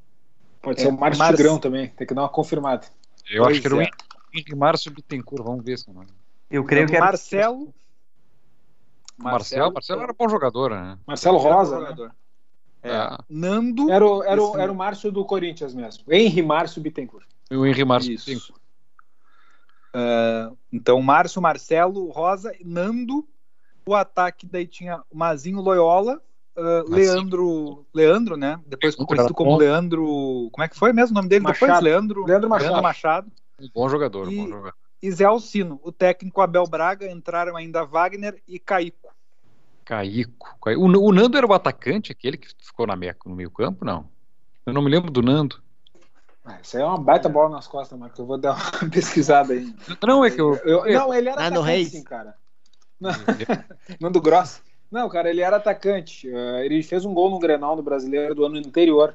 Pode 0.62 0.81
é, 0.81 0.85
ser 0.85 0.88
o 0.88 0.99
Márcio 0.99 1.18
Mar... 1.18 1.35
Tigrão 1.35 1.59
também, 1.59 1.88
tem 1.88 2.07
que 2.07 2.14
dar 2.14 2.23
uma 2.23 2.29
confirmada. 2.29 2.87
Eu 3.31 3.44
pois 3.44 3.53
acho 3.53 3.61
que 3.61 3.66
era 3.66 3.77
o 3.77 3.83
é. 3.83 4.57
Márcio 4.57 4.92
Bittencourt, 4.92 5.44
vamos 5.44 5.64
ver 5.64 5.79
se 5.79 5.90
não 5.92 6.05
Eu 6.51 6.64
creio 6.64 6.87
que 6.87 6.96
era 6.96 7.07
Marcelo. 7.07 7.73
Marcelo, 9.16 9.73
Marcelo 9.73 10.03
era 10.03 10.12
bom 10.12 10.29
jogador, 10.29 10.70
né? 10.70 10.99
Marcelo 11.07 11.38
Rosa, 11.38 11.79
né? 11.79 12.11
É. 12.83 12.90
é. 12.90 13.18
Nando. 13.29 13.90
Era 13.90 14.07
o, 14.07 14.23
era, 14.25 14.42
o, 14.42 14.59
era 14.59 14.73
o 14.73 14.75
Márcio 14.75 15.12
do 15.12 15.25
Corinthians 15.25 15.75
mesmo. 15.75 16.05
Henri 16.11 16.42
Márcio 16.42 16.81
Bittencourt. 16.81 17.27
O 17.51 17.66
Henri 17.66 17.85
Márcio 17.85 18.11
Bittencourt. 18.11 18.60
Uh, 19.94 20.57
então, 20.72 21.00
Márcio, 21.03 21.42
Marcelo, 21.42 22.09
Rosa, 22.11 22.55
Nando. 22.64 23.26
O 23.87 23.94
ataque 23.94 24.46
daí 24.46 24.66
tinha 24.66 25.03
Mazinho 25.12 25.61
Loyola, 25.61 26.22
uh, 26.57 26.88
Leandro, 26.88 27.85
Leandro, 27.92 28.37
né? 28.37 28.61
Depois 28.66 28.94
conhecido 28.94 29.35
como 29.35 29.57
Leandro. 29.57 30.48
Como 30.53 30.64
é 30.64 30.68
que 30.68 30.76
foi 30.76 30.92
mesmo 30.92 31.12
o 31.12 31.14
nome 31.16 31.29
dele? 31.29 31.42
Machado. 31.42 31.66
Depois 31.66 31.83
Leandro, 31.83 32.24
Leandro 32.24 32.48
Machado. 32.48 32.68
Leandro 32.68 32.83
Machado. 32.83 33.33
Um 33.61 33.68
bom 33.74 33.88
jogador, 33.88 34.31
e, 34.31 34.37
bom 34.37 34.48
jogador. 34.48 34.74
E 35.03 35.11
Zé 35.11 35.24
Alcino. 35.24 35.81
O 35.83 35.90
técnico 35.90 36.40
Abel 36.40 36.66
Braga 36.66 37.11
entraram 37.11 37.57
ainda 37.57 37.85
Wagner 37.85 38.40
e 38.46 38.59
Caico. 38.59 39.12
Caico. 39.85 40.57
O, 40.64 41.09
o 41.09 41.12
Nando 41.12 41.37
era 41.37 41.46
o 41.46 41.53
atacante, 41.53 42.12
aquele 42.12 42.37
que 42.37 42.48
ficou 42.61 42.87
na 42.87 42.94
meia, 42.94 43.16
no 43.26 43.35
meio 43.35 43.50
campo, 43.50 43.85
não? 43.85 44.09
Eu 44.64 44.72
não 44.72 44.83
me 44.83 44.90
lembro 44.90 45.11
do 45.11 45.22
Nando. 45.22 45.61
Ah, 46.50 46.58
isso 46.62 46.76
aí 46.76 46.82
é 46.82 46.86
uma 46.86 46.98
baita 46.98 47.28
bola 47.28 47.48
nas 47.48 47.66
costas, 47.66 47.98
Marcos. 47.98 48.18
Eu 48.18 48.26
vou 48.26 48.36
dar 48.36 48.54
uma 48.54 48.90
pesquisada 48.90 49.52
aí. 49.52 49.72
Não, 50.04 50.24
é 50.24 50.30
que 50.30 50.40
eu. 50.40 50.56
eu 50.64 50.92
não, 50.92 51.14
ele 51.14 51.28
era 51.28 51.40
Nando 51.40 51.60
atacante, 51.60 51.76
Reis. 51.76 51.90
sim, 51.90 52.02
cara. 52.02 52.34
Nando 54.00 54.20
Gross. 54.20 54.60
Não, 54.90 55.08
cara, 55.08 55.30
ele 55.30 55.40
era 55.40 55.56
atacante. 55.56 56.28
Uh, 56.28 56.58
ele 56.58 56.82
fez 56.82 57.04
um 57.04 57.14
gol 57.14 57.30
no 57.30 57.38
Grenal 57.38 57.76
do 57.76 57.82
brasileiro 57.82 58.34
do 58.34 58.44
ano 58.44 58.58
anterior. 58.58 59.14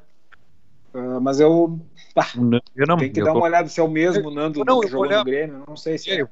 Uh, 0.93 1.19
mas 1.19 1.41
eu. 1.41 1.77
Ah, 2.15 2.27
eu 2.73 2.87
não, 2.87 2.97
tem 2.97 3.11
que 3.11 3.21
dar 3.21 3.33
uma 3.33 3.43
olhada 3.43 3.67
se 3.67 3.81
é 3.81 3.83
o 3.83 3.89
mesmo 3.89 4.31
Nando 4.31 4.63
não, 4.63 4.79
que 4.79 4.87
jogou 4.87 5.05
olhar... 5.05 5.19
no 5.19 5.25
Grêmio. 5.25 5.63
Não 5.67 5.75
sei 5.75 5.97
se 5.97 6.11
é. 6.11 6.25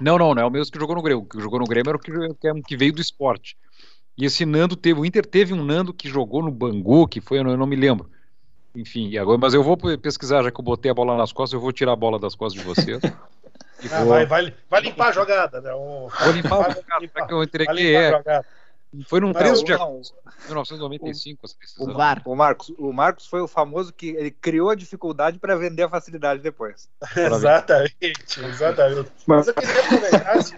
Não, 0.00 0.16
não, 0.16 0.34
não 0.34 0.42
é 0.42 0.46
o 0.46 0.50
mesmo 0.50 0.72
que 0.72 0.78
jogou 0.78 0.94
no 0.94 1.02
Grêmio. 1.02 1.24
O 1.24 1.26
que 1.26 1.40
jogou 1.40 1.58
no 1.58 1.66
Grêmio 1.66 1.88
era 1.88 1.96
o 1.96 2.00
que, 2.00 2.12
que, 2.12 2.62
que 2.62 2.76
veio 2.76 2.92
do 2.92 3.00
esporte. 3.00 3.56
E 4.16 4.24
esse 4.24 4.46
Nando 4.46 4.76
teve, 4.76 5.00
o 5.00 5.04
Inter 5.04 5.26
teve 5.26 5.52
um 5.52 5.64
Nando 5.64 5.92
que 5.92 6.08
jogou 6.08 6.42
no 6.42 6.50
Bangu, 6.50 7.08
que 7.08 7.20
foi, 7.20 7.38
eu 7.38 7.44
não, 7.44 7.50
eu 7.50 7.56
não 7.56 7.66
me 7.66 7.76
lembro. 7.76 8.08
Enfim, 8.76 9.16
agora, 9.16 9.38
mas 9.38 9.54
eu 9.54 9.62
vou 9.62 9.76
pesquisar, 9.98 10.42
já 10.42 10.50
que 10.50 10.60
eu 10.60 10.64
botei 10.64 10.90
a 10.90 10.94
bola 10.94 11.16
nas 11.16 11.32
costas, 11.32 11.54
eu 11.54 11.60
vou 11.60 11.72
tirar 11.72 11.92
a 11.92 11.96
bola 11.96 12.18
das 12.18 12.34
costas 12.34 12.62
de 12.62 12.68
você. 12.68 13.00
ah, 13.90 13.98
vou... 14.00 14.08
vai, 14.08 14.26
vai, 14.26 14.54
vai 14.68 14.80
limpar 14.82 15.08
a 15.08 15.12
jogada, 15.12 15.60
né? 15.62 15.72
O... 15.72 16.08
Vou 16.24 16.32
limpar 16.32 16.66
a 16.66 16.70
jogada, 16.70 17.26
que 17.26 17.34
eu 17.34 17.42
entreguei. 17.42 17.96
É... 17.96 18.42
Foi 19.08 19.20
num 19.20 19.28
Não, 19.28 19.34
13 19.34 19.64
de 19.64 19.72
não, 19.72 20.00
1995 20.46 21.40
essa 21.44 21.54
decisão. 21.60 21.86
O 21.86 21.94
VAR. 21.94 22.22
O 22.24 22.36
Marcos, 22.36 22.72
o 22.78 22.92
Marcos 22.92 23.26
foi 23.26 23.40
o 23.40 23.48
famoso 23.48 23.92
que 23.92 24.10
ele 24.10 24.30
criou 24.30 24.70
a 24.70 24.74
dificuldade 24.74 25.38
para 25.38 25.56
vender 25.56 25.82
a 25.82 25.88
facilidade 25.88 26.40
depois. 26.40 26.88
Exatamente, 27.16 28.40
exatamente. 28.42 29.10
Mas 29.26 29.48
eu 29.48 29.54
queria 29.54 29.80
aproveitar 29.80 30.36
esse, 30.36 30.54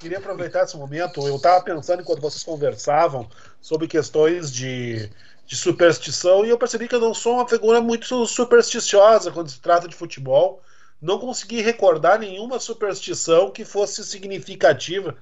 queria 0.00 0.18
aproveitar 0.18 0.64
esse 0.64 0.76
momento. 0.76 1.26
Eu 1.26 1.36
estava 1.36 1.62
pensando 1.62 2.02
enquanto 2.02 2.20
vocês 2.20 2.42
conversavam 2.42 3.28
sobre 3.60 3.86
questões 3.86 4.50
de, 4.50 5.10
de 5.50 5.56
superstição 5.56 6.46
e 6.46 6.48
eu 6.48 6.56
percebi 6.56 6.86
que 6.86 6.94
eu 6.94 7.00
não 7.00 7.12
sou 7.12 7.34
uma 7.34 7.48
figura 7.48 7.80
muito 7.80 8.24
supersticiosa 8.24 9.32
quando 9.32 9.50
se 9.50 9.58
trata 9.60 9.88
de 9.88 9.96
futebol. 9.96 10.62
Não 11.02 11.18
consegui 11.18 11.60
recordar 11.60 12.20
nenhuma 12.20 12.60
superstição 12.60 13.50
que 13.50 13.64
fosse 13.64 14.04
significativa 14.04 15.16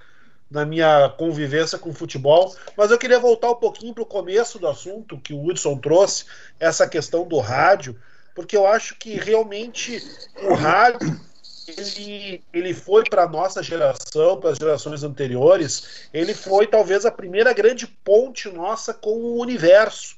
na 0.50 0.66
minha 0.66 1.08
convivência 1.16 1.78
com 1.78 1.88
o 1.88 1.94
futebol, 1.94 2.54
mas 2.76 2.90
eu 2.90 2.98
queria 2.98 3.18
voltar 3.18 3.52
um 3.52 3.54
pouquinho 3.54 3.94
para 3.94 4.02
o 4.02 4.06
começo 4.06 4.58
do 4.58 4.68
assunto 4.68 5.18
que 5.18 5.32
o 5.32 5.42
Hudson 5.42 5.78
trouxe, 5.78 6.26
essa 6.60 6.86
questão 6.86 7.26
do 7.26 7.38
rádio, 7.38 7.98
porque 8.34 8.54
eu 8.54 8.66
acho 8.66 8.96
que 8.96 9.14
realmente 9.14 10.02
o 10.42 10.52
rádio 10.52 11.18
ele, 11.66 12.44
ele 12.52 12.74
foi 12.74 13.02
para 13.04 13.22
a 13.22 13.28
nossa 13.28 13.62
geração, 13.62 14.38
para 14.38 14.50
as 14.50 14.58
gerações 14.58 15.02
anteriores, 15.02 16.08
ele 16.12 16.34
foi 16.34 16.66
talvez 16.66 17.06
a 17.06 17.10
primeira 17.10 17.54
grande 17.54 17.86
ponte 17.86 18.50
nossa 18.50 18.92
com 18.92 19.12
o 19.12 19.40
universo. 19.40 20.17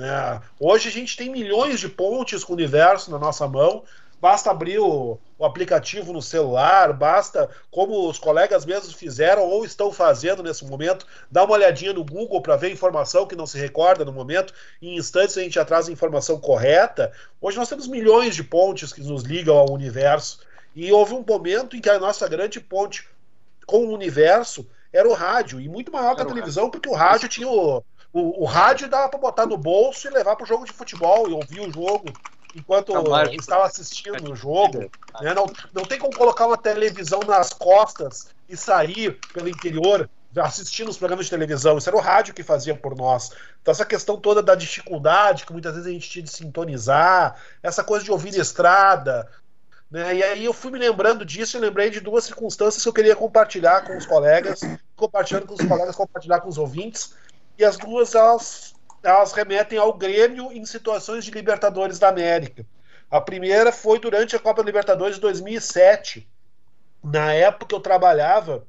Né? 0.00 0.40
Hoje 0.58 0.88
a 0.88 0.90
gente 0.90 1.14
tem 1.14 1.28
milhões 1.28 1.78
de 1.78 1.86
pontes 1.86 2.42
com 2.42 2.54
o 2.54 2.56
universo 2.56 3.10
na 3.10 3.18
nossa 3.18 3.46
mão, 3.46 3.84
basta 4.18 4.50
abrir 4.50 4.78
o, 4.78 5.18
o, 5.38 5.44
aplicativo 5.44 6.10
no 6.10 6.22
celular, 6.22 6.94
basta, 6.94 7.50
como 7.70 8.08
os 8.08 8.18
colegas 8.18 8.64
mesmos 8.64 8.94
fizeram 8.94 9.42
ou 9.42 9.62
estão 9.62 9.92
fazendo 9.92 10.42
nesse 10.42 10.64
momento, 10.64 11.06
dar 11.30 11.44
uma 11.44 11.52
olhadinha 11.52 11.92
no 11.92 12.02
Google 12.02 12.40
para 12.40 12.56
ver 12.56 12.72
informação 12.72 13.26
que 13.26 13.36
não 13.36 13.44
se 13.44 13.58
recorda 13.58 14.02
no 14.02 14.10
momento, 14.12 14.54
em 14.80 14.96
instantes 14.96 15.36
a 15.36 15.42
gente 15.42 15.56
já 15.56 15.66
traz 15.66 15.86
a 15.86 15.92
informação 15.92 16.40
correta. 16.40 17.12
Hoje 17.38 17.58
nós 17.58 17.68
temos 17.68 17.86
milhões 17.86 18.34
de 18.34 18.42
pontes 18.42 18.94
que 18.94 19.02
nos 19.02 19.22
ligam 19.22 19.54
ao 19.54 19.70
universo. 19.70 20.40
E 20.74 20.90
houve 20.90 21.12
um 21.12 21.24
momento 21.28 21.76
em 21.76 21.80
que 21.80 21.90
a 21.90 21.98
nossa 21.98 22.26
grande 22.26 22.58
ponte 22.58 23.06
com 23.66 23.84
o 23.84 23.92
universo 23.92 24.66
era 24.92 25.08
o 25.08 25.12
rádio, 25.12 25.60
e 25.60 25.68
muito 25.68 25.92
maior 25.92 26.16
que 26.16 26.22
a 26.22 26.24
televisão, 26.24 26.64
rádio. 26.64 26.72
porque 26.72 26.88
o 26.88 26.94
rádio 26.94 27.28
tinha 27.28 27.48
o. 27.48 27.84
O, 28.12 28.42
o 28.42 28.44
rádio 28.44 28.88
dava 28.88 29.08
para 29.08 29.18
botar 29.18 29.46
no 29.46 29.56
bolso 29.56 30.08
e 30.08 30.10
levar 30.10 30.36
para 30.36 30.44
o 30.44 30.46
jogo 30.46 30.64
de 30.64 30.72
futebol 30.72 31.28
e 31.28 31.32
ouvir 31.32 31.60
o 31.60 31.72
jogo 31.72 32.12
enquanto 32.54 32.92
Tá 32.92 33.34
estava 33.34 33.64
assistindo 33.64 34.32
o 34.32 34.36
jogo. 34.36 34.90
Né? 35.20 35.34
Não, 35.34 35.46
não 35.72 35.84
tem 35.84 35.98
como 35.98 36.16
colocar 36.16 36.46
uma 36.46 36.58
televisão 36.58 37.20
nas 37.20 37.50
costas 37.50 38.28
e 38.48 38.56
sair 38.56 39.18
pelo 39.32 39.48
interior 39.48 40.08
assistindo 40.36 40.88
os 40.88 40.96
programas 40.96 41.26
de 41.26 41.30
televisão. 41.30 41.78
Isso 41.78 41.88
era 41.88 41.96
o 41.96 42.00
rádio 42.00 42.34
que 42.34 42.42
fazia 42.42 42.74
por 42.74 42.96
nós. 42.96 43.32
Então, 43.60 43.72
essa 43.72 43.84
questão 43.84 44.16
toda 44.16 44.42
da 44.42 44.54
dificuldade 44.54 45.44
que 45.44 45.52
muitas 45.52 45.72
vezes 45.72 45.88
a 45.88 45.92
gente 45.92 46.08
tinha 46.08 46.22
de 46.22 46.30
sintonizar, 46.30 47.36
essa 47.62 47.82
coisa 47.82 48.04
de 48.04 48.12
ouvir 48.12 48.36
estrada. 48.38 49.28
Né? 49.90 50.16
E 50.16 50.22
aí 50.22 50.44
eu 50.44 50.52
fui 50.52 50.70
me 50.70 50.78
lembrando 50.78 51.24
disso 51.24 51.56
e 51.56 51.60
lembrei 51.60 51.90
de 51.90 51.98
duas 51.98 52.24
circunstâncias 52.24 52.82
que 52.82 52.88
eu 52.88 52.92
queria 52.92 53.16
compartilhar 53.16 53.84
com 53.84 53.96
os 53.96 54.06
colegas, 54.06 54.60
compartilhando 54.94 55.46
com 55.46 55.54
os 55.54 55.66
colegas, 55.66 55.96
compartilhar 55.96 56.40
com 56.40 56.48
os 56.48 56.58
ouvintes. 56.58 57.14
E 57.58 57.64
as 57.64 57.76
duas, 57.76 58.14
elas 58.14 58.74
elas 59.02 59.32
remetem 59.32 59.78
ao 59.78 59.94
Grêmio 59.94 60.52
em 60.52 60.64
situações 60.64 61.24
de 61.24 61.30
Libertadores 61.30 61.98
da 61.98 62.08
América. 62.08 62.66
A 63.10 63.20
primeira 63.20 63.72
foi 63.72 63.98
durante 63.98 64.36
a 64.36 64.38
Copa 64.38 64.62
Libertadores 64.62 65.16
de 65.16 65.20
2007. 65.22 66.28
Na 67.02 67.32
época 67.32 67.74
eu 67.74 67.80
trabalhava 67.80 68.64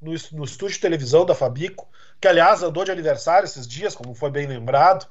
no, 0.00 0.12
no 0.32 0.44
estúdio 0.44 0.74
de 0.74 0.80
televisão 0.80 1.24
da 1.24 1.34
Fabico, 1.34 1.88
que 2.20 2.28
aliás 2.28 2.62
andou 2.62 2.84
de 2.84 2.90
aniversário 2.90 3.46
esses 3.46 3.66
dias, 3.66 3.94
como 3.94 4.14
foi 4.14 4.30
bem 4.30 4.46
lembrado. 4.46 5.06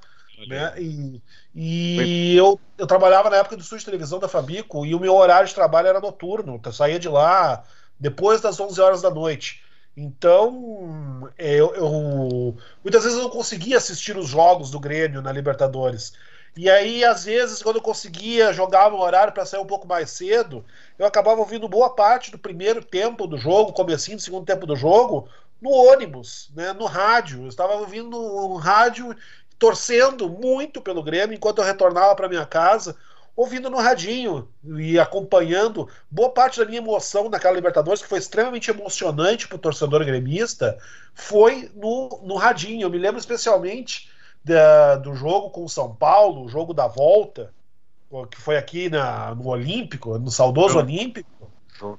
Né? 0.48 0.74
E, 0.78 1.22
e 1.56 2.36
eu, 2.36 2.60
eu 2.78 2.86
trabalhava 2.86 3.30
na 3.30 3.38
época 3.38 3.56
do 3.56 3.62
estúdio 3.62 3.80
de 3.80 3.86
televisão 3.86 4.20
da 4.20 4.28
Fabico 4.28 4.86
e 4.86 4.94
o 4.94 5.00
meu 5.00 5.16
horário 5.16 5.48
de 5.48 5.56
trabalho 5.56 5.88
era 5.88 6.02
noturno. 6.02 6.60
Eu 6.64 6.74
saía 6.74 7.00
de 7.00 7.08
lá 7.08 7.64
depois 7.98 8.42
das 8.42 8.60
11 8.60 8.80
horas 8.82 9.02
da 9.02 9.10
noite. 9.10 9.64
Então, 9.98 11.32
eu, 11.38 11.74
eu, 11.74 12.58
muitas 12.84 13.04
vezes 13.04 13.18
eu 13.18 13.24
não 13.24 13.30
conseguia 13.30 13.78
assistir 13.78 14.18
os 14.18 14.28
jogos 14.28 14.70
do 14.70 14.80
Grêmio 14.80 15.22
na 15.22 15.32
Libertadores. 15.32 16.14
E 16.58 16.70
aí, 16.70 17.04
às 17.04 17.26
vezes, 17.26 17.62
quando 17.62 17.78
eu 17.78 17.82
conseguia 17.82 18.52
jogar 18.52 18.92
no 18.92 18.98
horário 19.00 19.34
para 19.34 19.46
sair 19.46 19.60
um 19.60 19.66
pouco 19.66 19.88
mais 19.88 20.10
cedo, 20.12 20.66
eu 21.00 21.06
acabava 21.06 21.40
ouvindo 21.40 21.68
boa 21.70 21.94
parte 21.96 22.32
do 22.32 22.38
primeiro 22.38 22.84
tempo 22.84 23.26
do 23.28 23.38
jogo, 23.38 23.74
comecinho 23.74 24.18
do 24.18 24.24
segundo 24.24 24.46
tempo 24.46 24.66
do 24.66 24.76
jogo, 24.76 25.30
no 25.62 25.70
ônibus, 25.72 26.52
né, 26.56 26.74
no 26.74 26.86
rádio. 26.86 27.44
Eu 27.44 27.48
estava 27.48 27.76
ouvindo 27.76 28.18
um 28.18 28.56
rádio 28.56 29.16
torcendo 29.58 30.30
muito 30.30 30.82
pelo 30.82 31.04
Grêmio 31.04 31.36
enquanto 31.36 31.60
eu 31.60 31.66
retornava 31.66 32.16
para 32.16 32.30
minha 32.30 32.46
casa 32.46 32.96
ouvindo 33.36 33.70
no 33.70 33.78
radinho 33.78 34.48
e 34.64 34.98
acompanhando 34.98 35.90
boa 36.10 36.30
parte 36.30 36.60
da 36.60 36.66
minha 36.66 36.78
emoção 36.78 37.30
naquela 37.30 37.56
Libertadores, 37.56 38.02
que 38.02 38.08
foi 38.08 38.20
extremamente 38.20 38.72
emocionante 38.72 39.48
para 39.48 39.58
o 39.58 39.60
torcedor 39.60 40.06
gremista, 40.06 40.78
foi 41.14 41.70
no, 41.76 42.22
no 42.24 42.36
radinho. 42.36 42.84
Eu 42.84 42.90
me 42.90 42.98
lembro 42.98 43.20
especialmente 43.20 44.10
da, 44.44 44.96
do 44.96 45.14
jogo 45.14 45.50
com 45.50 45.66
o 45.66 45.70
São 45.70 45.94
Paulo, 45.94 46.46
o 46.46 46.50
jogo 46.50 46.74
da 46.74 46.88
volta, 46.88 47.54
que 48.32 48.40
foi 48.40 48.56
aqui 48.56 48.90
na, 48.90 49.36
no 49.36 49.48
Olímpico, 49.48 50.18
no 50.18 50.32
saudoso 50.32 50.78
Olímpico, 50.78 51.52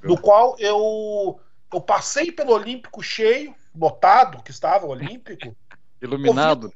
no 0.03 0.19
qual 0.19 0.57
eu, 0.59 1.39
eu 1.71 1.81
passei 1.83 2.33
pelo 2.33 2.53
Olímpico 2.53 3.03
cheio, 3.03 3.55
lotado 3.79 4.43
que 4.43 4.51
estava 4.51 4.87
o 4.87 4.91
Olímpico. 4.91 5.55
Iluminado. 6.01 6.73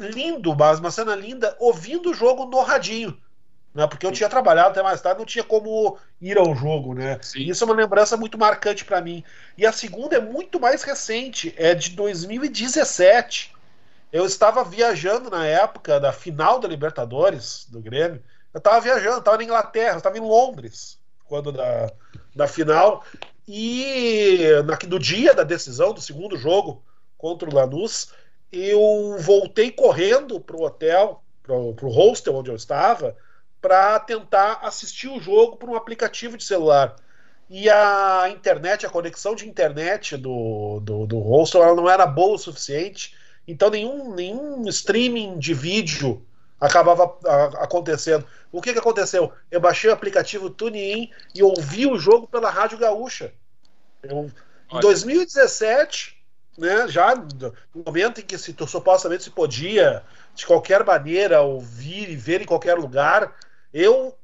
Ouvindo, 0.00 0.16
lindo, 0.16 0.56
mas 0.56 0.80
uma 0.80 0.90
cena 0.90 1.14
linda, 1.14 1.56
ouvindo 1.60 2.10
o 2.10 2.14
jogo 2.14 2.44
no 2.46 2.60
radinho 2.60 3.16
né? 3.74 3.86
Porque 3.86 4.06
eu 4.06 4.12
tinha 4.12 4.28
trabalhado 4.28 4.70
até 4.70 4.82
mais 4.82 5.00
tarde, 5.00 5.18
não 5.18 5.26
tinha 5.26 5.44
como 5.44 5.98
ir 6.20 6.38
ao 6.38 6.54
jogo, 6.54 6.94
né? 6.94 7.18
Sim. 7.22 7.42
Isso 7.42 7.62
é 7.62 7.66
uma 7.66 7.74
lembrança 7.74 8.16
muito 8.16 8.38
marcante 8.38 8.84
para 8.84 9.00
mim. 9.00 9.22
E 9.56 9.66
a 9.66 9.72
segunda 9.72 10.16
é 10.16 10.20
muito 10.20 10.58
mais 10.58 10.82
recente, 10.82 11.54
é 11.56 11.74
de 11.74 11.90
2017. 11.90 13.54
Eu 14.12 14.24
estava 14.24 14.64
viajando 14.64 15.30
na 15.30 15.46
época 15.46 16.00
da 16.00 16.12
final 16.12 16.58
da 16.58 16.68
Libertadores 16.68 17.66
do 17.70 17.80
Grêmio. 17.80 18.22
Eu 18.52 18.58
estava 18.58 18.80
viajando, 18.80 19.18
estava 19.18 19.36
na 19.36 19.44
Inglaterra, 19.44 19.96
estava 19.98 20.16
em 20.16 20.22
Londres 20.22 20.98
quando 21.28 21.52
da, 21.52 21.92
da 22.34 22.48
final. 22.48 23.04
E 23.46 24.40
na, 24.64 24.78
no 24.88 24.98
dia 24.98 25.34
da 25.34 25.44
decisão 25.44 25.92
do 25.92 26.00
segundo 26.00 26.36
jogo 26.36 26.82
contra 27.16 27.48
o 27.48 27.54
Lanús, 27.54 28.12
eu 28.50 29.16
voltei 29.20 29.70
correndo 29.70 30.40
para 30.40 30.56
o 30.56 30.64
hotel, 30.64 31.22
para 31.42 31.54
o 31.54 31.90
hostel 31.90 32.34
onde 32.34 32.50
eu 32.50 32.56
estava, 32.56 33.16
para 33.60 33.98
tentar 34.00 34.60
assistir 34.62 35.08
o 35.08 35.20
jogo 35.20 35.56
por 35.56 35.68
um 35.68 35.76
aplicativo 35.76 36.36
de 36.36 36.44
celular. 36.44 36.96
E 37.50 37.68
a 37.70 38.28
internet, 38.30 38.84
a 38.84 38.90
conexão 38.90 39.34
de 39.34 39.48
internet 39.48 40.16
do, 40.16 40.80
do, 40.80 41.06
do 41.06 41.18
hostel, 41.18 41.62
ela 41.62 41.74
não 41.74 41.88
era 41.88 42.06
boa 42.06 42.34
o 42.34 42.38
suficiente. 42.38 43.14
Então 43.46 43.70
nenhum, 43.70 44.14
nenhum 44.14 44.68
streaming 44.68 45.38
de 45.38 45.54
vídeo 45.54 46.22
acabava 46.60 47.16
acontecendo. 47.58 48.26
O 48.52 48.60
que, 48.60 48.72
que 48.72 48.78
aconteceu? 48.78 49.32
Eu 49.50 49.60
baixei 49.60 49.88
o 49.88 49.92
aplicativo 49.92 50.50
TuneIn 50.50 51.10
e 51.34 51.42
ouvi 51.42 51.86
o 51.86 51.98
jogo 51.98 52.26
pela 52.26 52.50
Rádio 52.50 52.78
Gaúcha. 52.78 53.32
Eu, 54.02 54.30
em 54.72 54.80
2017, 54.80 56.18
né, 56.58 56.88
já 56.88 57.14
no 57.14 57.84
momento 57.86 58.20
em 58.20 58.24
que 58.24 58.36
se, 58.36 58.54
supostamente 58.66 59.24
se 59.24 59.30
podia, 59.30 60.02
de 60.34 60.44
qualquer 60.44 60.84
maneira, 60.84 61.40
ouvir 61.40 62.10
e 62.10 62.16
ver 62.16 62.42
em 62.42 62.46
qualquer 62.46 62.74
lugar, 62.74 63.34
eu 63.72 64.16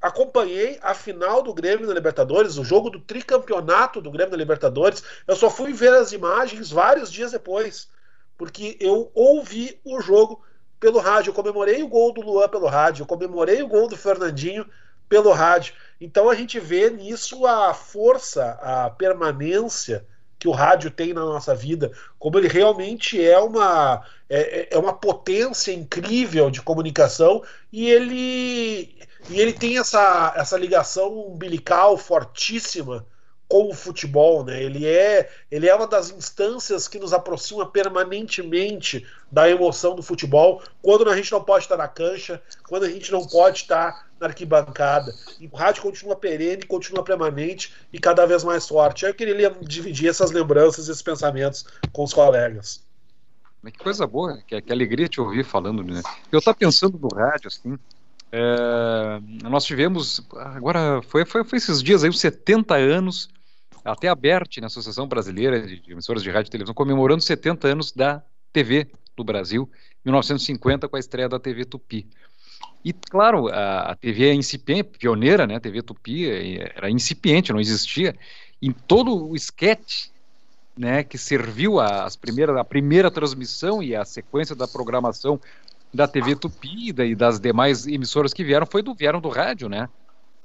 acompanhei 0.00 0.78
a 0.82 0.94
final 0.94 1.42
do 1.42 1.54
Grêmio 1.54 1.86
na 1.86 1.94
Libertadores, 1.94 2.58
o 2.58 2.64
jogo 2.64 2.90
do 2.90 2.98
tricampeonato 2.98 4.00
do 4.00 4.10
Grêmio 4.10 4.32
na 4.32 4.36
Libertadores. 4.36 5.02
Eu 5.26 5.36
só 5.36 5.48
fui 5.48 5.72
ver 5.72 5.92
as 5.92 6.12
imagens 6.12 6.70
vários 6.70 7.10
dias 7.10 7.30
depois, 7.30 7.88
porque 8.36 8.76
eu 8.80 9.10
ouvi 9.14 9.80
o 9.84 10.00
jogo 10.00 10.42
pelo 10.80 10.98
rádio. 10.98 11.30
Eu 11.30 11.34
comemorei 11.34 11.82
o 11.82 11.88
gol 11.88 12.12
do 12.12 12.20
Luan 12.20 12.48
pelo 12.48 12.66
rádio, 12.66 13.02
eu 13.02 13.06
comemorei 13.06 13.62
o 13.62 13.68
gol 13.68 13.86
do 13.86 13.96
Fernandinho 13.96 14.68
pelo 15.08 15.30
rádio. 15.30 15.74
Então 16.00 16.28
a 16.28 16.34
gente 16.34 16.58
vê 16.58 16.90
nisso 16.90 17.46
a 17.46 17.72
força, 17.72 18.58
a 18.60 18.90
permanência 18.90 20.04
que 20.42 20.48
o 20.48 20.50
rádio 20.50 20.90
tem 20.90 21.14
na 21.14 21.24
nossa 21.24 21.54
vida, 21.54 21.92
como 22.18 22.36
ele 22.36 22.48
realmente 22.48 23.24
é 23.24 23.38
uma 23.38 24.04
é, 24.28 24.40
é, 24.40 24.68
é 24.72 24.76
uma 24.76 24.92
potência 24.92 25.70
incrível 25.70 26.50
de 26.50 26.60
comunicação 26.60 27.44
e 27.72 27.88
ele 27.88 28.98
e 29.30 29.40
ele 29.40 29.52
tem 29.52 29.78
essa, 29.78 30.34
essa 30.36 30.58
ligação 30.58 31.28
umbilical 31.28 31.96
fortíssima 31.96 33.06
com 33.48 33.68
o 33.68 33.74
futebol, 33.74 34.44
né? 34.44 34.60
Ele 34.60 34.84
é, 34.84 35.30
ele 35.48 35.68
é 35.68 35.74
uma 35.76 35.86
das 35.86 36.10
instâncias 36.10 36.88
que 36.88 36.98
nos 36.98 37.12
aproxima 37.12 37.64
permanentemente 37.64 39.06
da 39.30 39.48
emoção 39.48 39.94
do 39.94 40.02
futebol, 40.02 40.60
quando 40.82 41.08
a 41.08 41.14
gente 41.14 41.30
não 41.30 41.44
pode 41.44 41.66
estar 41.66 41.76
na 41.76 41.86
cancha, 41.86 42.42
quando 42.68 42.82
a 42.82 42.88
gente 42.88 43.12
não 43.12 43.24
pode 43.24 43.58
estar 43.58 44.08
na 44.22 44.28
arquibancada. 44.28 45.14
E 45.38 45.46
o 45.46 45.54
rádio 45.54 45.82
continua 45.82 46.16
perene, 46.16 46.62
continua 46.62 47.04
permanente 47.04 47.72
e 47.92 47.98
cada 47.98 48.24
vez 48.24 48.42
mais 48.42 48.66
forte. 48.66 49.04
Eu 49.04 49.14
queria 49.14 49.50
dividir 49.60 50.08
essas 50.08 50.30
lembranças, 50.30 50.88
esses 50.88 51.02
pensamentos 51.02 51.66
com 51.92 52.04
os 52.04 52.14
colegas. 52.14 52.82
Que 53.64 53.78
coisa 53.78 54.06
boa, 54.06 54.38
que, 54.46 54.60
que 54.60 54.72
alegria 54.72 55.08
te 55.08 55.20
ouvir 55.20 55.44
falando, 55.44 55.84
né? 55.84 56.02
Eu 56.32 56.40
estava 56.40 56.56
pensando 56.56 56.98
no 56.98 57.08
rádio, 57.08 57.46
assim, 57.46 57.78
é, 58.32 59.20
nós 59.48 59.64
tivemos, 59.64 60.26
agora, 60.32 61.02
foi, 61.02 61.24
foi, 61.26 61.44
foi, 61.44 61.58
esses 61.58 61.82
dias 61.82 62.02
aí, 62.02 62.08
os 62.08 62.18
70 62.18 62.74
anos, 62.74 63.28
até 63.84 64.08
a 64.08 64.14
BERT, 64.14 64.56
na 64.56 64.62
né, 64.62 64.66
Associação 64.66 65.06
Brasileira 65.06 65.64
de, 65.64 65.80
de 65.80 65.92
Emissoras 65.92 66.22
de 66.22 66.30
Rádio 66.30 66.48
e 66.48 66.50
Televisão, 66.50 66.74
comemorando 66.74 67.22
70 67.22 67.68
anos 67.68 67.92
da 67.92 68.22
TV 68.52 68.90
do 69.14 69.22
Brasil, 69.22 69.70
1950, 70.04 70.88
com 70.88 70.96
a 70.96 70.98
estreia 70.98 71.28
da 71.28 71.38
TV 71.38 71.64
Tupi. 71.66 72.08
E, 72.84 72.92
claro, 72.92 73.48
a, 73.48 73.92
a 73.92 73.94
TV 73.94 74.28
é 74.28 74.34
incipiente, 74.34 74.98
pioneira, 74.98 75.46
né? 75.46 75.56
A 75.56 75.60
TV 75.60 75.82
Tupi 75.82 76.28
é, 76.28 76.72
era 76.76 76.90
incipiente, 76.90 77.52
não 77.52 77.60
existia. 77.60 78.14
Em 78.60 78.72
todo 78.72 79.28
o 79.28 79.36
esquete 79.36 80.10
né, 80.76 81.04
que 81.04 81.18
serviu 81.18 81.78
as 81.78 82.16
primeiras, 82.16 82.56
a 82.56 82.64
primeira 82.64 83.10
transmissão 83.10 83.82
e 83.82 83.94
a 83.94 84.04
sequência 84.04 84.54
da 84.54 84.66
programação 84.66 85.38
da 85.92 86.08
TV 86.08 86.34
Tupi 86.34 86.88
e 86.88 87.14
das 87.14 87.38
demais 87.38 87.86
emissoras 87.86 88.32
que 88.32 88.42
vieram 88.42 88.66
foi 88.66 88.82
do 88.82 88.94
vieram 88.94 89.20
do 89.20 89.28
rádio, 89.28 89.68
né? 89.68 89.88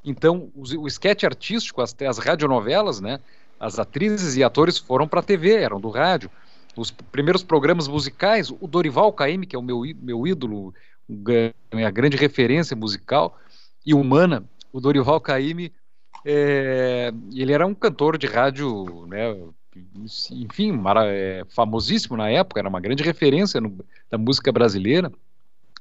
Então, 0.04 0.50
o, 0.56 0.82
o 0.82 0.88
esquete 0.88 1.26
artístico, 1.26 1.82
as, 1.82 1.96
as 2.08 2.18
radionovelas, 2.18 3.00
né? 3.00 3.20
As 3.60 3.80
atrizes 3.80 4.36
e 4.36 4.44
atores 4.44 4.78
foram 4.78 5.08
para 5.08 5.22
a 5.22 5.24
TV, 5.24 5.56
eram 5.56 5.80
do 5.80 5.90
rádio. 5.90 6.30
Os 6.76 6.92
primeiros 6.92 7.42
programas 7.42 7.88
musicais, 7.88 8.52
o 8.52 8.68
Dorival 8.68 9.12
Caymmi, 9.12 9.48
que 9.48 9.56
é 9.56 9.60
o 9.60 9.64
meu, 9.64 9.82
meu 10.00 10.28
ídolo, 10.28 10.74
a 11.74 11.92
grande 11.92 12.18
referência 12.18 12.76
musical 12.76 13.38
e 13.86 13.94
humana, 13.94 14.44
o 14.72 14.80
Dorival 14.80 15.22
Caymmi, 15.22 15.72
é, 16.26 17.12
ele 17.34 17.54
era 17.54 17.66
um 17.66 17.74
cantor 17.74 18.18
de 18.18 18.28
rádio, 18.28 19.06
né, 19.08 19.36
enfim, 20.32 20.82
é, 21.06 21.46
famosíssimo 21.50 22.18
na 22.18 22.30
época, 22.30 22.60
era 22.60 22.70
uma 22.70 22.82
grande 22.82 23.04
referência 23.04 23.62
no, 23.62 23.78
da 24.10 24.18
música 24.18 24.52
brasileira. 24.52 25.12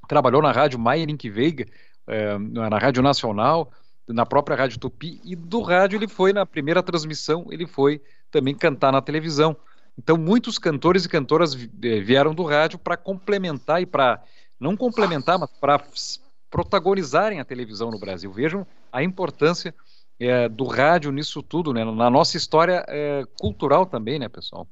Trabalhou 0.08 0.40
na 0.40 0.52
rádio 0.52 0.78
Maierink 0.78 1.28
Veiga, 1.28 1.66
é, 2.06 2.38
na 2.38 2.78
Rádio 2.78 3.02
Nacional, 3.02 3.72
na 4.06 4.24
própria 4.24 4.56
Rádio 4.56 4.78
Tupi, 4.78 5.20
e 5.24 5.34
do 5.34 5.60
rádio 5.62 5.96
ele 5.96 6.06
foi, 6.06 6.32
na 6.32 6.46
primeira 6.46 6.82
transmissão, 6.82 7.46
ele 7.50 7.66
foi 7.66 8.00
também 8.30 8.54
cantar 8.54 8.92
na 8.92 9.02
televisão. 9.02 9.56
Então, 9.98 10.16
muitos 10.16 10.58
cantores 10.58 11.04
e 11.04 11.08
cantoras 11.08 11.54
é, 11.54 12.00
vieram 12.00 12.34
do 12.34 12.44
rádio 12.44 12.78
para 12.78 12.96
complementar 12.96 13.82
e 13.82 13.86
para, 13.86 14.22
não 14.58 14.76
complementar, 14.76 15.38
mas 15.38 15.50
para 15.50 15.82
protagonizarem 16.50 17.40
a 17.40 17.44
televisão 17.44 17.90
no 17.90 17.98
Brasil. 17.98 18.30
Vejam 18.30 18.66
a 18.92 19.02
importância 19.02 19.74
é, 20.18 20.48
do 20.48 20.64
rádio 20.64 21.12
nisso 21.12 21.42
tudo, 21.42 21.72
né? 21.72 21.84
Na 21.84 22.08
nossa 22.10 22.36
história 22.36 22.84
é, 22.88 23.24
cultural 23.38 23.84
também, 23.84 24.18
né, 24.18 24.28
pessoal? 24.28 24.66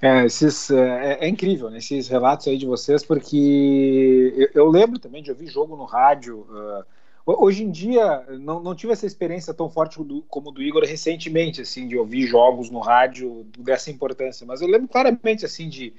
É, 0.00 0.24
esses, 0.24 0.68
é, 0.70 1.18
é, 1.20 1.28
incrível, 1.28 1.70
né, 1.70 1.78
esses 1.78 2.08
relatos 2.08 2.48
aí 2.48 2.58
de 2.58 2.66
vocês, 2.66 3.04
porque 3.04 4.34
eu, 4.36 4.64
eu 4.64 4.68
lembro 4.68 4.98
também 4.98 5.22
de 5.22 5.30
ouvir 5.30 5.46
jogo 5.46 5.76
no 5.76 5.84
rádio. 5.84 6.40
Uh, 6.40 6.84
hoje 7.24 7.62
em 7.62 7.70
dia, 7.70 8.24
não, 8.40 8.60
não 8.60 8.74
tive 8.74 8.92
essa 8.92 9.06
experiência 9.06 9.54
tão 9.54 9.70
forte 9.70 10.02
do, 10.02 10.22
como 10.22 10.50
do 10.50 10.60
Igor 10.60 10.82
recentemente, 10.82 11.60
assim, 11.60 11.86
de 11.86 11.96
ouvir 11.96 12.26
jogos 12.26 12.68
no 12.68 12.80
rádio 12.80 13.46
dessa 13.56 13.92
importância, 13.92 14.44
mas 14.44 14.60
eu 14.60 14.66
lembro 14.66 14.88
claramente, 14.88 15.44
assim, 15.44 15.68
de 15.68 15.94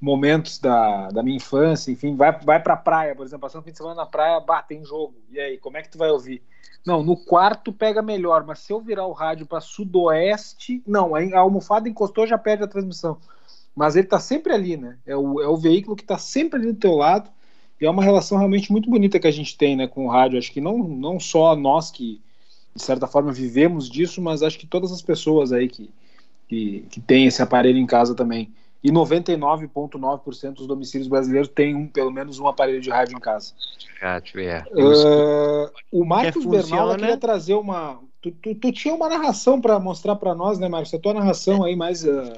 momentos 0.00 0.58
da, 0.58 1.08
da 1.08 1.22
minha 1.22 1.36
infância, 1.36 1.90
enfim, 1.90 2.14
vai, 2.14 2.32
vai 2.40 2.62
pra 2.62 2.76
praia, 2.76 3.14
por 3.14 3.26
exemplo, 3.26 3.42
passando 3.42 3.64
fim 3.64 3.72
de 3.72 3.78
semana 3.78 3.96
na 3.96 4.06
praia, 4.06 4.40
bate 4.40 4.68
tem 4.68 4.84
jogo, 4.84 5.14
e 5.30 5.40
aí, 5.40 5.58
como 5.58 5.76
é 5.76 5.82
que 5.82 5.90
tu 5.90 5.98
vai 5.98 6.10
ouvir? 6.10 6.42
Não, 6.86 7.02
no 7.02 7.16
quarto 7.16 7.72
pega 7.72 8.00
melhor, 8.00 8.44
mas 8.46 8.60
se 8.60 8.72
eu 8.72 8.80
virar 8.80 9.06
o 9.06 9.12
rádio 9.12 9.44
para 9.46 9.60
sudoeste, 9.60 10.82
não, 10.86 11.14
a 11.14 11.38
almofada 11.38 11.88
encostou 11.88 12.26
já 12.26 12.38
perde 12.38 12.64
a 12.64 12.68
transmissão. 12.68 13.18
Mas 13.74 13.94
ele 13.94 14.06
está 14.06 14.18
sempre 14.18 14.52
ali, 14.52 14.76
né? 14.76 14.96
É 15.06 15.16
o, 15.16 15.40
é 15.40 15.46
o 15.46 15.56
veículo 15.56 15.94
que 15.94 16.02
está 16.02 16.18
sempre 16.18 16.58
ali 16.58 16.72
do 16.72 16.78
teu 16.78 16.94
lado. 16.94 17.30
E 17.80 17.86
é 17.86 17.90
uma 17.90 18.02
relação 18.02 18.38
realmente 18.38 18.72
muito 18.72 18.88
bonita 18.90 19.20
que 19.20 19.26
a 19.26 19.30
gente 19.30 19.56
tem 19.56 19.76
né, 19.76 19.86
com 19.86 20.06
o 20.06 20.08
rádio. 20.08 20.38
Acho 20.38 20.50
que 20.50 20.60
não, 20.60 20.78
não 20.78 21.20
só 21.20 21.54
nós 21.54 21.90
que, 21.90 22.20
de 22.74 22.82
certa 22.82 23.06
forma, 23.06 23.30
vivemos 23.32 23.88
disso, 23.88 24.20
mas 24.20 24.42
acho 24.42 24.58
que 24.58 24.66
todas 24.66 24.90
as 24.90 25.02
pessoas 25.02 25.52
aí 25.52 25.68
que, 25.68 25.90
que, 26.48 26.86
que 26.90 27.00
têm 27.00 27.26
esse 27.26 27.42
aparelho 27.42 27.78
em 27.78 27.86
casa 27.86 28.14
também 28.14 28.50
e 28.82 28.90
99,9% 28.90 30.54
dos 30.54 30.66
domicílios 30.66 31.08
brasileiros 31.08 31.48
têm 31.48 31.74
um, 31.74 31.86
pelo 31.86 32.10
menos 32.10 32.38
um 32.38 32.46
aparelho 32.46 32.80
de 32.80 32.90
rádio 32.90 33.16
em 33.16 33.20
casa. 33.20 33.52
É. 34.46 34.62
Uh, 34.72 35.70
o 35.90 36.04
Marcos 36.04 36.44
Bernal 36.44 36.96
queria 36.96 37.16
trazer 37.16 37.54
uma. 37.54 38.00
Tu, 38.20 38.32
tu, 38.32 38.52
tu 38.56 38.72
tinha 38.72 38.92
uma 38.92 39.08
narração 39.08 39.60
para 39.60 39.78
mostrar 39.78 40.16
para 40.16 40.34
nós, 40.34 40.58
né, 40.58 40.68
Marcos? 40.68 40.92
A 40.92 40.98
tua 40.98 41.14
narração 41.14 41.62
aí, 41.62 41.76
mais. 41.76 42.02
Uh, 42.02 42.32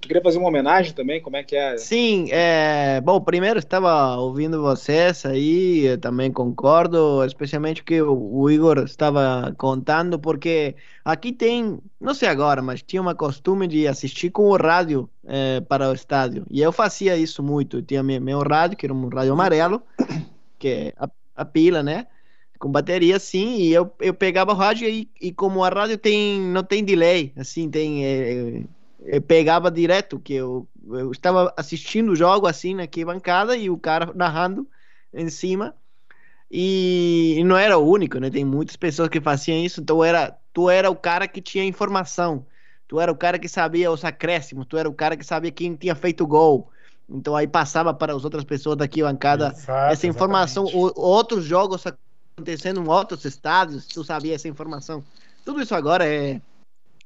tu 0.00 0.08
queria 0.08 0.22
fazer 0.22 0.38
uma 0.38 0.48
homenagem 0.48 0.94
também? 0.94 1.20
Como 1.20 1.36
é 1.36 1.42
que 1.42 1.54
é? 1.54 1.76
Sim, 1.76 2.28
é, 2.30 3.02
bom, 3.02 3.20
primeiro 3.20 3.58
estava 3.58 4.16
ouvindo 4.16 4.62
vocês 4.62 5.26
aí, 5.26 5.98
também 5.98 6.32
concordo, 6.32 7.22
especialmente 7.22 7.84
que 7.84 8.00
o 8.00 8.48
Igor 8.48 8.78
estava 8.78 9.54
contando, 9.58 10.18
porque 10.18 10.74
aqui 11.04 11.32
tem, 11.32 11.80
não 12.00 12.14
sei 12.14 12.30
agora, 12.30 12.62
mas 12.62 12.80
tinha 12.80 13.02
uma 13.02 13.14
costume 13.14 13.68
de 13.68 13.86
assistir 13.86 14.30
com 14.30 14.44
o 14.44 14.56
rádio 14.56 15.06
é, 15.26 15.60
para 15.60 15.90
o 15.90 15.92
estádio. 15.92 16.46
E 16.50 16.62
eu 16.62 16.72
fazia 16.72 17.14
isso 17.14 17.42
muito. 17.42 17.76
Eu 17.76 17.82
tinha 17.82 18.02
meu, 18.02 18.22
meu 18.22 18.38
rádio, 18.38 18.78
que 18.78 18.86
era 18.86 18.94
um 18.94 19.06
rádio 19.08 19.34
amarelo, 19.34 19.82
que 20.58 20.68
é 20.68 20.92
a, 20.96 21.10
a 21.36 21.44
pila, 21.44 21.82
né? 21.82 22.06
Com 22.58 22.70
bateria, 22.70 23.18
sim, 23.18 23.56
e 23.56 23.72
eu, 23.72 23.92
eu 24.00 24.14
pegava 24.14 24.52
o 24.52 24.56
rádio 24.56 24.88
e, 24.88 25.08
e 25.20 25.32
como 25.32 25.62
a 25.62 25.68
rádio 25.68 25.98
tem, 25.98 26.40
não 26.40 26.62
tem 26.62 26.84
delay, 26.84 27.32
assim, 27.36 27.68
tem. 27.70 28.04
É, 28.04 28.62
eu 29.04 29.22
pegava 29.22 29.70
direto, 29.70 30.18
que 30.18 30.34
eu, 30.34 30.66
eu 30.88 31.12
estava 31.12 31.52
assistindo 31.56 32.10
o 32.10 32.16
jogo 32.16 32.46
assim 32.46 32.74
na 32.74 32.88
bancada 33.04 33.56
e 33.56 33.70
o 33.70 33.78
cara 33.78 34.12
narrando 34.14 34.66
em 35.12 35.28
cima. 35.28 35.74
E, 36.50 37.36
e, 37.38 37.44
não 37.44 37.56
era 37.56 37.76
o 37.76 37.88
único, 37.88 38.18
né? 38.18 38.30
Tem 38.30 38.44
muitas 38.44 38.76
pessoas 38.76 39.08
que 39.08 39.20
faziam 39.20 39.58
isso, 39.58 39.80
então 39.80 40.02
era, 40.02 40.36
tu 40.52 40.70
era 40.70 40.90
o 40.90 40.96
cara 40.96 41.26
que 41.26 41.40
tinha 41.40 41.64
informação. 41.64 42.46
Tu 42.88 43.00
era 43.00 43.10
o 43.10 43.16
cara 43.16 43.38
que 43.38 43.48
sabia 43.48 43.90
os 43.90 44.04
acréscimos, 44.04 44.66
tu 44.66 44.76
era 44.76 44.88
o 44.88 44.94
cara 44.94 45.16
que 45.16 45.24
sabia 45.24 45.50
quem 45.50 45.74
tinha 45.74 45.94
feito 45.94 46.26
gol. 46.26 46.70
Então 47.08 47.36
aí 47.36 47.46
passava 47.46 47.92
para 47.94 48.14
as 48.14 48.24
outras 48.24 48.44
pessoas 48.44 48.76
daqui 48.76 49.02
bancada 49.02 49.48
Exato, 49.48 49.92
essa 49.92 50.06
informação, 50.06 50.64
o, 50.64 51.00
outros 51.00 51.44
jogos 51.44 51.84
acontecendo 52.36 52.82
em 52.82 52.88
outros 52.88 53.24
estádios, 53.24 53.86
tu 53.86 54.04
sabia 54.04 54.34
essa 54.34 54.46
informação. 54.46 55.02
Tudo 55.42 55.62
isso 55.62 55.74
agora 55.74 56.06
é, 56.06 56.40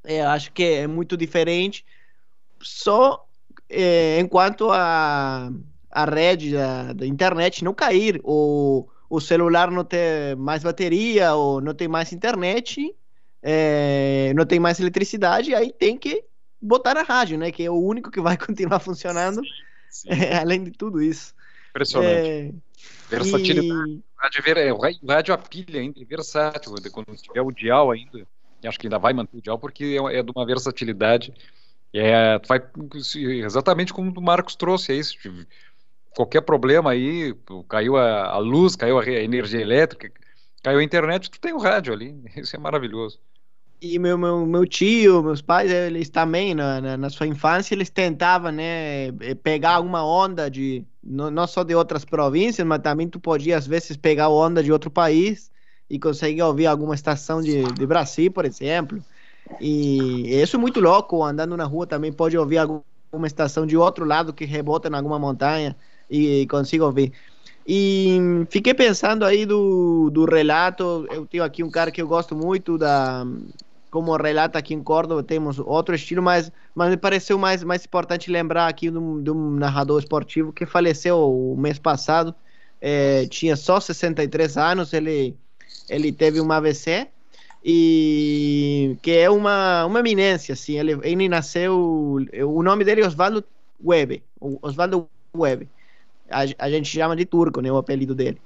é 0.04 0.22
acho 0.22 0.50
que 0.50 0.64
é 0.64 0.86
muito 0.88 1.16
diferente. 1.16 1.84
Só 2.60 3.24
é, 3.68 4.18
enquanto 4.18 4.70
a, 4.72 5.52
a 5.88 6.04
rede 6.04 6.52
da, 6.52 6.92
da 6.92 7.06
internet 7.06 7.62
não 7.62 7.72
cair, 7.72 8.20
ou 8.24 8.90
o 9.08 9.20
celular 9.20 9.70
não 9.70 9.84
ter 9.84 10.36
mais 10.36 10.64
bateria, 10.64 11.32
ou 11.34 11.60
não 11.60 11.74
tem 11.74 11.86
mais 11.86 12.12
internet, 12.12 12.92
é, 13.40 14.32
não 14.34 14.44
tem 14.44 14.58
mais 14.58 14.80
eletricidade, 14.80 15.54
aí 15.54 15.72
tem 15.72 15.96
que 15.96 16.24
botar 16.60 16.94
na 16.94 17.02
rádio, 17.02 17.38
né? 17.38 17.52
Que 17.52 17.62
é 17.62 17.70
o 17.70 17.78
único 17.78 18.10
que 18.10 18.20
vai 18.20 18.36
continuar 18.36 18.80
funcionando, 18.80 19.42
sim, 19.88 20.08
sim. 20.08 20.08
É, 20.10 20.38
além 20.42 20.64
de 20.64 20.72
tudo 20.72 21.00
isso. 21.00 21.34
Impressionante. 21.70 22.28
É, 22.28 22.52
Versatilidade. 23.08 23.92
E... 23.92 24.09
É, 24.56 24.72
o 24.72 24.76
rádio, 24.76 25.00
rádio 25.08 25.34
a 25.34 25.38
pilha 25.38 25.80
ainda 25.80 26.00
é 26.00 26.04
versátil, 26.04 26.74
quando 26.92 27.16
tiver 27.16 27.40
o 27.40 27.50
dial 27.50 27.90
ainda, 27.90 28.26
acho 28.64 28.78
que 28.78 28.86
ainda 28.86 28.98
vai 28.98 29.14
manter 29.14 29.38
o 29.38 29.40
dial, 29.40 29.58
porque 29.58 29.98
é, 29.98 30.18
é 30.18 30.22
de 30.22 30.30
uma 30.30 30.44
versatilidade. 30.44 31.32
É, 31.92 32.38
vai, 32.46 32.60
exatamente 33.44 33.92
como 33.92 34.12
o 34.16 34.22
Marcos 34.22 34.54
trouxe 34.54 34.92
aí, 34.92 35.00
qualquer 36.14 36.42
problema 36.42 36.90
aí, 36.90 37.34
caiu 37.68 37.96
a, 37.96 38.26
a 38.26 38.38
luz, 38.38 38.76
caiu 38.76 38.98
a 38.98 39.06
energia 39.06 39.60
elétrica, 39.60 40.12
caiu 40.62 40.78
a 40.78 40.84
internet, 40.84 41.30
tu 41.30 41.40
tem 41.40 41.52
o 41.52 41.58
rádio 41.58 41.92
ali, 41.92 42.14
isso 42.36 42.54
é 42.54 42.58
maravilhoso. 42.58 43.18
E 43.82 43.98
meu, 43.98 44.18
meu, 44.18 44.44
meu 44.44 44.66
tio, 44.66 45.22
meus 45.22 45.40
pais, 45.40 45.72
eles 45.72 46.10
também, 46.10 46.54
na, 46.54 46.82
na, 46.82 46.96
na, 46.98 47.08
sua 47.08 47.26
infância, 47.26 47.74
eles 47.74 47.88
tentavam, 47.88 48.52
né, 48.52 49.06
eh, 49.06 49.34
pegar 49.42 49.80
uma 49.80 50.04
onda 50.04 50.50
de, 50.50 50.84
não, 51.02 51.46
só 51.46 51.62
de 51.62 51.74
outras 51.74 52.04
províncias, 52.04 52.66
mas 52.66 52.80
também 52.80 53.08
tu 53.08 53.18
podia, 53.18 53.56
às 53.56 53.66
vezes, 53.66 53.96
pegar 53.96 54.28
onda 54.28 54.62
de 54.62 54.70
outro 54.70 54.90
país 54.90 55.50
e 55.88 55.98
conseguir 55.98 56.42
ouvir 56.42 56.66
alguma 56.66 56.94
estação 56.94 57.40
de, 57.40 57.62
de 57.64 57.86
Brasil, 57.86 58.30
por 58.30 58.44
exemplo. 58.44 59.02
E 59.60 60.40
isso 60.40 60.56
é 60.56 60.58
muito 60.58 60.80
louco, 60.80 61.22
andando 61.22 61.56
na 61.56 61.64
rua 61.64 61.86
também 61.86 62.12
pode 62.12 62.36
ouvir 62.36 62.58
alguma 62.58 63.26
estação 63.26 63.66
de 63.66 63.76
outro 63.76 64.04
lado 64.04 64.32
que 64.32 64.44
rebota 64.44 64.88
em 64.88 64.94
alguma 64.94 65.18
montanha 65.18 65.76
e 66.08 66.46
consigo 66.46 66.84
ouvir. 66.84 67.12
E 67.66 68.18
fiquei 68.50 68.74
pensando 68.74 69.24
aí 69.24 69.44
do, 69.44 70.10
do 70.10 70.24
relato, 70.24 71.06
eu 71.10 71.26
tenho 71.26 71.44
aqui 71.44 71.62
um 71.62 71.70
cara 71.70 71.90
que 71.90 72.00
eu 72.00 72.08
gosto 72.08 72.34
muito 72.34 72.78
da 72.78 73.26
como 73.90 74.16
relata 74.16 74.58
aqui 74.58 74.72
em 74.72 74.82
Córdoba, 74.82 75.22
temos 75.22 75.58
outro 75.58 75.94
estilo, 75.94 76.22
mas, 76.22 76.50
mas 76.74 76.90
me 76.90 76.96
pareceu 76.96 77.36
mais, 77.36 77.64
mais 77.64 77.84
importante 77.84 78.30
lembrar 78.30 78.68
aqui 78.68 78.90
de 78.90 78.98
um, 78.98 79.22
de 79.22 79.30
um 79.30 79.50
narrador 79.50 79.98
esportivo 79.98 80.52
que 80.52 80.64
faleceu 80.64 81.18
o 81.18 81.56
mês 81.56 81.78
passado, 81.78 82.34
é, 82.80 83.26
tinha 83.26 83.56
só 83.56 83.80
63 83.80 84.56
anos, 84.56 84.92
ele, 84.92 85.36
ele 85.88 86.12
teve 86.12 86.40
um 86.40 86.50
AVC, 86.50 87.08
e 87.64 88.96
que 89.02 89.10
é 89.10 89.28
uma, 89.28 89.84
uma 89.84 90.00
eminência, 90.00 90.54
assim, 90.54 90.78
ele, 90.78 90.98
ele 91.02 91.28
nasceu, 91.28 92.16
o 92.46 92.62
nome 92.62 92.84
dele 92.84 93.02
é 93.02 93.06
Osvaldo 93.06 93.44
Web, 93.84 94.22
Osvaldo 94.62 95.08
Web. 95.36 95.68
A, 96.30 96.44
a, 96.58 96.70
gente 96.70 96.88
chama 96.88 97.16
de 97.16 97.24
turco, 97.24 97.60
né, 97.60 97.70
o 97.72 97.76
apelido 97.76 98.14
dele. 98.14 98.40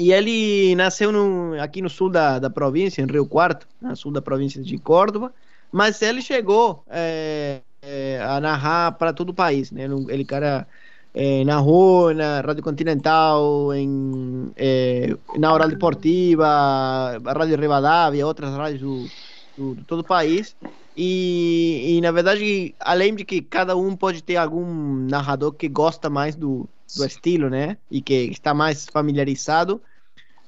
E 0.00 0.14
ele 0.14 0.74
nasceu 0.76 1.12
no, 1.12 1.60
aqui 1.60 1.82
no 1.82 1.90
sul 1.90 2.08
da, 2.08 2.38
da 2.38 2.48
província, 2.48 3.02
em 3.02 3.06
Rio 3.06 3.26
Quarto, 3.26 3.68
no 3.82 3.94
sul 3.94 4.10
da 4.10 4.22
província 4.22 4.62
de 4.62 4.78
Córdoba, 4.78 5.30
mas 5.70 6.00
ele 6.00 6.22
chegou 6.22 6.82
é, 6.88 7.60
é, 7.82 8.18
a 8.22 8.40
narrar 8.40 8.92
para 8.92 9.12
todo 9.12 9.28
o 9.28 9.34
país, 9.34 9.70
né? 9.70 9.86
Ele 10.08 10.24
cara 10.24 10.66
é, 11.12 11.44
narrou 11.44 12.14
na 12.14 12.40
Rádio 12.40 12.62
Continental, 12.62 13.74
em, 13.74 14.50
é, 14.56 15.14
na 15.36 15.52
Oral 15.52 15.68
Deportiva, 15.68 16.46
a 16.46 17.32
Rádio 17.34 17.60
Rivadavia, 17.60 18.26
outras 18.26 18.54
rádios 18.54 18.80
do, 18.80 19.06
do, 19.54 19.74
de 19.74 19.84
todo 19.84 19.98
o 19.98 20.04
país. 20.04 20.56
E, 20.96 21.96
e, 21.96 22.00
na 22.00 22.10
verdade, 22.10 22.74
além 22.80 23.14
de 23.14 23.22
que 23.22 23.42
cada 23.42 23.76
um 23.76 23.94
pode 23.94 24.22
ter 24.22 24.36
algum 24.36 24.66
narrador 25.10 25.52
que 25.52 25.68
gosta 25.68 26.08
mais 26.08 26.34
do, 26.34 26.66
do 26.96 27.04
estilo, 27.04 27.50
né? 27.50 27.76
E 27.90 28.00
que 28.00 28.14
está 28.30 28.54
mais 28.54 28.86
familiarizado, 28.86 29.78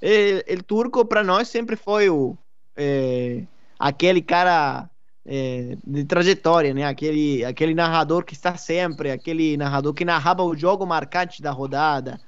ele, 0.02 0.42
ele 0.46 0.62
turco 0.62 1.04
para 1.04 1.22
nós 1.22 1.48
sempre 1.48 1.76
foi 1.76 2.10
o 2.10 2.36
é, 2.76 3.44
aquele 3.78 4.20
cara 4.20 4.90
é, 5.24 5.76
de 5.86 6.04
trajetória, 6.04 6.74
né? 6.74 6.84
Aquele, 6.84 7.44
aquele 7.44 7.74
narrador 7.74 8.24
que 8.24 8.34
está 8.34 8.56
sempre, 8.56 9.12
aquele 9.12 9.56
narrador 9.56 9.94
que 9.94 10.04
narrava 10.04 10.42
o 10.42 10.56
jogo 10.56 10.84
marcante 10.84 11.40
da 11.40 11.52
rodada. 11.52 12.20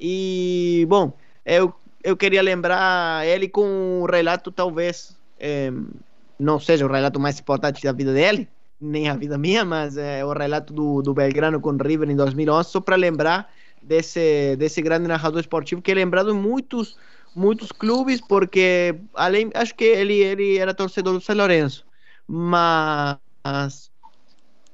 E, 0.00 0.84
bom, 0.88 1.12
eu, 1.46 1.72
eu 2.02 2.16
queria 2.16 2.42
lembrar 2.42 3.24
ele 3.26 3.48
com 3.48 4.02
um 4.02 4.04
relato, 4.04 4.50
talvez, 4.50 5.16
é, 5.38 5.70
não 6.38 6.58
seja 6.58 6.84
o 6.84 6.90
relato 6.90 7.20
mais 7.20 7.38
importante 7.38 7.84
da 7.84 7.92
vida 7.92 8.12
dele, 8.12 8.48
nem 8.80 9.08
a 9.08 9.14
vida 9.14 9.38
minha, 9.38 9.64
mas 9.64 9.96
é 9.96 10.24
o 10.24 10.32
relato 10.32 10.72
do, 10.72 11.02
do 11.02 11.14
Belgrano 11.14 11.60
com 11.60 11.70
River 11.76 12.10
em 12.10 12.16
2011, 12.16 12.68
só 12.68 12.80
para 12.80 12.96
lembrar 12.96 13.48
desse, 13.82 14.56
desse 14.56 14.80
grande 14.80 15.08
narrador 15.08 15.40
esportivo 15.40 15.82
que 15.82 15.90
é 15.90 15.94
lembrado 15.94 16.30
em 16.30 16.34
muitos, 16.34 16.96
muitos 17.34 17.72
clubes, 17.72 18.20
porque 18.20 18.94
além, 19.14 19.50
acho 19.54 19.74
que 19.74 19.84
ele, 19.84 20.14
ele 20.14 20.58
era 20.58 20.74
torcedor 20.74 21.14
do 21.14 21.20
São 21.20 21.36
Lourenço 21.36 21.84
mas 22.26 23.90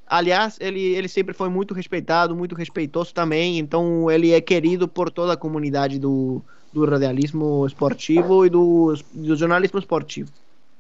aliás, 0.06 0.56
ele, 0.61 0.80
ele 0.80 1.09
sempre 1.09 1.34
foi 1.34 1.48
muito 1.48 1.74
respeitado, 1.74 2.36
muito 2.36 2.54
respeitoso 2.54 3.12
também, 3.12 3.59
então 3.59 4.11
ele 4.11 4.32
é 4.32 4.40
querido 4.40 4.86
por 4.86 5.11
toda 5.11 5.32
a 5.32 5.36
comunidade 5.36 5.98
do, 5.98 6.40
do 6.72 6.84
radialismo 6.84 7.66
esportivo 7.66 8.46
e 8.46 8.50
do, 8.50 8.94
do 9.12 9.36
jornalismo 9.36 9.78
esportivo. 9.78 10.30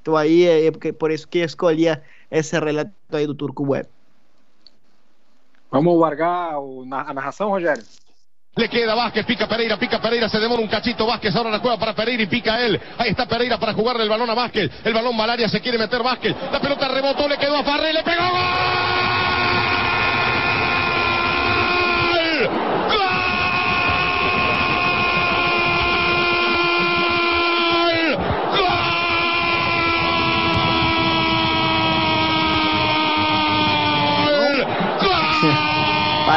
Então 0.00 0.16
aí 0.16 0.44
é, 0.44 0.66
é 0.66 0.92
por 0.92 1.10
isso 1.10 1.26
que 1.28 1.40
escolhi 1.40 1.86
esse 2.30 2.58
relato 2.58 2.92
aí 3.10 3.26
do 3.26 3.34
Turco 3.34 3.64
Web. 3.64 3.88
Vamos 5.70 5.98
largar 6.00 6.54
a 6.54 7.12
narração, 7.12 7.50
Rogério? 7.50 7.84
Le 8.58 8.68
queda 8.68 8.92
Vázquez, 8.96 9.24
pica 9.24 9.46
Pereira, 9.46 9.76
pica 9.76 10.00
Pereira, 10.00 10.28
se 10.28 10.40
demora 10.40 10.60
un 10.60 10.66
cachito 10.66 11.06
Vázquez, 11.06 11.32
ahora 11.36 11.48
la 11.48 11.60
juega 11.60 11.76
para 11.76 11.94
Pereira 11.94 12.24
y 12.24 12.26
pica 12.26 12.60
él. 12.60 12.80
Ahí 12.98 13.10
está 13.10 13.24
Pereira 13.24 13.56
para 13.56 13.72
jugarle 13.72 14.02
el 14.02 14.08
balón 14.08 14.28
a 14.28 14.34
Vázquez. 14.34 14.68
El 14.82 14.92
balón 14.92 15.16
Malaria 15.16 15.48
se 15.48 15.60
quiere 15.60 15.78
meter 15.78 16.02
Vázquez. 16.02 16.34
La 16.50 16.58
pelota 16.58 16.88
rebotó, 16.88 17.28
le 17.28 17.38
quedó 17.38 17.56
a 17.56 17.62
Farré, 17.62 17.92
le 17.92 18.02
pegó 18.02 18.20
¡Gol! 18.20 19.07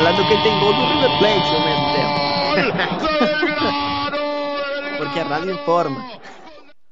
Falando 0.01 0.27
que 0.27 0.41
tem 0.41 0.59
gol 0.59 0.73
do 0.73 0.81
River 0.81 1.11
Plate 1.19 1.53
ao 1.53 1.61
mesmo 1.63 1.85
tempo. 1.93 2.17
Porque 4.97 5.19
a 5.19 5.23
rádio 5.23 5.51
informa. 5.51 6.19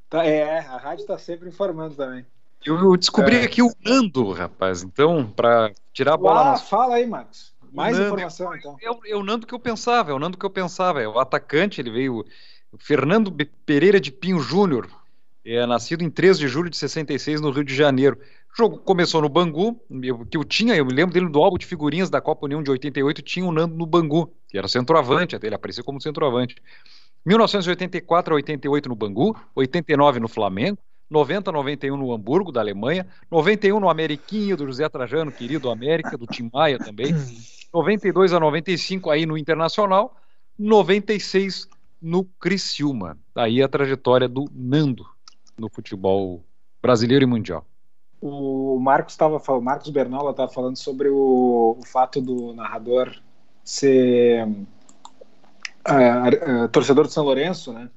Tá, 0.07 0.23
é, 0.23 0.59
a 0.59 0.77
rádio 0.77 1.07
tá 1.07 1.17
sempre 1.17 1.49
informando 1.49 1.95
também. 1.95 2.23
Eu 2.63 2.95
descobri 2.95 3.37
é. 3.37 3.45
aqui 3.45 3.63
o 3.63 3.71
Nando, 3.83 4.31
rapaz. 4.31 4.83
Então, 4.83 5.25
para 5.25 5.71
tirar 5.91 6.13
a 6.13 6.17
bola. 6.17 6.39
Ah, 6.41 6.51
nas... 6.51 6.69
fala 6.69 6.97
aí, 6.97 7.07
Marcos. 7.07 7.51
Mais 7.73 7.97
Nando, 7.97 8.09
informação, 8.09 8.55
então. 8.55 8.77
É 8.79 8.91
o, 8.91 8.99
é 9.03 9.15
o, 9.15 9.23
Nando 9.23 9.47
que 9.47 9.55
eu 9.55 9.59
pensava, 9.59 10.11
é 10.11 10.13
o 10.13 10.19
Nando 10.19 10.37
que 10.37 10.45
eu 10.45 10.51
pensava. 10.51 11.01
É 11.01 11.07
o 11.07 11.17
atacante, 11.17 11.81
ele 11.81 11.89
veio. 11.89 12.23
O 12.71 12.77
Fernando 12.77 13.35
Pereira 13.65 13.99
de 13.99 14.11
Pinho 14.11 14.39
Júnior, 14.39 14.87
é 15.43 15.65
nascido 15.65 16.03
em 16.03 16.11
3 16.11 16.37
de 16.37 16.47
julho 16.47 16.69
de 16.69 16.77
66 16.77 17.41
no 17.41 17.49
Rio 17.49 17.63
de 17.63 17.73
Janeiro. 17.73 18.19
O 18.53 18.57
jogo 18.57 18.79
começou 18.79 19.21
no 19.21 19.29
Bangu, 19.29 19.79
que 20.29 20.37
eu 20.37 20.43
tinha, 20.43 20.75
eu 20.75 20.85
me 20.85 20.93
lembro 20.93 21.13
dele 21.13 21.29
do 21.29 21.39
álbum 21.39 21.57
de 21.57 21.65
figurinhas 21.65 22.09
da 22.09 22.19
Copa 22.19 22.45
União 22.45 22.61
de 22.63 22.71
88, 22.71 23.21
tinha 23.21 23.45
o 23.45 23.51
Nando 23.51 23.75
no 23.75 23.85
Bangu, 23.85 24.33
que 24.47 24.57
era 24.57 24.67
centroavante, 24.67 25.35
até 25.35 25.47
ele 25.47 25.55
apareceu 25.55 25.83
como 25.83 26.01
centroavante. 26.01 26.55
1984 27.25 28.33
a 28.33 28.35
88 28.35 28.89
no 28.89 28.95
Bangu, 28.95 29.37
89 29.55 30.19
no 30.19 30.27
Flamengo, 30.27 30.79
90 31.09 31.51
91 31.51 31.95
no 31.95 32.11
Hamburgo, 32.11 32.51
da 32.51 32.59
Alemanha, 32.59 33.07
91 33.31 33.79
no 33.79 33.89
Ameriquinho, 33.89 34.57
do 34.57 34.65
José 34.65 34.87
Trajano, 34.89 35.31
querido 35.31 35.69
América, 35.69 36.17
do 36.17 36.25
Tim 36.25 36.49
Maia 36.51 36.77
também, 36.77 37.13
92 37.73 38.33
a 38.33 38.39
95 38.39 39.09
aí 39.09 39.25
no 39.25 39.37
Internacional, 39.37 40.15
96 40.57 41.67
no 42.01 42.25
Criciúma. 42.25 43.17
Daí 43.33 43.61
a 43.61 43.67
trajetória 43.67 44.27
do 44.27 44.45
Nando 44.53 45.05
no 45.57 45.69
futebol 45.69 46.43
brasileiro 46.81 47.23
e 47.23 47.27
mundial 47.27 47.68
o 48.21 48.79
Marcos 48.79 49.13
estava 49.13 49.39
falando, 49.39 49.63
Marcos 49.63 49.89
Bernola 49.89 50.31
estava 50.31 50.51
falando 50.51 50.75
sobre 50.77 51.09
o, 51.09 51.77
o, 51.79 51.85
fato 51.85 52.21
do 52.21 52.53
narrador 52.53 53.15
ser 53.63 54.45
uh, 55.87 56.65
uh, 56.65 56.69
torcedor 56.69 57.07
de 57.07 57.13
São 57.13 57.23
Lourenço, 57.23 57.71
né? 57.71 57.89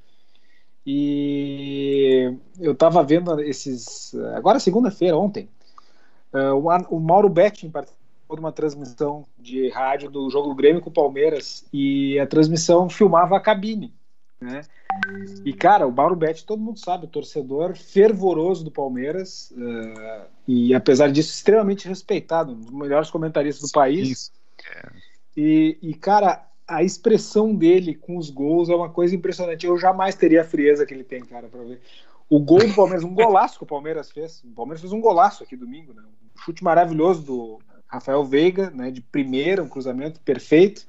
E 0.84 2.36
eu 2.58 2.72
estava 2.72 3.02
vendo 3.04 3.40
esses 3.40 4.14
agora 4.34 4.58
segunda-feira, 4.58 5.16
ontem, 5.16 5.48
uh, 6.32 6.54
o, 6.54 6.96
o, 6.96 7.00
Mauro 7.00 7.28
Betting 7.28 7.70
participou 7.70 8.36
de 8.36 8.40
uma 8.40 8.52
transmissão 8.52 9.24
de 9.38 9.68
rádio 9.70 10.10
do 10.10 10.28
jogo 10.30 10.48
do 10.48 10.54
Grêmio 10.54 10.80
com 10.80 10.90
o 10.90 10.92
Palmeiras 10.92 11.64
e 11.72 12.18
a 12.18 12.26
transmissão 12.26 12.88
filmava 12.88 13.36
a 13.36 13.40
cabine, 13.40 13.94
né? 14.40 14.62
E, 15.44 15.52
cara, 15.52 15.86
o 15.86 15.92
Mauro 15.92 16.14
Betti, 16.14 16.44
todo 16.44 16.62
mundo 16.62 16.78
sabe, 16.78 17.06
torcedor 17.06 17.76
fervoroso 17.76 18.64
do 18.64 18.70
Palmeiras 18.70 19.52
uh, 19.52 20.26
e, 20.46 20.74
apesar 20.74 21.10
disso, 21.10 21.34
extremamente 21.34 21.88
respeitado, 21.88 22.52
um 22.52 22.60
dos 22.60 22.70
melhores 22.70 23.10
comentaristas 23.10 23.68
do 23.68 23.72
país. 23.72 24.32
E, 25.36 25.78
e, 25.82 25.94
cara, 25.94 26.46
a 26.66 26.82
expressão 26.82 27.54
dele 27.54 27.94
com 27.94 28.16
os 28.16 28.30
gols 28.30 28.68
é 28.68 28.74
uma 28.74 28.88
coisa 28.88 29.14
impressionante. 29.14 29.66
Eu 29.66 29.78
jamais 29.78 30.14
teria 30.14 30.42
a 30.42 30.44
frieza 30.44 30.86
que 30.86 30.94
ele 30.94 31.04
tem, 31.04 31.24
cara, 31.24 31.48
para 31.48 31.62
ver. 31.62 31.80
O 32.28 32.38
gol 32.38 32.66
do 32.66 32.74
Palmeiras, 32.74 33.04
um 33.04 33.14
golaço 33.14 33.58
que 33.58 33.64
o 33.64 33.66
Palmeiras 33.66 34.10
fez. 34.10 34.42
O 34.44 34.54
Palmeiras 34.54 34.80
fez 34.80 34.92
um 34.92 35.00
golaço 35.00 35.42
aqui 35.42 35.56
domingo, 35.56 35.92
né? 35.92 36.02
Um 36.02 36.40
chute 36.40 36.64
maravilhoso 36.64 37.22
do 37.22 37.58
Rafael 37.86 38.24
Veiga, 38.24 38.70
né? 38.70 38.90
De 38.90 39.00
primeira, 39.00 39.62
um 39.62 39.68
cruzamento 39.68 40.20
perfeito. 40.20 40.86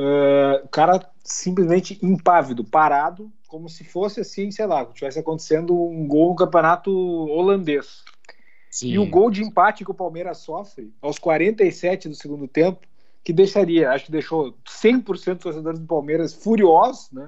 Uh, 0.00 0.64
o 0.64 0.68
cara 0.68 1.06
simplesmente 1.22 1.98
impávido, 2.02 2.64
parado, 2.64 3.30
como 3.46 3.68
se 3.68 3.84
fosse 3.84 4.20
assim, 4.20 4.50
sei 4.50 4.64
lá, 4.64 4.86
tivesse 4.86 5.18
acontecendo 5.18 5.78
um 5.78 6.08
gol 6.08 6.30
no 6.30 6.36
campeonato 6.36 6.90
holandês. 6.90 8.02
Sim. 8.70 8.92
E 8.92 8.98
o 8.98 9.04
gol 9.04 9.30
de 9.30 9.42
empate 9.42 9.84
que 9.84 9.90
o 9.90 9.94
Palmeiras 9.94 10.38
sofre 10.38 10.90
aos 11.02 11.18
47 11.18 12.08
do 12.08 12.14
segundo 12.14 12.48
tempo, 12.48 12.80
que 13.22 13.30
deixaria, 13.30 13.90
acho 13.90 14.06
que 14.06 14.10
deixou 14.10 14.56
100% 14.64 15.04
dos 15.04 15.42
torcedores 15.42 15.78
do 15.78 15.86
Palmeiras 15.86 16.32
furiosos, 16.32 17.10
né? 17.12 17.26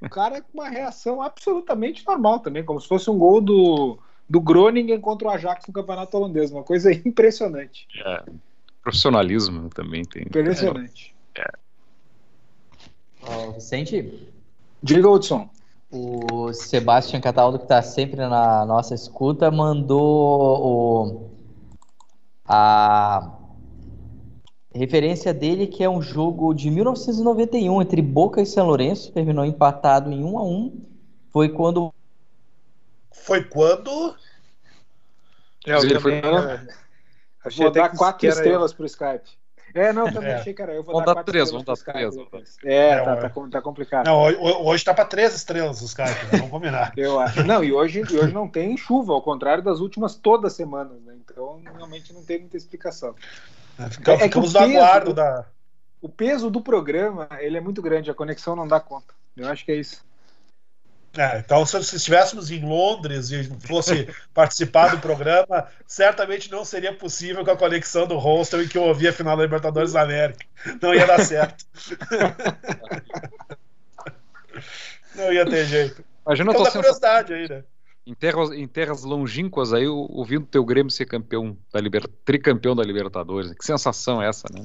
o 0.00 0.08
cara 0.08 0.40
com 0.40 0.54
uma 0.54 0.70
reação 0.70 1.20
absolutamente 1.20 2.06
normal 2.06 2.40
também, 2.40 2.64
como 2.64 2.80
se 2.80 2.88
fosse 2.88 3.10
um 3.10 3.18
gol 3.18 3.42
do, 3.42 3.98
do 4.26 4.40
Groningen 4.40 4.98
contra 5.00 5.28
o 5.28 5.30
Ajax 5.30 5.66
no 5.66 5.74
campeonato 5.74 6.16
holandês, 6.16 6.50
uma 6.50 6.64
coisa 6.64 6.90
impressionante. 7.04 7.86
É, 8.06 8.24
profissionalismo 8.82 9.68
também 9.68 10.02
tem. 10.02 10.22
Impressionante. 10.22 11.14
É. 11.36 11.69
Oh, 13.22 13.52
Vicente? 13.52 14.28
Diga, 14.82 15.08
Hudson. 15.08 15.48
O 15.92 16.52
Sebastião 16.52 17.20
Cataldo, 17.20 17.58
que 17.58 17.64
está 17.64 17.82
sempre 17.82 18.16
na 18.16 18.64
nossa 18.64 18.94
escuta, 18.94 19.50
mandou 19.50 20.62
o, 20.64 21.30
a 22.46 23.32
referência 24.72 25.34
dele, 25.34 25.66
que 25.66 25.82
é 25.82 25.90
um 25.90 26.00
jogo 26.00 26.54
de 26.54 26.70
1991 26.70 27.82
entre 27.82 28.00
Boca 28.02 28.40
e 28.40 28.46
São 28.46 28.66
Lourenço, 28.66 29.12
terminou 29.12 29.44
empatado 29.44 30.12
em 30.12 30.22
1 30.22 30.38
a 30.38 30.42
1 30.44 30.80
Foi 31.30 31.48
quando. 31.48 31.92
Foi 33.12 33.42
quando? 33.42 34.14
É, 35.66 35.74
eu 35.74 36.00
foi... 36.00 36.14
É, 36.14 36.66
Vou 37.56 37.70
dar 37.70 37.88
quatro 37.96 38.28
estrelas 38.28 38.72
para 38.72 38.82
o 38.82 38.86
Skype. 38.86 39.39
É, 39.74 39.92
não, 39.92 40.12
também 40.12 40.30
é. 40.30 40.34
achei, 40.34 40.52
cara. 40.54 40.72
Eu 40.74 40.82
vou 40.82 40.92
vamos 40.94 41.06
dar, 41.06 41.14
dar 41.14 41.24
três, 41.24 41.50
vamos 41.50 41.64
dar 41.64 41.76
três. 41.76 42.14
É, 42.64 42.96
tá, 43.02 43.16
tá, 43.16 43.30
tá, 43.50 43.62
complicado. 43.62 44.06
Não, 44.06 44.22
hoje 44.64 44.84
tá 44.84 44.92
para 44.94 45.04
três 45.04 45.34
estrelas 45.34 45.80
os 45.82 45.94
caras, 45.94 46.14
né? 46.24 46.28
vamos 46.32 46.50
combinar. 46.50 46.92
Eu 46.98 47.18
acho. 47.20 47.42
Não, 47.44 47.62
e 47.62 47.72
hoje, 47.72 48.00
e 48.10 48.16
hoje 48.16 48.32
não 48.32 48.48
tem 48.48 48.76
chuva, 48.76 49.12
ao 49.12 49.22
contrário 49.22 49.62
das 49.62 49.80
últimas 49.80 50.14
todas 50.16 50.52
as 50.52 50.56
semanas, 50.56 51.00
né? 51.02 51.14
Então 51.24 51.60
realmente 51.76 52.12
não 52.12 52.22
tem 52.24 52.40
muita 52.40 52.56
explicação. 52.56 53.14
Fica- 53.90 54.12
É 54.12 54.16
que 54.16 54.22
ficamos 54.24 54.54
o 54.54 54.60
no 54.60 54.66
peso- 54.66 54.78
aguardo 54.78 55.14
da. 55.14 55.46
O 56.02 56.08
peso 56.08 56.50
do 56.50 56.60
programa 56.60 57.28
ele 57.40 57.56
é 57.56 57.60
muito 57.60 57.80
grande, 57.82 58.10
a 58.10 58.14
conexão 58.14 58.56
não 58.56 58.66
dá 58.66 58.80
conta. 58.80 59.14
Eu 59.36 59.48
acho 59.48 59.64
que 59.64 59.72
é 59.72 59.76
isso. 59.76 60.04
É, 61.16 61.40
então, 61.40 61.66
se, 61.66 61.82
se 61.82 61.96
estivéssemos 61.96 62.50
em 62.52 62.64
Londres 62.64 63.30
e 63.32 63.42
fosse 63.66 64.06
participar 64.32 64.94
do 64.94 65.00
programa, 65.00 65.66
certamente 65.86 66.50
não 66.50 66.64
seria 66.64 66.94
possível 66.94 67.44
com 67.44 67.50
a 67.50 67.56
conexão 67.56 68.06
do 68.06 68.16
hostel 68.16 68.62
em 68.62 68.68
que 68.68 68.78
eu 68.78 68.82
ouvia 68.84 69.10
a 69.10 69.12
final 69.12 69.36
da 69.36 69.42
Libertadores 69.42 69.92
da 69.92 70.02
América. 70.02 70.46
Não 70.80 70.94
ia 70.94 71.06
dar 71.06 71.20
certo. 71.24 71.64
não 75.14 75.32
ia 75.32 75.44
ter 75.44 75.66
jeito. 75.66 76.04
Imagina 76.26 76.50
a 76.50 76.52
Então, 76.52 76.64
sensação 76.64 76.82
curiosidade 76.82 77.34
aí, 77.34 77.48
né? 77.48 77.64
em 78.06 78.14
terras, 78.14 78.50
em 78.52 78.66
terras 78.68 79.04
longínquas 79.04 79.72
aí, 79.72 79.86
o- 79.86 80.06
ouvindo 80.10 80.46
teu 80.46 80.64
Grêmio 80.64 80.90
ser 80.90 81.06
campeão 81.06 81.56
da 81.72 81.80
liber, 81.80 82.06
tricampeão 82.24 82.74
da 82.74 82.82
Libertadores. 82.82 83.52
Que 83.52 83.64
sensação 83.64 84.22
é 84.22 84.28
essa, 84.28 84.46
né? 84.52 84.64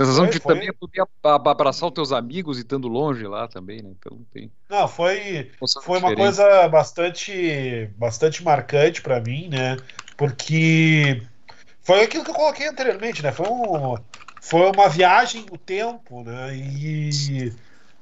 Sensação 0.00 0.24
Foi, 0.24 0.32
de 0.32 0.38
foi. 0.40 0.54
também 0.54 0.72
poder 0.72 1.02
a- 1.02 1.34
abraçar 1.50 1.88
os 1.88 1.94
teus 1.94 2.10
amigos 2.10 2.56
e 2.56 2.62
estando 2.62 2.88
longe 2.88 3.26
lá 3.26 3.46
também, 3.46 3.82
né? 3.82 3.90
Então 3.98 4.18
tem 4.32 4.50
Não, 4.68 4.88
foi, 4.88 5.50
foi 5.82 5.98
uma 5.98 6.08
diferente. 6.08 6.16
coisa 6.16 6.68
bastante, 6.68 7.86
bastante 7.98 8.42
marcante 8.42 9.02
pra 9.02 9.20
mim, 9.20 9.48
né? 9.48 9.76
Porque 10.16 11.22
foi 11.82 12.02
aquilo 12.02 12.24
que 12.24 12.30
eu 12.30 12.34
coloquei 12.34 12.66
anteriormente, 12.66 13.22
né? 13.22 13.30
Foi, 13.30 13.46
um, 13.46 13.96
foi 14.40 14.70
uma 14.70 14.88
viagem 14.88 15.44
no 15.50 15.58
tempo, 15.58 16.22
né? 16.24 16.56
E, 16.56 17.52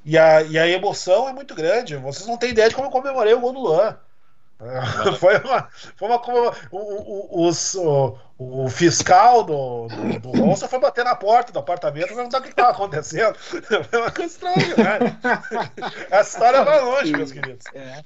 e, 0.04 0.16
a, 0.16 0.42
e 0.42 0.56
a 0.56 0.68
emoção 0.68 1.28
é 1.28 1.32
muito 1.32 1.52
grande. 1.52 1.96
Vocês 1.96 2.28
não 2.28 2.36
têm 2.36 2.50
ideia 2.50 2.68
de 2.68 2.76
como 2.76 2.86
eu 2.86 2.92
comemorei 2.92 3.34
o 3.34 3.40
gol 3.40 3.52
do 3.52 3.60
Luan. 3.60 3.98
Foi 5.20 5.38
uma. 5.38 5.68
Foi 5.96 6.08
uma 6.08 6.18
como- 6.18 6.52
o, 6.72 7.42
o, 7.42 7.46
os- 7.46 7.74
o, 7.76 8.18
o 8.38 8.68
fiscal 8.68 9.44
do, 9.44 9.86
do, 9.86 10.32
do 10.32 10.68
foi 10.68 10.78
bater 10.80 11.04
na 11.04 11.14
porta 11.14 11.52
do 11.52 11.58
apartamento 11.60 12.12
e 12.12 12.14
perguntar 12.14 12.38
o 12.38 12.42
que 12.42 12.48
estava 12.48 12.70
acontecendo. 12.70 13.36
Foi 13.38 14.00
uma 14.00 14.10
coisa 14.10 14.32
extraordinária. 14.32 15.18
Essa 16.10 16.30
história 16.38 16.64
vai 16.64 16.80
longe, 16.80 17.12
meus 17.12 17.32
queridos. 17.32 17.66
É. 17.72 18.02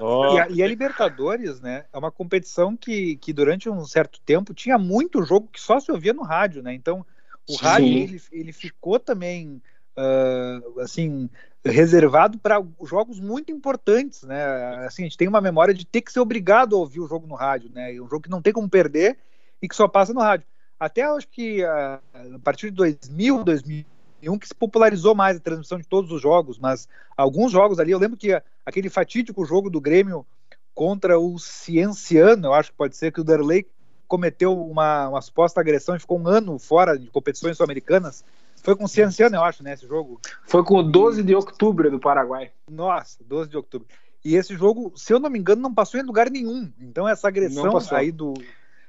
Ó. 0.00 0.34
E, 0.34 0.40
a, 0.40 0.48
e 0.48 0.62
a 0.62 0.66
Libertadores, 0.66 1.60
né, 1.60 1.84
é 1.92 1.98
uma 1.98 2.10
competição 2.12 2.76
que, 2.76 3.16
que 3.16 3.32
durante 3.32 3.68
um 3.68 3.84
certo 3.84 4.20
tempo 4.20 4.54
tinha 4.54 4.78
muito 4.78 5.22
jogo 5.22 5.48
que 5.52 5.60
só 5.60 5.80
se 5.80 5.90
ouvia 5.92 6.12
no 6.12 6.22
rádio, 6.22 6.62
né? 6.62 6.72
Então 6.74 7.04
o 7.48 7.52
Sim. 7.52 7.64
rádio 7.64 7.86
ele, 7.88 8.22
ele 8.32 8.52
ficou 8.52 8.98
também 8.98 9.60
ah, 9.96 10.60
assim 10.80 11.28
reservado 11.64 12.38
para 12.38 12.62
jogos 12.82 13.18
muito 13.18 13.50
importantes, 13.50 14.22
né? 14.22 14.44
Assim, 14.86 15.02
a 15.02 15.06
gente 15.06 15.16
tem 15.16 15.28
uma 15.28 15.40
memória 15.40 15.72
de 15.72 15.86
ter 15.86 16.02
que 16.02 16.12
ser 16.12 16.20
obrigado 16.20 16.76
a 16.76 16.78
ouvir 16.78 17.00
o 17.00 17.08
jogo 17.08 17.26
no 17.26 17.34
rádio, 17.34 17.70
né? 17.72 17.92
Um 17.92 18.08
jogo 18.08 18.20
que 18.20 18.30
não 18.30 18.42
tem 18.42 18.52
como 18.52 18.68
perder 18.68 19.16
e 19.62 19.68
que 19.68 19.74
só 19.74 19.88
passa 19.88 20.12
no 20.12 20.20
rádio. 20.20 20.46
Até 20.78 21.02
acho 21.02 21.28
que 21.28 21.64
ah, 21.64 22.00
a 22.34 22.38
partir 22.40 22.70
de 22.70 22.76
2000, 22.76 23.44
2001 23.44 24.38
que 24.38 24.48
se 24.48 24.54
popularizou 24.54 25.14
mais 25.14 25.38
a 25.38 25.40
transmissão 25.40 25.78
de 25.78 25.86
todos 25.86 26.12
os 26.12 26.20
jogos, 26.20 26.58
mas 26.58 26.86
alguns 27.16 27.50
jogos 27.50 27.78
ali, 27.78 27.92
eu 27.92 27.98
lembro 27.98 28.18
que 28.18 28.38
aquele 28.66 28.90
fatídico 28.90 29.44
jogo 29.46 29.70
do 29.70 29.80
Grêmio 29.80 30.26
contra 30.74 31.18
o 31.18 31.38
Cienciano, 31.38 32.48
eu 32.48 32.52
acho 32.52 32.72
que 32.72 32.76
pode 32.76 32.96
ser 32.96 33.12
que 33.12 33.20
o 33.20 33.24
Derlei 33.24 33.64
cometeu 34.06 34.60
uma, 34.60 35.08
uma 35.08 35.20
suposta 35.22 35.60
agressão 35.60 35.96
e 35.96 36.00
ficou 36.00 36.18
um 36.18 36.28
ano 36.28 36.58
fora 36.58 36.98
de 36.98 37.08
competições 37.08 37.56
sul-americanas. 37.56 38.24
Foi 38.64 38.74
com 38.74 38.84
o 38.84 38.88
Cienciano, 38.88 39.36
eu 39.36 39.44
acho, 39.44 39.62
né, 39.62 39.74
esse 39.74 39.86
jogo. 39.86 40.18
Foi 40.46 40.64
com 40.64 40.78
o 40.78 40.82
12 40.82 41.22
de 41.22 41.34
outubro 41.34 41.90
do 41.90 42.00
Paraguai. 42.00 42.50
Nossa, 42.68 43.22
12 43.22 43.50
de 43.50 43.56
outubro. 43.58 43.86
E 44.24 44.36
esse 44.36 44.56
jogo, 44.56 44.90
se 44.96 45.12
eu 45.12 45.20
não 45.20 45.28
me 45.28 45.38
engano, 45.38 45.60
não 45.60 45.74
passou 45.74 46.00
em 46.00 46.02
lugar 46.02 46.30
nenhum. 46.30 46.72
Então 46.80 47.06
essa 47.06 47.26
Não 47.26 47.28
agressão 47.28 47.78
aí 47.90 48.10
do 48.10 48.32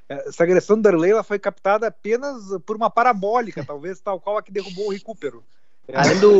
essa 0.08 0.44
agressão 0.44 0.78
do 0.78 0.84
Derlei 0.84 1.12
ela 1.12 1.24
foi 1.24 1.40
captada 1.40 1.88
apenas 1.88 2.44
por 2.66 2.76
uma 2.76 2.90
parabólica, 2.90 3.64
talvez 3.68 4.00
tal 4.00 4.20
qual 4.20 4.38
a 4.38 4.44
que 4.44 4.52
derrubou 4.52 4.88
o 4.88 4.92
Recupero. 4.92 5.44
Além 5.94 6.20
do. 6.20 6.40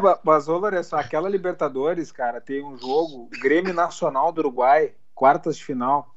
Ma- 0.00 0.18
mas, 0.24 0.48
ô 0.48 0.56
Lourenço, 0.56 0.96
aquela 0.96 1.28
Libertadores, 1.28 2.10
cara, 2.10 2.40
tem 2.40 2.64
um 2.64 2.76
jogo, 2.76 3.28
Grêmio 3.40 3.74
Nacional 3.74 4.32
do 4.32 4.40
Uruguai, 4.40 4.92
quartas 5.14 5.56
de 5.56 5.64
final. 5.64 6.12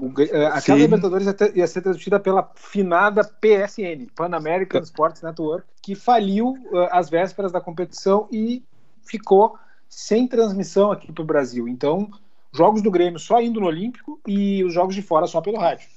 O 0.00 0.08
Gr- 0.08 0.30
eh, 0.30 0.46
aquela 0.46 0.78
Sim. 0.78 0.84
Libertadores 0.84 1.26
ia, 1.54 1.66
ser 1.66 1.82
transmitida 1.82 2.18
pela 2.18 2.50
finada 2.54 3.22
PSN, 3.22 4.06
Pan 4.14 4.34
American 4.34 4.80
Sports 4.80 5.22
Network, 5.22 5.66
que 5.82 5.94
faliu 5.94 6.56
eh, 6.72 6.88
às 6.90 7.10
vésperas 7.10 7.52
da 7.52 7.60
competição 7.60 8.26
e 8.32 8.62
ficou 9.06 9.56
sem 9.88 10.26
transmissão 10.26 10.90
aqui 10.90 11.12
para 11.12 11.22
o 11.22 11.26
Brasil. 11.26 11.68
Então, 11.68 12.10
jogos 12.52 12.80
do 12.80 12.90
Grêmio 12.90 13.18
só 13.18 13.40
indo 13.42 13.60
no 13.60 13.66
Olímpico 13.66 14.20
e 14.26 14.64
os 14.64 14.72
jogos 14.72 14.94
de 14.94 15.02
fora 15.02 15.26
só 15.26 15.40
pelo 15.40 15.58
rádio. 15.58 15.88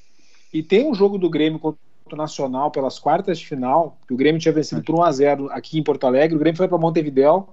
E 0.53 0.61
tem 0.61 0.89
um 0.89 0.93
jogo 0.93 1.17
do 1.17 1.29
Grêmio 1.29 1.59
contra 1.59 1.79
o 2.11 2.15
Nacional 2.15 2.71
pelas 2.71 2.99
quartas 2.99 3.39
de 3.39 3.47
final, 3.47 3.97
que 4.07 4.13
o 4.13 4.17
Grêmio 4.17 4.41
tinha 4.41 4.53
vencido 4.53 4.83
por 4.83 4.95
1 4.95 5.03
a 5.03 5.11
0 5.11 5.49
aqui 5.51 5.79
em 5.79 5.83
Porto 5.83 6.05
Alegre. 6.05 6.35
O 6.35 6.39
Grêmio 6.39 6.57
foi 6.57 6.67
para 6.67 6.77
Montevidéu 6.77 7.49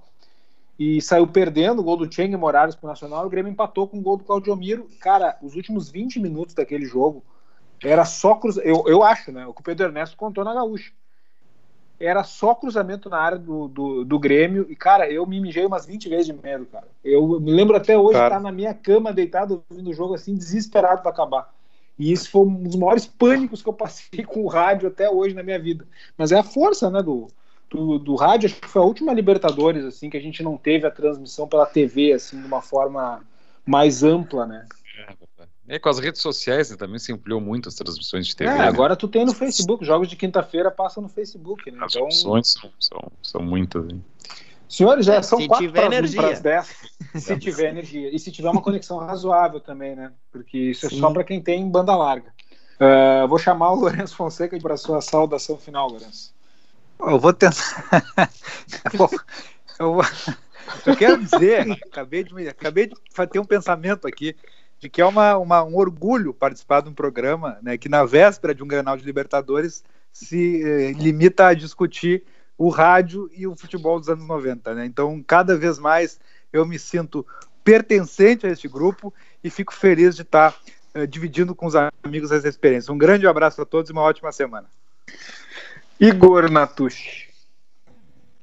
e 0.77 1.01
saiu 1.01 1.27
perdendo 1.27 1.79
o 1.79 1.83
gol 1.83 1.97
do 1.97 2.11
Cheng 2.11 2.35
Moraes 2.35 2.75
para 2.75 2.87
o 2.87 2.89
Nacional. 2.89 3.25
O 3.25 3.29
Grêmio 3.29 3.51
empatou 3.51 3.87
com 3.87 3.97
o 3.97 4.01
gol 4.01 4.17
do 4.17 4.23
Claudio 4.23 4.55
Miro. 4.55 4.87
Cara, 4.99 5.37
os 5.41 5.55
últimos 5.55 5.89
20 5.89 6.19
minutos 6.19 6.55
daquele 6.55 6.85
jogo 6.85 7.23
era 7.83 8.05
só 8.05 8.35
cruzamento. 8.35 8.69
Eu, 8.69 8.83
eu 8.87 9.03
acho, 9.03 9.31
né? 9.31 9.45
O 9.45 9.53
que 9.53 9.61
o 9.61 9.63
Pedro 9.63 9.87
Ernesto 9.87 10.17
contou 10.17 10.43
na 10.43 10.53
Gaúcha. 10.53 10.91
Era 11.99 12.23
só 12.23 12.55
cruzamento 12.55 13.09
na 13.09 13.19
área 13.19 13.37
do, 13.37 13.67
do, 13.67 14.03
do 14.03 14.19
Grêmio. 14.19 14.65
E, 14.69 14.75
cara, 14.75 15.11
eu 15.11 15.25
me 15.25 15.39
mijei 15.39 15.65
umas 15.65 15.85
20 15.85 16.09
vezes 16.09 16.25
de 16.25 16.33
medo, 16.33 16.65
cara. 16.65 16.87
Eu 17.03 17.39
me 17.39 17.51
lembro 17.51 17.75
até 17.75 17.95
hoje 17.95 18.17
estar 18.17 18.39
na 18.39 18.51
minha 18.51 18.73
cama, 18.73 19.13
deitado, 19.13 19.63
ouvindo 19.69 19.91
o 19.91 19.93
jogo 19.93 20.15
assim, 20.15 20.35
desesperado 20.35 21.03
para 21.03 21.11
acabar. 21.11 21.53
E 21.99 22.11
isso 22.11 22.31
foi 22.31 22.41
um 22.41 22.63
dos 22.63 22.75
maiores 22.75 23.05
pânicos 23.05 23.61
que 23.61 23.69
eu 23.69 23.73
passei 23.73 24.23
com 24.25 24.43
o 24.43 24.47
rádio 24.47 24.87
até 24.87 25.07
hoje 25.07 25.35
na 25.35 25.43
minha 25.43 25.59
vida. 25.59 25.87
Mas 26.17 26.31
é 26.31 26.39
a 26.39 26.43
força, 26.43 26.89
né, 26.89 27.03
do, 27.03 27.27
do, 27.71 27.97
do 27.97 28.15
rádio. 28.15 28.47
Acho 28.49 28.59
que 28.61 28.67
foi 28.67 28.81
a 28.81 28.85
última 28.85 29.13
Libertadores, 29.13 29.85
assim, 29.85 30.09
que 30.09 30.17
a 30.17 30.21
gente 30.21 30.43
não 30.43 30.57
teve 30.57 30.85
a 30.85 30.91
transmissão 30.91 31.47
pela 31.47 31.65
TV, 31.65 32.13
assim, 32.13 32.39
de 32.39 32.45
uma 32.45 32.61
forma 32.61 33.21
mais 33.65 34.03
ampla, 34.03 34.45
né? 34.45 34.67
É, 35.67 35.79
com 35.79 35.87
as 35.89 35.99
redes 35.99 36.21
sociais 36.21 36.69
né, 36.69 36.75
também 36.75 36.99
se 36.99 37.13
ampliou 37.13 37.39
muito 37.39 37.69
as 37.69 37.75
transmissões 37.75 38.27
de 38.27 38.35
TV. 38.35 38.51
É, 38.51 38.57
né? 38.57 38.67
agora 38.67 38.95
tu 38.95 39.07
tem 39.07 39.23
no 39.25 39.33
Facebook, 39.33 39.85
jogos 39.85 40.09
de 40.09 40.15
quinta-feira 40.17 40.69
passam 40.69 41.01
no 41.01 41.07
Facebook, 41.07 41.71
né? 41.71 41.79
As 41.81 41.95
Então, 41.95 42.05
opções 42.07 42.51
são, 42.51 42.69
são, 42.79 43.11
são 43.23 43.41
muitas. 43.41 43.87
hein? 43.89 44.03
senhores, 44.67 45.05
já 45.05 45.15
É, 45.15 45.21
são 45.21 45.39
se 45.39 45.47
quatro 45.47 45.65
tiver 45.65 45.79
para 45.87 45.95
energia. 45.95 46.27
as 46.29 46.39
10. 46.41 46.91
Se 47.15 47.37
tiver 47.37 47.69
energia. 47.69 48.13
E 48.13 48.17
se 48.17 48.31
tiver 48.31 48.49
uma 48.49 48.61
conexão 48.61 48.97
razoável 48.97 49.59
também, 49.59 49.95
né? 49.95 50.13
Porque 50.31 50.57
isso 50.57 50.85
é 50.85 50.89
Sim. 50.89 50.99
só 50.99 51.11
para 51.11 51.25
quem 51.25 51.41
tem 51.41 51.69
banda 51.69 51.93
larga. 51.95 52.33
Ah, 52.79 53.25
vou 53.27 53.37
chamar 53.37 53.71
o 53.73 53.75
Lourenço 53.75 54.15
Fonseca 54.15 54.57
para 54.59 54.77
sua 54.77 55.01
saudação 55.01 55.57
final, 55.57 55.89
Lourenço. 55.89 56.33
Eu 57.01 57.19
vou 57.19 57.33
tentar. 57.33 57.55
Eu, 59.79 59.93
vou- 59.95 60.03
eu 60.85 60.95
quero 60.95 61.17
dizer, 61.23 61.71
acabei 61.91 62.23
de, 62.23 62.47
acabei 62.47 62.87
de 62.87 62.95
ter 63.31 63.39
um 63.39 63.45
pensamento 63.45 64.07
aqui 64.07 64.35
de 64.79 64.89
que 64.89 65.01
é 65.01 65.05
uma, 65.05 65.37
uma- 65.37 65.63
um 65.63 65.75
orgulho 65.75 66.33
participar 66.33 66.81
de 66.81 66.89
um 66.89 66.93
programa 66.93 67.57
né, 67.61 67.77
que, 67.77 67.89
na 67.89 68.03
véspera 68.05 68.53
de 68.53 68.63
um 68.63 68.67
Grenal 68.67 68.95
de 68.97 69.03
Libertadores, 69.03 69.83
se 70.13 70.61
eh, 70.63 70.91
limita 70.91 71.47
a 71.47 71.53
discutir 71.53 72.23
o 72.57 72.69
rádio 72.69 73.29
e 73.35 73.47
o 73.47 73.55
futebol 73.55 73.99
dos 73.99 74.09
anos 74.09 74.27
90. 74.27 74.75
Né? 74.75 74.85
Então, 74.85 75.23
cada 75.25 75.57
vez 75.57 75.79
mais 75.79 76.19
eu 76.53 76.65
me 76.65 76.77
sinto 76.77 77.25
pertencente 77.63 78.45
a 78.45 78.49
este 78.49 78.67
grupo 78.67 79.13
e 79.43 79.49
fico 79.49 79.73
feliz 79.73 80.15
de 80.15 80.21
estar 80.23 80.55
eh, 80.93 81.07
dividindo 81.07 81.55
com 81.55 81.65
os 81.65 81.73
amigos 82.03 82.31
essa 82.31 82.47
experiência. 82.47 82.93
Um 82.93 82.97
grande 82.97 83.25
abraço 83.27 83.61
a 83.61 83.65
todos 83.65 83.89
e 83.89 83.93
uma 83.93 84.01
ótima 84.01 84.31
semana. 84.31 84.67
Igor 86.03 86.49
Natucci. 86.49 87.27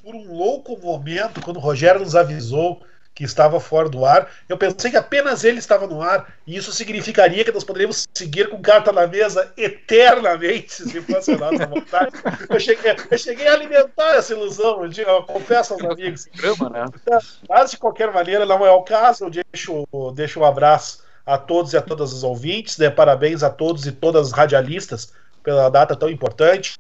Por 0.05 0.15
um 0.15 0.33
louco 0.33 0.79
momento, 0.79 1.41
quando 1.41 1.57
o 1.57 1.61
Rogério 1.61 2.01
nos 2.01 2.15
avisou 2.15 2.81
que 3.13 3.25
estava 3.25 3.59
fora 3.59 3.89
do 3.89 4.07
ar, 4.07 4.31
eu 4.49 4.57
pensei 4.57 4.93
que 4.93 4.97
apenas 4.97 5.43
ele 5.43 5.59
estava 5.59 5.85
no 5.85 6.01
ar, 6.01 6.35
e 6.47 6.57
isso 6.57 6.71
significaria 6.71 7.43
que 7.43 7.51
nós 7.51 7.65
poderíamos 7.65 8.07
seguir 8.15 8.49
com 8.49 8.63
carta 8.63 8.93
na 8.93 9.09
mesa 9.09 9.53
eternamente, 9.57 10.85
se 10.89 11.01
fosse 11.01 11.33
a 11.33 11.37
nossa 11.37 11.67
vontade. 11.67 12.13
Eu 12.49 12.61
cheguei, 12.61 12.95
eu 13.11 13.19
cheguei 13.19 13.49
a 13.49 13.55
alimentar 13.55 14.15
essa 14.15 14.33
ilusão, 14.33 14.85
eu, 14.85 14.89
digo, 14.89 15.11
eu 15.11 15.25
confesso 15.25 15.75
aos 15.75 15.83
amigos. 15.83 16.29
Programa, 16.37 16.71
né? 16.71 17.19
Mas, 17.49 17.73
de 17.73 17.77
qualquer 17.77 18.13
maneira, 18.13 18.47
não 18.47 18.65
é 18.65 18.71
o 18.71 18.85
caso. 18.85 19.25
Eu 19.25 19.31
deixo, 19.31 19.85
deixo 20.15 20.39
um 20.39 20.45
abraço 20.45 21.03
a 21.27 21.37
todos 21.37 21.73
e 21.73 21.77
a 21.77 21.83
todas 21.83 22.13
os 22.13 22.23
ouvintes. 22.23 22.79
Né? 22.79 22.89
Parabéns 22.89 23.43
a 23.43 23.51
todos 23.51 23.85
e 23.85 23.91
todas 23.91 24.29
as 24.29 24.33
radialistas 24.33 25.13
pela 25.43 25.69
data 25.69 25.97
tão 25.97 26.09
importante. 26.09 26.79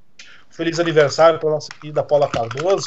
Feliz 0.58 0.80
aniversário 0.80 1.38
para 1.38 1.50
nossa 1.50 1.68
querida 1.68 2.02
Paula 2.02 2.28
Cardoso. 2.28 2.84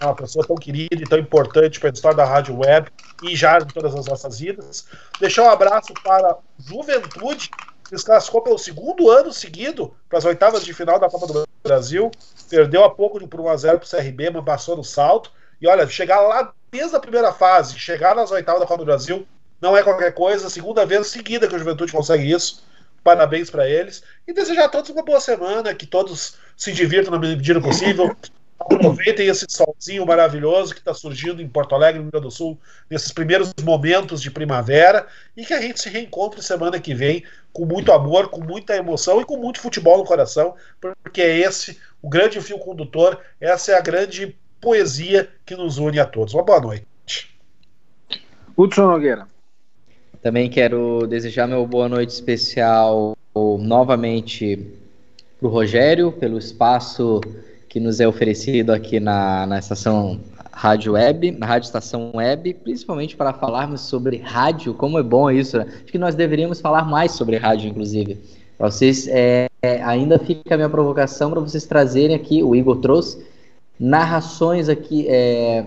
É 0.00 0.06
uma 0.06 0.16
pessoa 0.16 0.42
tão 0.46 0.56
querida 0.56 0.94
e 0.94 1.06
tão 1.06 1.18
importante 1.18 1.78
para 1.78 1.90
a 1.90 1.92
história 1.92 2.16
da 2.16 2.24
rádio 2.24 2.58
web 2.58 2.90
e 3.22 3.36
já 3.36 3.58
de 3.58 3.74
todas 3.74 3.94
as 3.94 4.06
nossas 4.06 4.40
vidas. 4.40 4.86
Deixar 5.20 5.42
um 5.42 5.50
abraço 5.50 5.92
para 6.02 6.38
Juventude, 6.58 7.50
que 7.86 7.98
se 7.98 8.02
classificou 8.02 8.40
pelo 8.40 8.58
segundo 8.58 9.10
ano 9.10 9.34
seguido 9.34 9.94
para 10.08 10.16
as 10.16 10.24
oitavas 10.24 10.64
de 10.64 10.72
final 10.72 10.98
da 10.98 11.10
Copa 11.10 11.26
do 11.26 11.46
Brasil. 11.62 12.10
Perdeu 12.48 12.84
há 12.84 12.88
pouco 12.88 13.20
por 13.28 13.38
1x0 13.38 13.78
para 13.78 13.84
o 13.84 14.02
CRB, 14.02 14.30
mas 14.30 14.42
passou 14.42 14.74
no 14.74 14.82
salto. 14.82 15.30
E 15.60 15.68
olha, 15.68 15.86
chegar 15.86 16.22
lá 16.22 16.54
desde 16.70 16.96
a 16.96 17.00
primeira 17.00 17.34
fase, 17.34 17.78
chegar 17.78 18.14
nas 18.14 18.30
oitavas 18.30 18.62
da 18.62 18.66
Copa 18.66 18.78
do 18.78 18.86
Brasil, 18.86 19.28
não 19.60 19.76
é 19.76 19.82
qualquer 19.82 20.14
coisa. 20.14 20.48
Segunda 20.48 20.86
vez 20.86 21.08
seguida 21.08 21.46
que 21.46 21.54
o 21.54 21.58
Juventude 21.58 21.92
consegue 21.92 22.32
isso. 22.32 22.64
Parabéns 23.04 23.50
para 23.50 23.68
eles. 23.68 24.02
E 24.26 24.32
desejar 24.32 24.64
a 24.64 24.68
todos 24.70 24.88
uma 24.88 25.02
boa 25.02 25.20
semana, 25.20 25.74
que 25.74 25.86
todos 25.86 26.38
se 26.60 26.72
divirtam 26.72 27.10
na 27.10 27.18
medida 27.18 27.58
possível. 27.58 28.14
Aproveitem 28.58 29.26
esse 29.26 29.46
solzinho 29.48 30.04
maravilhoso 30.04 30.74
que 30.74 30.80
está 30.80 30.92
surgindo 30.92 31.40
em 31.40 31.48
Porto 31.48 31.74
Alegre, 31.74 31.98
no 31.98 32.04
Rio 32.04 32.10
Grande 32.12 32.26
do 32.26 32.30
Sul, 32.30 32.60
nesses 32.90 33.10
primeiros 33.10 33.54
momentos 33.62 34.20
de 34.20 34.30
primavera, 34.30 35.06
e 35.34 35.46
que 35.46 35.54
a 35.54 35.60
gente 35.62 35.80
se 35.80 35.88
reencontre 35.88 36.42
semana 36.42 36.78
que 36.78 36.94
vem 36.94 37.24
com 37.50 37.64
muito 37.64 37.90
amor, 37.90 38.28
com 38.28 38.44
muita 38.44 38.76
emoção 38.76 39.22
e 39.22 39.24
com 39.24 39.38
muito 39.38 39.58
futebol 39.58 39.96
no 39.96 40.04
coração, 40.04 40.54
porque 41.02 41.22
é 41.22 41.38
esse 41.38 41.80
o 42.02 42.10
grande 42.10 42.38
fio 42.42 42.58
condutor, 42.58 43.18
essa 43.40 43.72
é 43.72 43.78
a 43.78 43.80
grande 43.80 44.36
poesia 44.60 45.30
que 45.46 45.56
nos 45.56 45.78
une 45.78 45.98
a 45.98 46.04
todos. 46.04 46.34
Uma 46.34 46.44
boa 46.44 46.60
noite. 46.60 47.34
Hudson 48.54 48.86
Nogueira. 48.86 49.26
Também 50.22 50.50
quero 50.50 51.06
desejar 51.06 51.46
meu 51.46 51.66
boa 51.66 51.88
noite 51.88 52.10
especial 52.10 53.16
novamente 53.34 54.79
para 55.40 55.48
o 55.48 55.50
Rogério, 55.50 56.12
pelo 56.12 56.38
espaço 56.38 57.22
que 57.66 57.80
nos 57.80 57.98
é 57.98 58.06
oferecido 58.06 58.72
aqui 58.72 59.00
na, 59.00 59.46
na 59.46 59.58
estação 59.58 60.20
Rádio 60.52 60.92
Web, 60.92 61.30
na 61.32 61.46
Rádio 61.46 61.66
Estação 61.66 62.12
Web, 62.14 62.54
principalmente 62.62 63.16
para 63.16 63.32
falarmos 63.32 63.80
sobre 63.80 64.18
rádio, 64.18 64.74
como 64.74 64.98
é 64.98 65.02
bom 65.02 65.30
isso. 65.30 65.56
Né? 65.56 65.66
Acho 65.66 65.86
que 65.86 65.98
nós 65.98 66.14
deveríamos 66.14 66.60
falar 66.60 66.84
mais 66.84 67.12
sobre 67.12 67.38
rádio, 67.38 67.70
inclusive. 67.70 68.18
Para 68.58 68.70
vocês, 68.70 69.08
é, 69.08 69.48
ainda 69.82 70.18
fica 70.18 70.54
a 70.54 70.58
minha 70.58 70.68
provocação 70.68 71.30
para 71.30 71.40
vocês 71.40 71.64
trazerem 71.64 72.14
aqui, 72.14 72.42
o 72.42 72.54
Igor 72.54 72.76
trouxe, 72.76 73.24
narrações 73.78 74.68
aqui 74.68 75.06
é, 75.08 75.64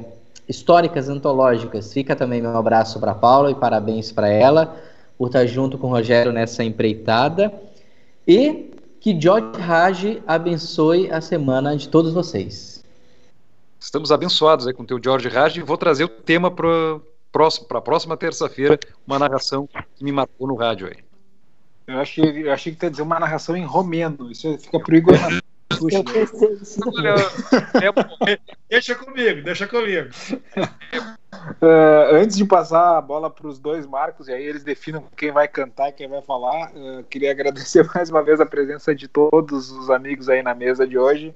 históricas, 0.47 1.09
antológicas. 1.09 1.91
Fica 1.91 2.15
também 2.15 2.41
meu 2.41 2.55
abraço 2.55 2.99
para 2.99 3.15
Paula 3.15 3.49
e 3.49 3.55
parabéns 3.55 4.11
para 4.11 4.27
ela 4.27 4.77
por 5.17 5.27
estar 5.27 5.47
junto 5.47 5.79
com 5.79 5.87
o 5.87 5.89
Rogério 5.89 6.31
nessa 6.31 6.63
empreitada. 6.63 7.51
E 8.27 8.72
que 9.03 9.19
George 9.19 9.59
Raj 9.59 10.23
abençoe 10.25 11.11
a 11.11 11.19
semana 11.19 11.75
de 11.75 11.89
todos 11.89 12.13
vocês. 12.13 12.81
Estamos 13.77 14.13
abençoados 14.13 14.65
aí 14.65 14.73
com 14.73 14.83
o 14.83 14.85
teu 14.85 14.97
George 15.03 15.27
Raj 15.27 15.57
e 15.57 15.61
vou 15.61 15.77
trazer 15.77 16.05
o 16.05 16.07
tema 16.07 16.49
para 16.49 17.01
a 17.77 17.81
próxima 17.81 18.15
terça-feira, 18.15 18.79
uma 19.05 19.19
narração 19.19 19.67
que 19.93 20.05
me 20.05 20.11
marcou 20.13 20.47
no 20.47 20.55
rádio 20.55 20.87
aí. 20.87 21.03
Eu 21.85 21.99
achei, 21.99 22.47
eu 22.47 22.53
achei 22.53 22.73
que 22.73 22.85
ia 22.85 22.89
dizer 22.89 23.03
uma 23.03 23.19
narração 23.19 23.57
em 23.57 23.65
romeno. 23.65 24.31
Isso 24.31 24.57
fica 24.57 24.79
pro 24.79 24.95
Igor 24.95 25.15
eu 25.69 26.03
pensei 26.03 26.53
isso. 26.53 26.79
deixa 28.69 28.95
comigo, 28.95 29.41
deixa 29.43 29.67
comigo. 29.67 30.09
Uh, 31.61 32.15
antes 32.15 32.37
de 32.37 32.45
passar 32.45 32.97
a 32.97 33.01
bola 33.01 33.29
para 33.29 33.47
os 33.47 33.59
dois 33.59 33.85
Marcos, 33.85 34.27
e 34.27 34.33
aí 34.33 34.43
eles 34.43 34.63
definam 34.63 35.03
quem 35.17 35.31
vai 35.31 35.47
cantar 35.47 35.89
e 35.89 35.93
quem 35.93 36.07
vai 36.07 36.21
falar, 36.21 36.71
uh, 36.71 37.03
queria 37.09 37.31
agradecer 37.31 37.85
mais 37.93 38.09
uma 38.09 38.23
vez 38.23 38.39
a 38.39 38.45
presença 38.45 38.93
de 38.93 39.07
todos 39.07 39.71
os 39.71 39.89
amigos 39.89 40.29
aí 40.29 40.41
na 40.43 40.53
mesa 40.53 40.87
de 40.87 40.97
hoje 40.97 41.33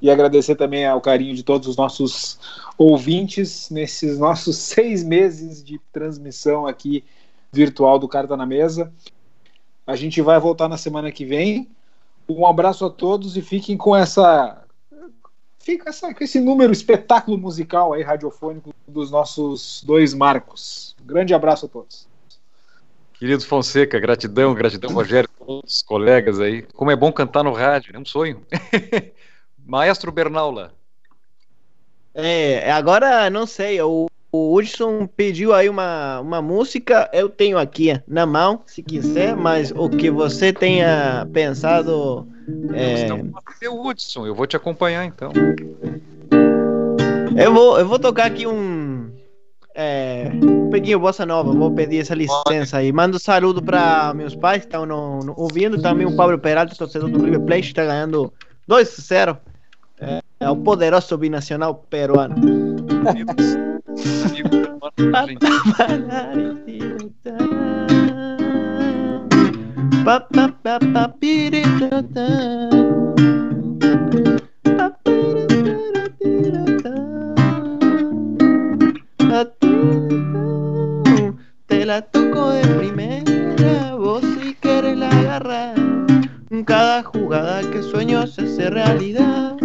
e 0.00 0.10
agradecer 0.10 0.54
também 0.54 0.86
ao 0.86 1.00
carinho 1.00 1.34
de 1.34 1.42
todos 1.42 1.66
os 1.66 1.76
nossos 1.76 2.38
ouvintes 2.76 3.68
nesses 3.70 4.18
nossos 4.18 4.56
seis 4.58 5.02
meses 5.02 5.62
de 5.62 5.80
transmissão 5.92 6.66
aqui 6.66 7.04
virtual 7.52 7.98
do 7.98 8.08
Carta 8.08 8.36
na 8.36 8.46
Mesa. 8.46 8.92
A 9.86 9.96
gente 9.96 10.20
vai 10.20 10.38
voltar 10.38 10.68
na 10.68 10.76
semana 10.76 11.10
que 11.10 11.24
vem 11.24 11.68
um 12.28 12.46
abraço 12.46 12.84
a 12.84 12.90
todos 12.90 13.36
e 13.36 13.42
fiquem 13.42 13.76
com 13.76 13.96
essa. 13.96 14.64
Fica 15.58 15.90
essa, 15.90 16.14
com 16.14 16.24
esse 16.24 16.40
número 16.40 16.72
espetáculo 16.72 17.36
musical 17.36 17.92
aí, 17.92 18.02
radiofônico, 18.02 18.74
dos 18.86 19.10
nossos 19.10 19.82
dois 19.84 20.14
Marcos. 20.14 20.94
Um 21.02 21.06
grande 21.06 21.34
abraço 21.34 21.66
a 21.66 21.68
todos. 21.68 22.06
Querido 23.14 23.44
Fonseca, 23.44 23.98
gratidão, 23.98 24.54
gratidão, 24.54 24.94
Rogério, 24.94 25.28
todos 25.44 25.76
os 25.76 25.82
colegas 25.82 26.38
aí. 26.38 26.62
Como 26.62 26.90
é 26.90 26.96
bom 26.96 27.12
cantar 27.12 27.42
no 27.42 27.52
rádio, 27.52 27.94
é 27.94 27.98
um 27.98 28.04
sonho. 28.04 28.46
Maestro 29.66 30.12
Bernaula. 30.12 30.72
É, 32.14 32.70
agora 32.70 33.28
não 33.28 33.46
sei, 33.46 33.80
o 33.82 34.08
o 34.30 34.54
Hudson 34.54 35.06
pediu 35.06 35.54
aí 35.54 35.68
uma, 35.68 36.20
uma 36.20 36.42
música, 36.42 37.08
eu 37.12 37.28
tenho 37.28 37.56
aqui 37.56 38.00
na 38.06 38.26
mão, 38.26 38.60
se 38.66 38.82
quiser, 38.82 39.34
mas 39.34 39.72
o 39.74 39.88
que 39.88 40.10
você 40.10 40.52
tenha 40.52 41.26
pensado. 41.32 42.28
É... 42.74 43.04
Então, 43.04 43.32
o 43.70 43.88
Hudson, 43.88 44.26
eu 44.26 44.34
vou 44.34 44.46
te 44.46 44.56
acompanhar 44.56 45.04
então. 45.04 45.32
Eu 47.36 47.54
vou, 47.54 47.78
eu 47.78 47.86
vou 47.86 47.98
tocar 47.98 48.26
aqui 48.26 48.46
um. 48.46 49.10
É, 49.80 50.32
um 50.42 50.70
pequeno 50.70 50.98
bossa 50.98 51.24
nova, 51.24 51.52
vou 51.52 51.70
pedir 51.70 52.00
essa 52.00 52.12
licença 52.12 52.78
aí. 52.78 52.92
Mando 52.92 53.16
um 53.16 53.20
saludo 53.20 53.62
para 53.62 54.12
meus 54.12 54.34
pais 54.34 54.62
que 54.62 54.66
estão 54.66 54.84
ouvindo, 55.36 55.80
também 55.80 56.04
o 56.04 56.16
Pablo 56.16 56.36
Peralta, 56.36 56.74
torcedor 56.74 57.08
do 57.08 57.22
River 57.22 57.40
Plate, 57.42 57.68
está 57.68 57.84
ganhando 57.84 58.32
2-0. 58.68 59.38
É, 60.00 60.20
é 60.40 60.50
o 60.50 60.56
poderoso 60.56 61.16
binacional 61.16 61.76
peruano. 61.88 62.34
Te 81.66 81.84
la 81.84 82.02
toco 82.02 82.50
de 82.50 82.66
primera, 82.78 83.94
vos 83.94 84.22
si 84.22 84.54
quieres 84.54 84.96
la 84.96 85.08
agarrar. 85.10 85.74
Cada 86.64 87.02
jugada 87.02 87.60
que 87.70 87.82
sueño 87.82 88.26
se 88.26 88.42
hace 88.42 88.70
realidad, 88.70 89.56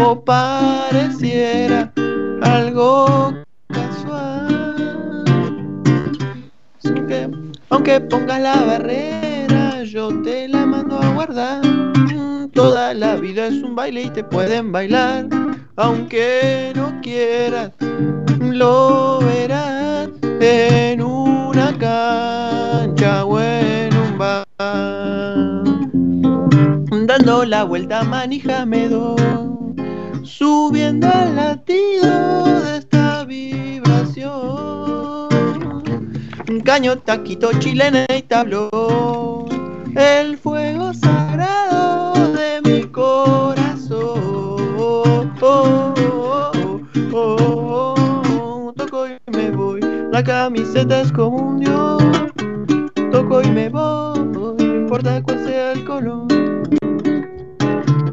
o 0.00 0.24
pareciera 0.24 1.92
algo 2.42 3.43
aunque, 7.70 8.00
pongas 8.00 8.40
la 8.40 8.56
barrera, 8.64 9.82
yo 9.84 10.08
te 10.22 10.48
la 10.48 10.66
mando 10.66 10.98
a 11.00 11.08
guardar. 11.14 11.62
Toda 12.52 12.94
la 12.94 13.16
vida 13.16 13.46
es 13.48 13.62
un 13.62 13.74
baile 13.74 14.02
y 14.02 14.10
te 14.10 14.22
pueden 14.22 14.70
bailar, 14.70 15.26
aunque 15.76 16.72
no 16.76 17.00
quieras, 17.02 17.72
lo 18.40 19.18
verás 19.20 20.08
en 20.40 21.02
una 21.02 21.76
cancha 21.78 23.24
o 23.24 23.40
en 23.40 23.96
un 23.96 24.18
bar. 24.18 24.44
Dando 27.06 27.44
la 27.44 27.64
vuelta 27.64 28.04
manija 28.04 28.64
me 28.64 28.88
doy, 28.88 29.16
subiendo 30.22 31.08
al 31.08 31.34
latido 31.34 32.43
caño, 36.64 36.96
taquito, 36.98 37.50
chilena 37.58 38.06
y 38.08 38.22
tabló. 38.22 39.46
El 39.94 40.36
fuego 40.38 40.92
sagrado 40.94 42.32
de 42.32 42.60
mi 42.64 42.84
corazón. 42.84 44.00
Oh, 44.78 45.24
oh, 45.42 45.94
oh, 47.12 48.72
Toco 48.76 49.06
y 49.06 49.18
me 49.30 49.50
voy, 49.50 49.80
la 50.10 50.24
camiseta 50.24 51.02
es 51.02 51.12
como 51.12 51.36
un 51.36 51.60
dios. 51.60 52.02
Toco 53.12 53.42
y 53.42 53.50
me 53.50 53.68
voy, 53.68 54.18
no 54.20 54.56
importa 54.58 55.22
cuál 55.22 55.44
sea 55.44 55.72
el 55.72 55.84
color. 55.84 56.26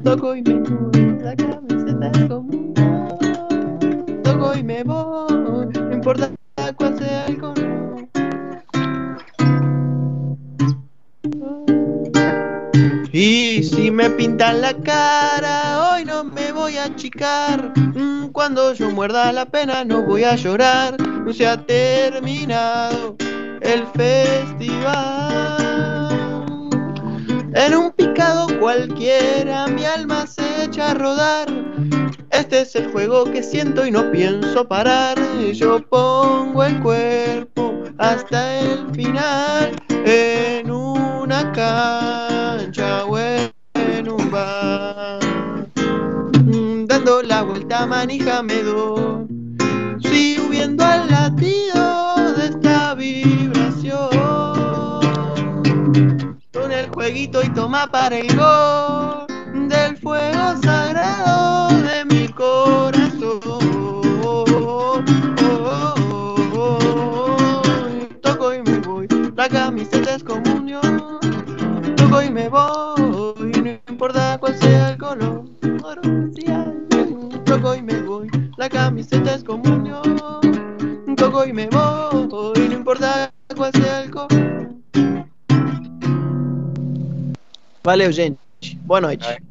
Toco 0.04 0.36
y 0.36 0.42
me 0.44 0.56
voy, 0.56 1.18
la 1.24 1.36
camiseta 1.36 2.12
es 2.14 2.28
como 2.28 2.50
un 2.50 2.74
dios. 2.74 4.24
Toco 4.24 4.54
y 4.56 4.64
me 4.64 4.84
voy, 4.84 5.34
no 5.34 5.94
importa 5.94 6.30
Y 13.24 13.62
si 13.62 13.92
me 13.92 14.10
pintan 14.10 14.62
la 14.62 14.74
cara, 14.74 15.92
hoy 15.92 16.06
no 16.06 16.24
me 16.24 16.52
voy 16.52 16.78
a 16.78 16.86
achicar. 16.86 17.72
Mm, 17.78 18.30
cuando 18.32 18.74
yo 18.74 18.90
muerda 18.90 19.32
la 19.32 19.46
pena, 19.46 19.86
no 19.86 20.02
voy 20.02 20.24
a 20.24 20.36
llorar. 20.36 21.00
No 21.00 21.32
se 21.32 21.46
ha 21.46 21.64
terminado 21.64 23.16
el 23.62 23.86
festival. 23.96 24.90
En 27.54 27.76
un 27.76 27.92
picado 27.92 28.60
cualquiera, 28.60 29.68
mi 29.68 29.86
alma 29.86 30.26
se 30.26 30.64
echa 30.64 30.90
a 30.90 30.94
rodar. 30.96 31.48
Este 32.32 32.62
es 32.62 32.76
el 32.76 32.92
juego 32.92 33.26
que 33.26 33.44
siento 33.44 33.86
y 33.86 33.92
no 33.92 34.10
pienso 34.12 34.68
parar. 34.68 35.18
Yo 35.54 35.82
pongo 35.88 36.64
el 36.64 36.80
cuerpo 36.82 37.84
hasta 37.98 38.60
el 38.60 38.90
final 38.96 39.76
en 40.06 40.72
una 40.72 41.52
cancha 41.52 43.06
o 43.06 43.18
en 43.18 44.10
un 44.10 44.32
bar. 44.32 45.20
Mm, 46.46 46.86
dando 46.86 47.22
la 47.22 47.44
vuelta 47.44 47.86
manija 47.86 48.42
me 48.42 48.64
doy, 48.64 49.28
subiendo 50.02 50.86
al 50.86 51.10
latido 51.10 52.16
de 52.38 52.46
esta 52.46 52.96
vibración. 52.96 54.10
Con 56.54 56.72
el 56.72 56.86
juego 56.88 57.02
fueguito 57.02 57.42
y 57.44 57.50
toma 57.50 57.88
para 57.88 58.18
el 58.18 58.36
gol 58.38 59.31
del 59.72 59.98
fuego 59.98 60.58
sagrado 60.62 61.70
de 61.82 62.06
mi 62.06 62.28
corazón. 62.28 63.40
Toco 68.22 68.54
y 68.54 68.62
me 68.64 68.80
voy, 68.80 69.08
la 69.36 69.48
camiseta 69.48 70.16
es 70.16 70.24
comunión. 70.24 71.20
Toco 71.96 72.22
y 72.22 72.30
me 72.30 72.50
voy, 72.50 73.52
no 73.64 73.70
importa 73.88 74.38
cuál 74.40 74.58
sea 74.58 74.90
el 74.92 74.98
color. 74.98 75.46
Toco 77.46 77.76
y 77.76 77.82
me 77.82 78.02
voy, 78.02 78.30
la 78.58 78.70
camiseta 78.70 79.36
es 79.36 79.44
comunión. 79.44 80.18
Toco 81.16 81.46
y 81.46 81.54
me 81.54 81.68
voy, 81.68 82.68
no 82.68 82.74
importa 82.74 83.32
qual 83.56 83.72
sea 83.74 84.04
el 84.04 84.12
color. 84.12 84.76
Valeu, 87.84 88.12
gente. 88.12 88.40
Boa 88.86 89.02
noite. 89.02 89.51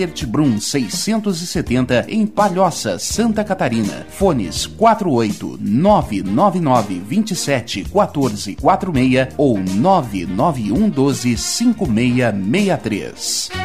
Gueder 0.00 0.26
Brum 0.26 0.58
670 0.58 2.06
em 2.08 2.26
Palhoça, 2.26 2.98
Santa 2.98 3.44
Catarina. 3.44 4.06
Fones 4.08 4.66
48 4.66 5.58
999 5.60 7.02
27 7.06 7.84
14 7.84 8.56
46 8.56 9.28
ou 9.36 9.58
991 9.58 10.88
12 10.88 11.36
5663. 11.36 13.59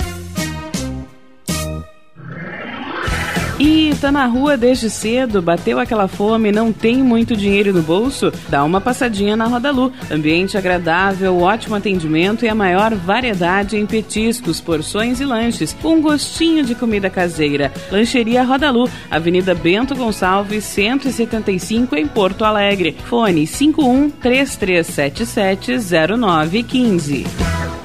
E 3.57 3.95
tá 4.01 4.11
na 4.11 4.25
rua 4.25 4.57
desde 4.57 4.89
cedo, 4.89 5.41
bateu 5.41 5.79
aquela 5.79 6.09
fome, 6.09 6.51
não 6.51 6.73
tem 6.73 6.97
muito 6.97 7.37
dinheiro 7.37 7.71
no 7.71 7.81
bolso? 7.81 8.29
Dá 8.49 8.61
uma 8.65 8.81
passadinha 8.81 9.37
na 9.37 9.45
Roda 9.45 9.71
Lu. 9.71 9.93
Ambiente 10.11 10.57
agradável, 10.57 11.39
ótimo 11.39 11.75
atendimento 11.75 12.43
e 12.43 12.49
a 12.49 12.55
maior 12.55 12.93
variedade 12.93 13.77
em 13.77 13.85
petiscos, 13.85 14.59
porções 14.59 15.21
e 15.21 15.25
lanches, 15.25 15.71
com 15.81 15.95
um 15.95 16.01
gostinho 16.01 16.65
de 16.65 16.75
comida 16.75 17.09
caseira. 17.09 17.71
Lancheria 17.89 18.43
Roda 18.43 18.69
Lu, 18.69 18.89
Avenida 19.09 19.55
Bento 19.55 19.95
Gonçalves, 19.95 20.65
175 20.65 21.95
em 21.95 22.07
Porto 22.07 22.43
Alegre. 22.43 22.97
Fone 23.05 23.47
51 23.47 24.09
3377 24.09 25.77
0915. 26.17 27.84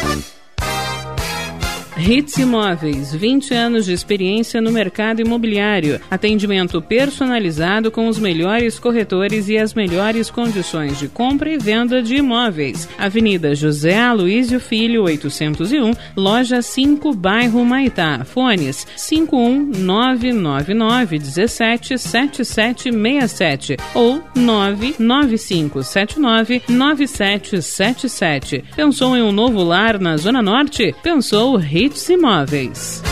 Hits 2.03 2.37
Imóveis, 2.37 3.13
20 3.13 3.53
anos 3.53 3.85
de 3.85 3.93
experiência 3.93 4.59
no 4.59 4.71
mercado 4.71 5.21
imobiliário. 5.21 6.01
Atendimento 6.09 6.81
personalizado 6.81 7.91
com 7.91 8.07
os 8.07 8.17
melhores 8.17 8.79
corretores 8.79 9.47
e 9.49 9.57
as 9.57 9.75
melhores 9.75 10.31
condições 10.31 10.97
de 10.97 11.07
compra 11.07 11.51
e 11.51 11.59
venda 11.59 12.01
de 12.01 12.15
imóveis. 12.15 12.89
Avenida 12.97 13.53
José 13.53 13.99
Aloísio 13.99 14.59
Filho, 14.59 15.03
801, 15.03 15.91
Loja 16.17 16.63
5, 16.63 17.13
bairro 17.13 17.63
Maitá. 17.63 18.25
Fones 18.25 18.87
51999 18.97 21.19
17 21.19 21.99
7767 21.99 23.77
ou 23.93 24.23
99579 24.35 26.63
9777. 26.67 28.63
Pensou 28.75 29.15
em 29.15 29.21
um 29.21 29.31
novo 29.31 29.63
lar 29.63 29.99
na 29.99 30.17
Zona 30.17 30.41
Norte? 30.41 30.95
Pensou 31.03 31.57
Hits 31.91 32.07
Imóveis. 32.07 33.03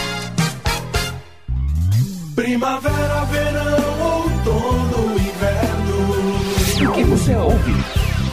Primavera, 2.33 3.25
verão, 3.25 4.01
outono, 4.01 5.19
inverno. 5.19 6.89
O 6.89 6.93
que 6.93 7.03
você 7.03 7.35
ouve? 7.35 7.73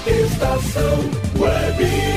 Estação 0.06 1.10
Web. 1.36 2.15